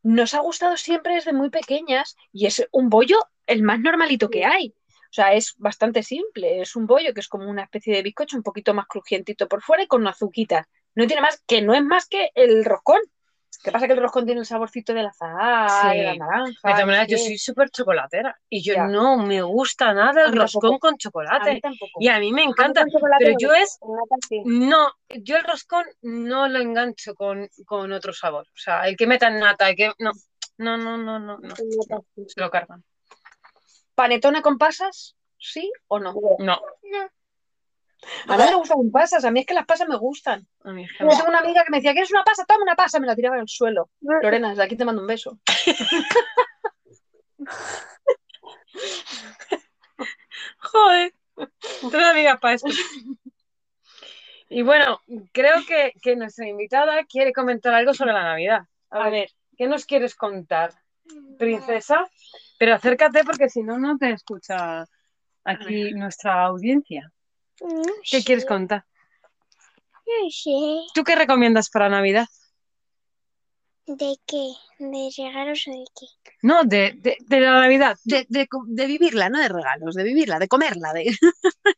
nos 0.04 0.34
ha 0.34 0.40
gustado 0.40 0.78
siempre 0.78 1.16
desde 1.16 1.34
muy 1.34 1.50
pequeñas 1.50 2.16
y 2.32 2.46
es 2.46 2.66
un 2.72 2.90
bollo 2.90 3.18
el 3.46 3.64
más 3.64 3.80
normalito 3.80 4.30
que 4.30 4.46
hay. 4.46 4.74
O 5.10 5.14
sea, 5.14 5.34
es 5.34 5.56
bastante 5.58 6.04
simple. 6.04 6.62
Es 6.62 6.76
un 6.76 6.86
bollo 6.86 7.14
que 7.14 7.22
es 7.22 7.28
como 7.28 7.50
una 7.50 7.64
especie 7.64 7.96
de 7.96 8.04
bizcocho 8.04 8.38
un 8.38 8.44
poquito 8.44 8.74
más 8.74 8.88
crujientito 8.88 9.48
por 9.48 9.62
fuera 9.62 9.84
y 9.84 9.88
con 9.88 10.06
azuquita. 10.08 10.68
No 10.96 11.08
tiene 11.08 11.22
más, 11.22 11.42
que 11.48 11.62
no 11.62 11.74
es 11.74 11.84
más 11.84 12.08
que 12.08 12.32
el 12.36 12.66
roscón. 12.66 13.02
¿Qué 13.64 13.72
pasa? 13.72 13.88
Que 13.88 13.94
el 13.94 14.00
roscón 14.00 14.26
tiene 14.26 14.40
el 14.42 14.46
saborcito 14.46 14.94
del 14.94 15.08
azahar, 15.08 15.92
Sí. 15.92 15.98
de 15.98 16.04
la 16.04 16.16
naranja. 16.16 16.46
De 16.48 16.72
todas 16.74 16.86
maneras, 16.86 17.08
no 17.08 17.12
yo 17.12 17.18
soy 17.18 17.38
súper 17.38 17.70
chocolatera 17.70 18.38
y 18.50 18.62
yo 18.62 18.76
Ya. 18.76 18.88
no 18.88 19.18
me 19.18 19.42
gusta 19.42 19.94
nada 19.94 20.26
el 20.26 20.32
mí 20.32 20.38
roscón 20.38 20.62
tampoco. 20.62 20.80
con 20.80 20.90
A 20.90 20.94
mí 20.94 20.98
chocolate. 21.00 21.60
tampoco. 21.62 21.92
Y 22.00 22.08
a 22.08 22.20
mí 22.20 22.32
me 22.32 22.44
A 22.44 22.46
mí 22.46 22.52
encanta, 22.52 22.86
chocolate 22.86 23.26
pero 23.26 23.32
no 23.34 23.40
yo 23.40 23.54
es, 23.54 23.80
no, 24.46 24.92
yo 25.10 25.38
el 25.38 25.44
roscón 25.44 25.86
no 26.02 26.48
lo 26.48 26.60
engancho 26.60 27.16
con, 27.16 27.50
con 27.66 27.92
otro 27.92 28.14
sabor. 28.14 28.46
O 28.48 28.58
sea, 28.58 28.88
el 28.88 28.96
que 28.96 29.08
metan 29.08 29.40
nata, 29.40 29.70
el 29.70 29.76
que, 29.76 29.92
no, 30.00 30.12
no, 30.58 30.78
no, 30.78 30.98
no, 30.98 31.20
no, 31.20 31.38
no, 31.40 31.56
se 31.56 32.40
lo 32.40 32.50
cargan. 32.50 32.84
¿Panetone 33.96 34.42
con 34.42 34.58
pasas? 34.58 35.16
¿Sí 35.40 35.72
o 35.88 36.00
no? 36.00 36.14
No, 36.40 36.60
A 38.28 38.38
mí 38.38 38.44
me 38.44 38.56
gustan 38.56 38.92
pasas, 38.92 39.26
a 39.26 39.32
mí 39.32 39.42
es 39.42 39.46
que 39.46 39.54
las 39.54 39.66
pasas 39.66 39.88
me 39.88 39.98
gustan. 39.98 40.48
a 40.64 40.72
mí 40.72 40.84
es 40.84 40.92
que 40.92 40.98
tengo 40.98 41.28
una 41.28 41.40
amiga 41.40 41.64
que 41.64 41.72
me 41.72 41.78
decía, 41.78 41.94
¿quieres 41.94 42.12
una 42.12 42.24
pasa? 42.24 42.46
Toma 42.46 42.64
una 42.64 42.76
pasa, 42.76 43.00
me 43.00 43.08
la 43.08 43.16
tiraba 43.16 43.38
al 43.38 43.48
suelo. 43.48 43.90
Lorena, 44.02 44.50
desde 44.50 44.64
aquí 44.64 44.76
te 44.76 44.86
mando 44.86 45.02
un 45.02 45.08
beso. 45.08 45.40
Joder, 50.60 51.14
tengo 51.92 52.06
amigas 52.06 52.40
para 52.40 52.56
esto. 52.56 52.70
Y 54.50 54.62
bueno, 54.62 55.02
creo 55.34 55.66
que, 55.68 55.94
que 56.02 56.16
nuestra 56.16 56.48
invitada 56.48 57.04
quiere 57.06 57.34
comentar 57.34 57.74
algo 57.74 57.94
sobre 57.94 58.14
la 58.14 58.24
Navidad. 58.24 58.62
A, 58.90 59.02
A 59.02 59.04
ver, 59.06 59.12
ver, 59.12 59.30
¿qué 59.58 59.68
nos 59.68 59.86
quieres 59.86 60.16
contar, 60.16 60.72
princesa? 61.38 62.08
Pero 62.58 62.76
acércate 62.76 63.24
porque 63.24 63.50
si 63.50 63.62
no, 63.62 63.78
no 63.78 63.98
te 63.98 64.12
escucha 64.12 64.86
aquí 65.44 65.94
nuestra 65.94 66.46
audiencia. 66.46 67.12
No 67.62 67.82
¿Qué 68.10 68.20
sé, 68.20 68.24
quieres 68.24 68.46
contar? 68.46 68.86
No 70.06 70.30
sé. 70.30 70.52
¿Tú 70.94 71.04
qué 71.04 71.16
recomiendas 71.16 71.70
para 71.70 71.90
Navidad? 71.90 72.28
¿De 73.86 74.18
qué? 74.26 74.52
¿De 74.80 75.10
regalos 75.18 75.64
o 75.68 75.72
de 75.72 75.86
qué? 75.98 76.06
No, 76.42 76.64
de, 76.64 76.94
de, 76.98 77.18
de 77.20 77.40
la 77.40 77.60
Navidad. 77.60 77.98
de, 78.04 78.26
de 78.30 78.48
de 78.68 78.86
vivirla, 78.86 79.30
no 79.30 79.40
de 79.40 79.48
regalos, 79.50 79.96
de 79.96 80.04
vivirla, 80.04 80.40
de 80.40 80.48
comerla. 80.48 80.94
De... 80.94 81.06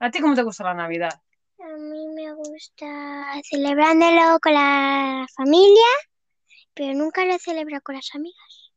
¿A 0.00 0.10
ti 0.10 0.20
cómo 0.20 0.34
te 0.34 0.42
gusta 0.42 0.64
la 0.64 0.74
Navidad? 0.74 1.12
A 1.58 1.76
mí 1.76 2.06
me 2.14 2.32
gusta 2.34 3.40
celebrándolo 3.48 4.38
con 4.40 4.54
la 4.54 5.26
familia, 5.36 5.86
pero 6.74 6.94
nunca 6.94 7.24
lo 7.24 7.38
celebro 7.38 7.80
con 7.82 7.94
las 7.96 8.08
amigas. 8.14 8.72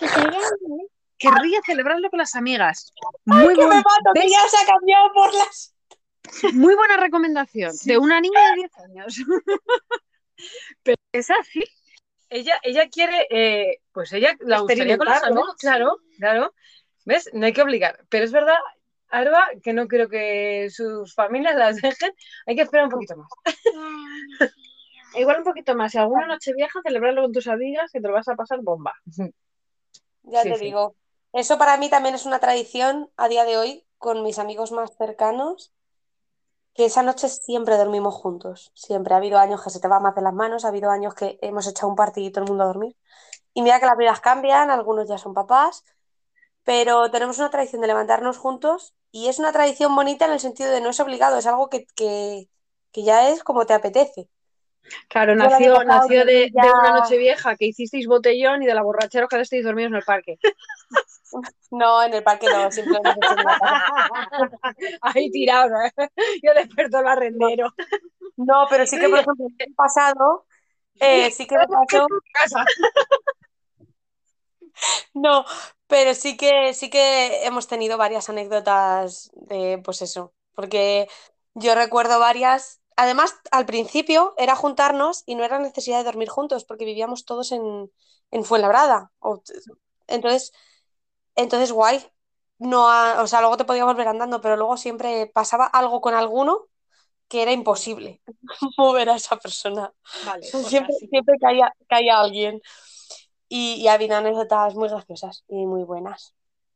¿eh? 0.00 0.86
Querría 1.18 1.60
celebrarlo 1.64 2.08
con 2.10 2.18
las 2.18 2.34
amigas. 2.34 2.92
Muy, 3.24 3.54
Que 3.54 3.66
me 3.66 3.76
mato, 3.76 4.10
que 4.14 4.20
¿ves? 4.20 4.32
ya 4.32 4.48
se 4.48 4.56
ha 4.62 4.66
cambiado 4.66 5.12
por 5.12 5.32
las... 5.34 5.71
muy 6.54 6.74
buena 6.74 6.96
recomendación 6.96 7.72
de 7.84 7.98
una 7.98 8.20
niña 8.20 8.40
de 8.50 8.56
10 8.56 8.78
años. 8.78 9.16
Pero 10.82 10.96
es 11.12 11.30
así. 11.30 11.64
Ella, 12.30 12.58
ella 12.62 12.88
quiere, 12.88 13.26
eh, 13.30 13.80
pues 13.92 14.12
ella 14.12 14.34
la 14.40 14.60
gustaría 14.60 14.96
con 14.96 15.06
los 15.06 15.22
amigos, 15.22 15.56
claro, 15.58 15.98
claro. 16.18 16.54
¿Ves? 17.04 17.30
No 17.32 17.44
hay 17.46 17.52
que 17.52 17.62
obligar. 17.62 18.04
Pero 18.08 18.24
es 18.24 18.32
verdad, 18.32 18.56
Arba, 19.08 19.48
que 19.62 19.72
no 19.72 19.86
creo 19.86 20.08
que 20.08 20.68
sus 20.70 21.14
familias 21.14 21.56
las 21.56 21.76
dejen. 21.82 22.12
Hay 22.46 22.56
que 22.56 22.62
esperar 22.62 22.86
un 22.86 22.90
poquito 22.90 23.16
más. 23.16 23.28
Igual 25.14 25.38
un 25.38 25.44
poquito 25.44 25.74
más. 25.74 25.92
Si 25.92 25.98
alguna 25.98 26.26
noche 26.26 26.54
vieja, 26.54 26.80
celebrarlo 26.82 27.22
con 27.22 27.32
tus 27.32 27.48
amigas 27.48 27.90
que 27.92 28.00
te 28.00 28.08
lo 28.08 28.14
vas 28.14 28.28
a 28.28 28.34
pasar 28.34 28.60
bomba. 28.62 28.94
Ya 30.22 30.42
Sí, 30.42 30.50
te 30.50 30.56
sí. 30.56 30.64
digo. 30.64 30.96
Eso 31.34 31.58
para 31.58 31.76
mí 31.76 31.90
también 31.90 32.14
es 32.14 32.24
una 32.24 32.40
tradición 32.40 33.10
a 33.16 33.28
día 33.28 33.44
de 33.44 33.56
hoy 33.56 33.84
con 33.98 34.22
mis 34.22 34.38
amigos 34.38 34.72
más 34.72 34.96
cercanos, 34.96 35.72
que 36.74 36.86
esa 36.86 37.02
noche 37.02 37.28
siempre 37.28 37.76
dormimos 37.76 38.14
juntos. 38.14 38.72
Siempre. 38.74 39.14
Ha 39.14 39.18
habido 39.18 39.38
años 39.38 39.62
que 39.62 39.70
se 39.70 39.80
te 39.80 39.88
va 39.88 40.00
más 40.00 40.14
de 40.14 40.22
las 40.22 40.34
manos, 40.34 40.64
ha 40.64 40.68
habido 40.68 40.90
años 40.90 41.14
que 41.14 41.38
hemos 41.42 41.66
echado 41.66 41.88
un 41.88 41.96
partido 41.96 42.26
y 42.28 42.32
todo 42.32 42.44
el 42.44 42.50
mundo 42.50 42.64
a 42.64 42.68
dormir. 42.68 42.96
Y 43.54 43.62
mira 43.62 43.80
que 43.80 43.86
las 43.86 43.96
vidas 43.98 44.20
cambian, 44.20 44.70
algunos 44.70 45.08
ya 45.08 45.18
son 45.18 45.34
papás, 45.34 45.84
pero 46.64 47.10
tenemos 47.10 47.38
una 47.38 47.50
tradición 47.50 47.82
de 47.82 47.88
levantarnos 47.88 48.38
juntos 48.38 48.94
y 49.10 49.28
es 49.28 49.38
una 49.38 49.52
tradición 49.52 49.94
bonita 49.96 50.26
en 50.26 50.32
el 50.32 50.40
sentido 50.40 50.70
de 50.70 50.80
no 50.80 50.90
es 50.90 51.00
obligado, 51.00 51.38
es 51.38 51.46
algo 51.46 51.68
que, 51.68 51.86
que, 51.96 52.48
que 52.92 53.02
ya 53.04 53.30
es 53.30 53.42
como 53.44 53.66
te 53.66 53.74
apetece. 53.74 54.28
Claro, 55.08 55.34
nació, 55.36 55.74
pasado 55.74 56.08
nació 56.08 56.24
de, 56.24 56.50
ya- 56.52 56.62
de 56.62 56.72
una 56.72 56.92
noche 56.92 57.18
vieja 57.18 57.56
que 57.56 57.66
hicisteis 57.66 58.06
botellón 58.06 58.62
y 58.62 58.66
de 58.66 58.74
la 58.74 58.82
borrachera 58.82 59.26
que 59.26 59.36
quedasteis 59.36 59.64
dormidos 59.64 59.90
en 59.90 59.96
el 59.96 60.04
parque. 60.04 60.38
No, 61.70 62.02
en 62.02 62.14
el 62.14 62.22
parque 62.22 62.46
no, 62.46 62.62
en 62.62 62.92
la 62.92 63.00
casa. 63.00 64.08
Ahí 65.00 65.30
tirados, 65.30 65.72
¿eh? 65.96 66.08
Yo 66.42 66.52
desperto 66.54 66.98
el 66.98 67.04
barrendero. 67.04 67.68
No, 68.36 68.66
pero 68.68 68.86
sí 68.86 68.98
que, 68.98 69.08
por 69.08 69.18
ejemplo, 69.20 69.46
el 69.46 69.66
año 69.66 69.74
pasado, 69.76 70.46
eh, 71.00 71.30
sí 71.30 71.46
que 71.46 71.56
me 71.56 71.66
pasó. 71.66 72.06
No, 75.14 75.44
pero 75.86 76.14
sí 76.14 76.36
que 76.36 76.74
sí 76.74 76.90
que 76.90 77.44
hemos 77.46 77.68
tenido 77.68 77.98
varias 77.98 78.28
anécdotas 78.28 79.30
de, 79.34 79.80
pues 79.84 80.02
eso, 80.02 80.32
porque 80.54 81.08
yo 81.54 81.74
recuerdo 81.74 82.18
varias. 82.18 82.80
Además, 82.96 83.34
al 83.50 83.66
principio 83.66 84.34
era 84.36 84.54
juntarnos 84.54 85.22
y 85.26 85.34
no 85.34 85.44
era 85.44 85.58
necesidad 85.58 85.98
de 85.98 86.04
dormir 86.04 86.28
juntos, 86.28 86.64
porque 86.64 86.84
vivíamos 86.84 87.24
todos 87.24 87.52
en, 87.52 87.90
en 88.30 88.44
Fuenlabrada. 88.44 89.12
Entonces, 90.06 90.52
entonces 91.36 91.72
guay. 91.72 92.04
No, 92.58 92.88
ha- 92.88 93.22
o 93.22 93.26
sea, 93.26 93.40
luego 93.40 93.56
te 93.56 93.64
podías 93.64 93.86
volver 93.86 94.06
andando, 94.08 94.40
pero 94.40 94.56
luego 94.56 94.76
siempre 94.76 95.26
pasaba 95.34 95.66
algo 95.66 96.00
con 96.00 96.14
alguno 96.14 96.66
que 97.28 97.42
era 97.42 97.50
imposible 97.52 98.20
mover 98.78 99.08
a 99.10 99.16
esa 99.16 99.36
persona. 99.36 99.92
Vale, 100.24 100.42
siempre, 100.44 100.94
siempre 100.94 101.36
caía, 101.40 101.72
caía 101.88 102.20
alguien. 102.20 102.60
Y, 103.48 103.74
y 103.82 103.88
ha 103.88 103.94
habido 103.94 104.16
anécdotas 104.16 104.74
muy 104.74 104.88
graciosas 104.88 105.44
y 105.48 105.66
muy 105.66 105.82
buenas. 105.84 106.34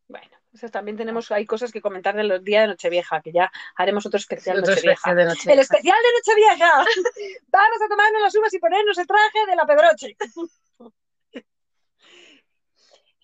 Bueno, 0.09 0.37
eso 0.53 0.69
también 0.69 0.97
tenemos, 0.97 1.31
hay 1.31 1.47
cosas 1.47 1.73
que 1.73 1.81
comentar 1.81 2.15
del 2.15 2.43
día 2.45 2.61
de 2.63 2.67
Nochevieja, 2.69 3.21
que 3.23 3.33
ya 3.33 3.51
haremos 3.77 4.05
otro 4.07 4.19
especial 4.19 4.59
Otro 4.59 4.71
Nochevieja. 4.75 4.93
especial 4.95 5.17
de 5.17 5.25
noche. 5.25 5.53
El 5.53 5.59
especial 5.59 5.97
de 6.03 6.13
Nochevieja. 6.19 6.73
Vamos 7.49 7.83
a 7.83 7.89
tomarnos 7.89 8.23
las 8.23 8.37
uvas 8.37 8.53
y 8.55 8.59
ponernos 8.59 8.99
el 8.99 9.07
traje 9.07 9.47
de 9.49 9.57
la 9.57 9.67
Pedroche. 9.67 10.17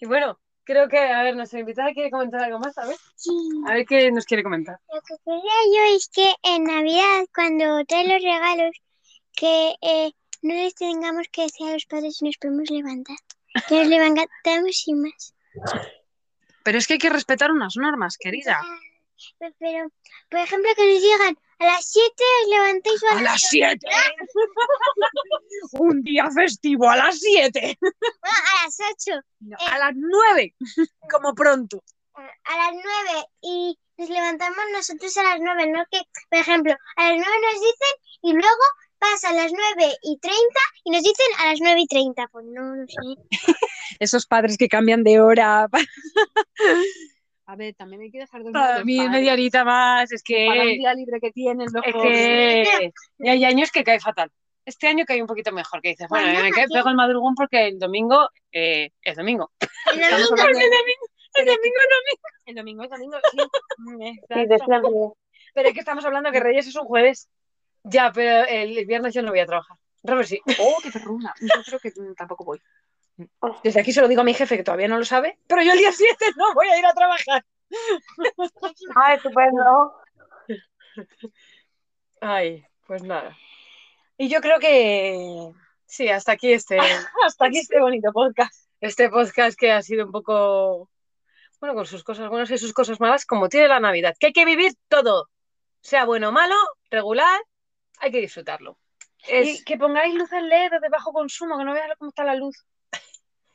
Y 0.01 0.07
bueno, 0.07 0.41
creo 0.73 0.89
que, 0.89 0.99
a 0.99 1.23
ver, 1.23 1.37
nuestra 1.37 1.61
invitada 1.61 1.93
quiere 1.93 2.11
comentar 2.11 2.43
algo 2.43 2.59
más, 2.59 2.77
a 2.79 2.87
ver. 2.87 2.97
Sí. 3.15 3.31
A 3.69 3.75
ver 3.75 3.87
qué 3.87 4.11
nos 4.11 4.25
quiere 4.25 4.43
comentar. 4.43 4.79
Lo 4.93 5.01
que 5.03 5.15
quería 5.25 5.43
yo 5.75 5.97
es 5.97 6.09
que 6.09 6.35
en 6.43 6.65
Navidad, 6.65 7.27
cuando 7.35 7.85
traen 7.85 8.09
los 8.09 8.23
regalos, 8.23 8.77
que 9.35 9.75
eh, 9.83 10.13
no 10.43 10.55
les 10.55 10.75
tengamos 10.75 11.27
que 11.31 11.43
decir 11.43 11.69
a 11.69 11.73
los 11.73 11.87
padres 11.87 12.17
si 12.17 12.25
nos 12.25 12.37
podemos 12.39 12.71
levantar. 12.71 13.17
Que 13.69 13.81
nos 13.81 13.89
levantamos 13.89 14.77
sin 14.77 15.03
más. 15.03 15.35
Pero 16.63 16.79
es 16.79 16.87
que 16.87 16.95
hay 16.95 16.99
que 16.99 17.11
respetar 17.11 17.51
unas 17.51 17.77
normas, 17.77 18.17
querida. 18.19 18.61
Pe- 19.39 19.55
Pero, 19.59 19.89
por 20.31 20.41
ejemplo, 20.41 20.71
que 20.77 20.93
nos 20.93 21.03
digan 21.03 21.37
a 21.59 21.65
las 21.67 21.87
7 21.91 22.25
os 22.43 22.49
levantáis 22.51 23.03
o 23.03 23.07
a, 23.09 23.19
A 23.19 23.23
las 23.23 23.43
7. 23.43 23.87
Un 25.79 26.03
día 26.03 26.29
festivo 26.31 26.89
a 26.89 26.97
las 26.97 27.19
7. 27.21 27.79
Bueno, 27.81 27.95
a 28.61 28.65
las 28.65 28.77
8. 29.05 29.21
A 29.73 29.79
las 29.79 29.93
9. 29.95 30.55
Como 31.11 31.35
pronto. 31.35 31.83
A 32.15 32.57
las 32.57 32.73
9 32.73 33.27
y 33.43 33.79
nos 33.97 34.09
levantamos 34.11 34.65
nosotros 34.73 35.17
a 35.17 35.23
las 35.23 35.41
9, 35.41 35.67
¿no? 35.69 35.85
Que, 35.91 36.01
por 36.31 36.39
ejemplo, 36.41 36.75
a 36.97 37.03
las 37.09 37.17
9 37.19 37.25
nos 37.43 37.55
dicen 37.55 37.97
y 38.23 38.33
luego 38.33 38.65
pasa 38.99 39.31
a 39.31 39.33
las 39.33 39.53
9 39.53 39.95
y 40.03 40.19
30 40.19 40.39
y 40.85 40.91
nos 40.91 41.03
dicen 41.03 41.27
a 41.39 41.47
las 41.47 41.61
9 41.61 41.81
y 41.81 41.87
30. 41.87 42.29
Pues 42.29 42.45
no, 42.47 42.77
no 42.77 42.85
sé. 42.87 43.55
Esos 43.99 44.27
padres 44.27 44.57
que 44.59 44.69
cambian 44.69 45.03
de 45.05 45.21
hora. 45.21 45.69
A 47.53 47.57
ver, 47.57 47.75
también 47.75 48.01
hay 48.01 48.11
que 48.11 48.19
dejar 48.19 48.43
de 48.43 48.51
Para 48.51 48.83
mí, 48.83 49.07
media 49.11 49.35
horita 49.35 49.63
más, 49.63 50.11
es 50.11 50.23
que... 50.23 50.47
Para 50.49 50.63
un 50.63 50.69
día 50.69 50.95
libre 50.95 51.21
que 51.21 51.33
tienen 51.33 51.69
los 51.71 51.85
Es 51.85 51.93
que 51.93 52.93
y 53.19 53.29
hay 53.29 53.45
años 53.45 53.71
que 53.71 53.85
cae 53.85 54.01
fatal. 54.01 54.31
Este 54.65 54.89
año 54.89 55.05
cae 55.05 55.21
un 55.21 55.27
poquito 55.27 55.53
mejor, 55.53 55.83
que 55.83 55.91
dices, 55.91 56.07
bueno, 56.09 56.29
Bueno, 56.29 56.45
me 56.45 56.51
cae, 56.51 56.67
pego 56.73 56.89
el 56.89 56.95
madrugón 56.95 57.35
porque 57.35 57.67
el 57.67 57.79
domingo 57.79 58.27
eh, 58.53 58.89
es 59.03 59.17
domingo. 59.17 59.53
El 59.93 60.01
domingo 60.01 60.33
hablando 60.33 60.59
de- 60.61 60.97
El 61.35 61.47
domingo 61.47 61.79
El 62.47 62.55
domingo 62.55 62.85
es 62.85 62.91
domingo, 62.91 63.19
sí. 63.31 63.39
Exacto. 64.31 64.65
siempre. 64.65 64.91
Pero 65.53 65.69
es 65.69 65.75
que 65.75 65.81
estamos 65.81 66.05
hablando 66.07 66.33
que 66.33 66.41
Reyes 66.41 66.67
es 66.69 66.77
un 66.77 66.87
jueves. 66.87 67.29
Ya, 67.85 68.11
pero 68.15 68.47
el 68.49 68.87
viernes 68.87 69.13
yo 69.13 69.21
no 69.21 69.29
voy 69.29 69.41
a 69.41 69.47
trabajar. 69.47 69.77
Robert 70.05 70.27
sí. 70.27 70.41
Oh, 70.59 70.79
qué 70.83 70.91
perruna. 70.91 71.35
Yo 71.39 71.63
creo 71.67 71.79
que 71.79 71.91
mm, 71.91 72.15
tampoco 72.15 72.45
voy. 72.45 72.63
Desde 73.63 73.81
aquí 73.81 73.93
se 73.93 74.01
lo 74.01 74.09
digo 74.09 74.21
a 74.21 74.25
mi 74.25 74.35
jefe, 74.35 74.57
que 74.57 74.65
todavía 74.65 74.89
no 74.89 74.99
lo 74.99 75.05
sabe, 75.05 75.39
pero 75.47 75.63
yo 75.63 75.73
el 75.73 75.79
día 75.79 75.93
7 75.93 76.27
no 76.37 76.53
voy 76.55 76.69
a 76.69 76.79
ir 76.79 76.87
a 76.87 76.93
trabajar. 76.93 77.45
Ah, 78.95 79.15
estupendo. 79.15 79.95
Ay, 82.21 82.65
pues 82.87 83.03
nada. 83.03 83.37
Y 84.19 84.29
yo 84.29 84.41
creo 84.41 84.59
que 84.59 85.51
Sí, 85.87 86.09
hasta 86.09 86.33
aquí 86.33 86.53
este, 86.53 86.79
hasta 87.27 87.47
aquí 87.47 87.59
este 87.59 87.81
bonito 87.81 88.13
podcast. 88.13 88.55
este 88.81 89.11
podcast 89.11 89.59
que 89.59 89.73
ha 89.73 89.83
sido 89.83 90.07
un 90.07 90.13
poco, 90.13 90.89
bueno, 91.61 91.75
con 91.75 91.87
sus 91.87 92.03
cosas 92.03 92.29
buenas 92.31 92.51
y 92.51 92.59
sus 92.59 92.73
cosas 92.73 92.99
malas, 93.01 93.27
como 93.27 93.49
tiene 93.49 93.69
la 93.69 93.81
Navidad, 93.81 94.15
que 94.19 94.29
hay 94.29 94.33
que 94.33 94.45
vivir 94.47 94.73
todo, 94.89 95.29
sea 95.81 96.05
bueno 96.07 96.31
o 96.31 96.33
malo, 96.33 96.55
regular, 96.91 97.41
hay 97.99 98.11
que 98.11 98.21
disfrutarlo. 98.21 98.79
Es- 99.29 99.61
Y 99.61 99.65
que 99.65 99.77
pongáis 99.77 100.15
luces 100.15 100.43
LED 100.43 100.71
de 100.81 100.89
bajo 100.89 101.13
consumo, 101.13 101.59
que 101.59 101.65
no 101.65 101.75
veas 101.75 101.91
cómo 101.99 102.09
está 102.09 102.25
la 102.25 102.35
luz. 102.37 102.57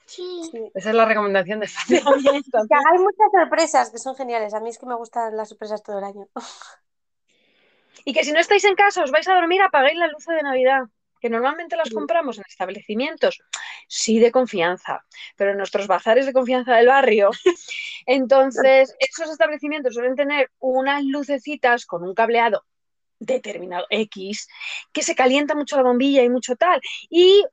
Sí. 0.08 0.42
Sí. 0.52 0.72
esa 0.74 0.90
es 0.90 0.96
la 0.96 1.06
recomendación 1.06 1.60
de. 1.60 1.68
Que 1.88 1.98
hagáis 1.98 3.02
muchas 3.02 3.30
sorpresas, 3.34 3.92
que 3.92 3.98
son 4.00 4.16
geniales. 4.16 4.54
A 4.54 4.60
mí 4.62 4.70
es 4.70 4.78
que 4.80 4.86
me 4.86 4.96
gustan 4.96 5.36
las 5.36 5.50
sorpresas 5.50 5.84
todo 5.84 6.00
el 6.00 6.06
año. 6.06 6.28
Y 8.06 8.14
que 8.14 8.24
si 8.24 8.32
no 8.32 8.40
estáis 8.40 8.64
en 8.64 8.76
casa, 8.76 9.04
os 9.04 9.12
vais 9.12 9.28
a 9.28 9.34
dormir, 9.36 9.62
apagáis 9.62 9.98
las 9.98 10.12
luces 10.12 10.34
de 10.34 10.42
Navidad, 10.42 10.84
que 11.20 11.30
normalmente 11.30 11.76
las 11.76 11.90
Sí. 11.90 11.96
compramos 11.96 12.38
en 12.38 12.46
establecimientos, 12.48 13.42
sí 13.90 14.20
de 14.20 14.32
confianza, 14.32 15.04
pero 15.36 15.52
en 15.52 15.58
nuestros 15.58 15.88
bazares 15.88 16.26
de 16.26 16.32
confianza 16.32 16.76
del 16.76 16.88
barrio. 16.88 17.32
Entonces, 18.06 18.96
esos 19.00 19.30
establecimientos 19.30 19.94
suelen 19.94 20.16
tener 20.16 20.52
unas 20.60 21.04
lucecitas 21.04 21.86
con 21.86 22.04
un 22.04 22.14
cableado 22.14 22.64
determinado 23.20 23.86
X, 23.90 24.48
que 24.94 25.02
se 25.04 25.16
calienta 25.16 25.54
mucho 25.56 25.76
la 25.76 25.84
bombilla 25.84 26.24
y 26.24 26.30
mucho 26.30 26.56
tal. 26.56 26.80
Y 27.10 27.44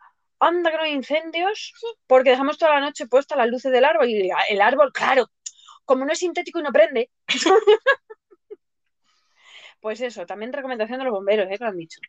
anda 0.44 0.70
que 0.70 0.76
no 0.76 0.82
hay 0.82 0.92
incendios, 0.92 1.72
porque 2.06 2.30
dejamos 2.30 2.58
toda 2.58 2.74
la 2.74 2.80
noche 2.80 3.06
puestas 3.06 3.38
las 3.38 3.48
luces 3.48 3.72
del 3.72 3.84
árbol 3.84 4.08
y 4.08 4.30
el 4.48 4.60
árbol, 4.60 4.92
claro, 4.92 5.30
como 5.84 6.04
no 6.04 6.12
es 6.12 6.18
sintético 6.18 6.60
y 6.60 6.62
no 6.62 6.72
prende. 6.72 7.10
Pues 9.80 10.00
eso, 10.00 10.24
también 10.24 10.50
recomendación 10.50 10.98
de 10.98 11.04
los 11.04 11.12
bomberos, 11.12 11.46
¿eh? 11.50 11.58
Que 11.58 11.64
lo 11.64 11.68
han 11.68 11.76
dicho. 11.76 12.00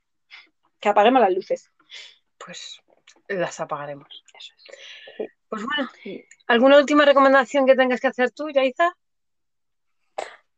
Que 0.80 0.88
apaguemos 0.88 1.20
las 1.20 1.34
luces. 1.34 1.74
Pues 2.38 2.82
las 3.28 3.60
apagaremos. 3.60 4.08
Eso 4.34 4.54
es. 5.18 5.30
Pues 5.50 5.62
bueno, 5.62 5.90
¿alguna 6.48 6.78
última 6.78 7.04
recomendación 7.04 7.66
que 7.66 7.76
tengas 7.76 8.00
que 8.00 8.08
hacer 8.08 8.32
tú, 8.32 8.50
Yaiza? 8.50 8.96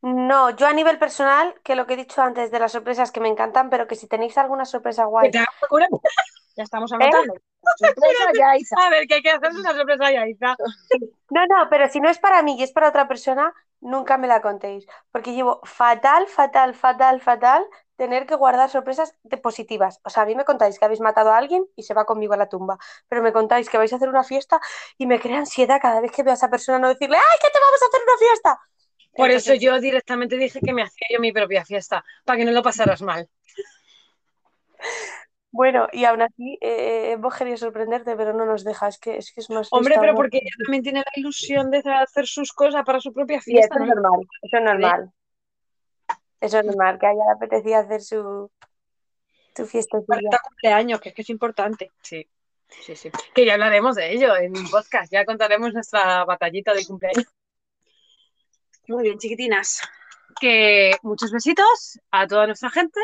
No, 0.01 0.55
yo 0.55 0.67
a 0.67 0.73
nivel 0.73 0.99
personal, 0.99 1.55
que 1.63 1.75
lo 1.75 1.87
que 1.87 1.95
he 1.95 1.97
dicho 1.97 2.21
antes 2.21 2.51
de 2.51 2.59
las 2.59 2.71
sorpresas 2.71 3.11
que 3.11 3.19
me 3.19 3.29
encantan, 3.29 3.71
pero 3.71 3.87
que 3.87 3.95
si 3.95 4.07
tenéis 4.07 4.37
alguna 4.37 4.65
sorpresa 4.65 5.05
guay, 5.05 5.31
Ya 6.55 6.63
estamos 6.63 6.91
anotando. 6.91 7.33
Sorpresa. 7.77 8.75
A 8.77 8.89
ver, 8.89 9.07
que 9.07 9.15
hay 9.15 9.21
que 9.21 9.31
hacer 9.31 9.51
una 9.51 9.73
sorpresa 9.73 10.05
a 10.05 10.11
Yaiza. 10.11 10.55
No, 11.29 11.45
no, 11.47 11.69
pero 11.69 11.89
si 11.89 11.99
no 11.99 12.09
es 12.09 12.19
para 12.19 12.41
mí 12.41 12.57
y 12.57 12.63
es 12.63 12.71
para 12.71 12.89
otra 12.89 13.07
persona, 13.07 13.53
nunca 13.81 14.17
me 14.17 14.27
la 14.27 14.41
contéis. 14.41 14.85
Porque 15.11 15.33
llevo 15.33 15.61
fatal, 15.63 16.27
fatal, 16.27 16.73
fatal, 16.73 17.21
fatal 17.21 17.65
tener 17.97 18.27
que 18.27 18.35
guardar 18.35 18.69
sorpresas 18.69 19.15
de 19.23 19.37
positivas. 19.37 19.99
O 20.03 20.09
sea, 20.09 20.23
a 20.23 20.25
mí 20.25 20.35
me 20.35 20.45
contáis 20.45 20.79
que 20.79 20.85
habéis 20.85 21.01
matado 21.01 21.31
a 21.31 21.37
alguien 21.37 21.65
y 21.75 21.83
se 21.83 21.93
va 21.93 22.05
conmigo 22.05 22.33
a 22.33 22.37
la 22.37 22.47
tumba. 22.47 22.77
Pero 23.09 23.23
me 23.23 23.33
contáis 23.33 23.69
que 23.69 23.77
vais 23.77 23.91
a 23.91 23.97
hacer 23.97 24.07
una 24.07 24.23
fiesta 24.23 24.61
y 24.97 25.07
me 25.07 25.19
crea 25.19 25.39
ansiedad 25.39 25.79
cada 25.81 25.99
vez 25.99 26.11
que 26.11 26.23
veo 26.23 26.31
a 26.31 26.35
esa 26.35 26.49
persona 26.49 26.79
no 26.79 26.89
decirle, 26.89 27.17
¡ay, 27.17 27.39
que 27.41 27.49
te 27.49 27.59
vamos 27.59 27.81
a 27.81 27.85
hacer 27.85 28.01
una 28.03 28.17
fiesta! 28.17 28.59
Por 29.17 29.31
eso 29.31 29.55
yo 29.55 29.79
directamente 29.79 30.37
dije 30.37 30.59
que 30.63 30.73
me 30.73 30.83
hacía 30.83 31.07
yo 31.11 31.19
mi 31.19 31.31
propia 31.31 31.65
fiesta, 31.65 32.05
para 32.23 32.37
que 32.37 32.45
no 32.45 32.51
lo 32.51 32.61
pasaras 32.61 33.01
mal. 33.01 33.27
Bueno, 35.57 35.87
y 35.91 36.05
aún 36.05 36.21
así 36.21 36.59
eh, 36.61 37.13
hemos 37.13 37.35
querido 37.35 37.57
sorprenderte, 37.57 38.15
pero 38.15 38.31
no 38.31 38.45
nos 38.45 38.63
deja. 38.63 38.89
Es 38.89 38.99
que 38.99 39.17
es, 39.17 39.31
que 39.31 39.41
es 39.41 39.49
más 39.49 39.67
Hombre, 39.71 39.95
pero 39.99 40.13
porque 40.13 40.37
ella 40.37 40.51
también 40.63 40.83
tiene 40.83 40.99
la 40.99 41.11
ilusión 41.15 41.71
de 41.71 41.79
hacer 41.79 42.27
sus 42.27 42.53
cosas 42.53 42.83
para 42.85 42.99
su 42.99 43.11
propia 43.11 43.41
Sí, 43.41 43.53
fiesta. 43.53 43.73
eso 43.73 43.83
es 43.83 43.89
¿no? 43.89 43.95
normal, 43.95 44.27
eso 44.43 44.57
es 44.57 44.63
normal. 44.63 45.11
Eso 46.39 46.59
es 46.59 46.65
normal, 46.67 46.99
que 46.99 47.07
a 47.07 47.11
ella 47.11 47.23
le 47.25 47.31
apetecía 47.31 47.79
hacer 47.79 48.01
su, 48.03 48.51
su 49.55 49.65
fiesta. 49.65 49.97
40 50.05 50.37
cumpleaños, 50.47 51.01
que 51.01 51.09
es 51.09 51.15
que 51.15 51.23
es 51.23 51.29
importante. 51.31 51.89
Sí, 52.03 52.29
sí, 52.69 52.95
sí. 52.95 53.09
Que 53.33 53.43
ya 53.43 53.53
hablaremos 53.55 53.95
de 53.95 54.13
ello 54.13 54.35
en 54.37 54.55
un 54.55 54.69
podcast, 54.69 55.11
ya 55.11 55.25
contaremos 55.25 55.73
nuestra 55.73 56.23
batallita 56.25 56.75
de 56.75 56.85
cumpleaños. 56.85 57.25
Muy 58.87 59.01
bien, 59.01 59.17
chiquitinas. 59.17 59.81
Que 60.39 60.91
muchos 61.01 61.31
besitos 61.31 61.99
a 62.11 62.27
toda 62.27 62.45
nuestra 62.45 62.69
gente, 62.69 62.99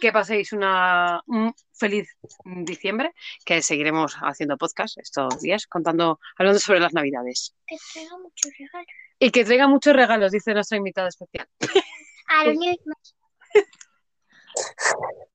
que 0.00 0.12
paséis 0.12 0.52
una, 0.52 1.22
un 1.26 1.54
feliz 1.72 2.08
diciembre, 2.44 3.12
que 3.44 3.62
seguiremos 3.62 4.16
haciendo 4.20 4.56
podcast 4.56 4.98
estos 4.98 5.40
días, 5.40 5.66
contando, 5.66 6.20
hablando 6.36 6.58
sobre 6.58 6.80
las 6.80 6.92
navidades. 6.92 7.54
Que 7.66 7.76
traiga 7.92 8.18
muchos 8.18 8.52
regalos. 8.58 8.88
Y 9.18 9.30
que 9.30 9.44
traiga 9.44 9.68
muchos 9.68 9.94
regalos, 9.94 10.32
dice 10.32 10.54
nuestra 10.54 10.78
invitada 10.78 11.08
especial. 11.08 11.48
A 12.28 12.44
los 12.46 12.56
niños 12.56 12.78
más. 12.84 13.14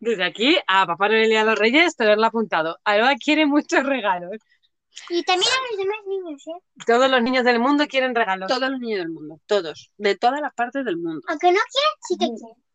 Desde 0.00 0.24
aquí 0.24 0.56
a 0.66 0.86
Papá 0.86 1.08
Noel 1.08 1.32
y 1.32 1.36
a 1.36 1.44
los 1.44 1.58
Reyes, 1.58 1.96
tenerlo 1.96 2.26
apuntado. 2.26 2.78
Alba 2.84 3.16
quiere 3.16 3.46
muchos 3.46 3.84
regalos. 3.84 4.38
Y 5.10 5.22
también 5.24 5.50
a 5.50 5.70
los 5.70 5.78
demás 5.78 5.98
niños, 6.06 6.46
¿eh? 6.46 6.60
Todos 6.86 7.10
los 7.10 7.22
niños 7.22 7.44
del 7.44 7.58
mundo 7.58 7.86
quieren 7.86 8.14
regalos. 8.14 8.48
Todos 8.48 8.70
los 8.70 8.80
niños 8.80 9.00
del 9.00 9.10
mundo, 9.10 9.40
todos, 9.46 9.92
de 9.96 10.16
todas 10.16 10.40
las 10.40 10.54
partes 10.54 10.84
del 10.84 10.96
mundo. 10.96 11.20
Aunque 11.28 11.52
no 11.52 11.58
quieran, 11.58 11.94
sí 12.08 12.16
que 12.18 12.26
quieren. 12.26 12.67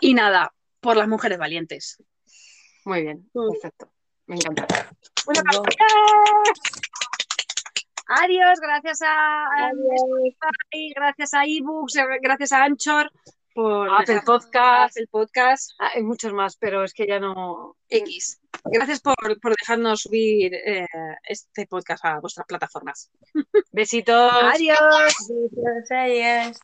Y 0.00 0.14
nada, 0.14 0.52
por 0.80 0.96
las 0.96 1.08
mujeres 1.08 1.38
valientes. 1.38 2.02
Muy 2.84 3.02
bien, 3.02 3.28
perfecto. 3.32 3.90
Me 4.26 4.36
encanta. 4.36 4.66
Una 5.26 5.42
Adiós, 8.10 8.58
gracias 8.60 9.02
a, 9.02 9.44
a 9.44 9.70
Spotify, 9.70 10.92
gracias 10.96 11.34
a 11.34 11.44
eBooks, 11.44 11.94
gracias 12.22 12.52
a 12.52 12.64
Anchor 12.64 13.10
por 13.58 13.90
Apple 13.92 14.22
Podcast. 14.24 14.96
Apple 14.96 15.08
Podcast 15.10 15.72
Ah, 15.80 15.90
hay 15.94 16.02
muchos 16.04 16.32
más, 16.32 16.56
pero 16.56 16.84
es 16.84 16.94
que 16.94 17.06
ya 17.06 17.18
no. 17.18 17.76
X. 17.88 18.40
Gracias 18.64 19.00
por, 19.00 19.16
por 19.40 19.54
dejarnos 19.56 20.02
subir 20.02 20.54
eh, 20.54 20.86
este 21.28 21.66
podcast 21.66 22.04
a 22.04 22.20
vuestras 22.20 22.46
plataformas. 22.46 23.10
Besitos. 23.72 24.32
Adiós. 24.42 24.78
Adiós. 25.90 26.60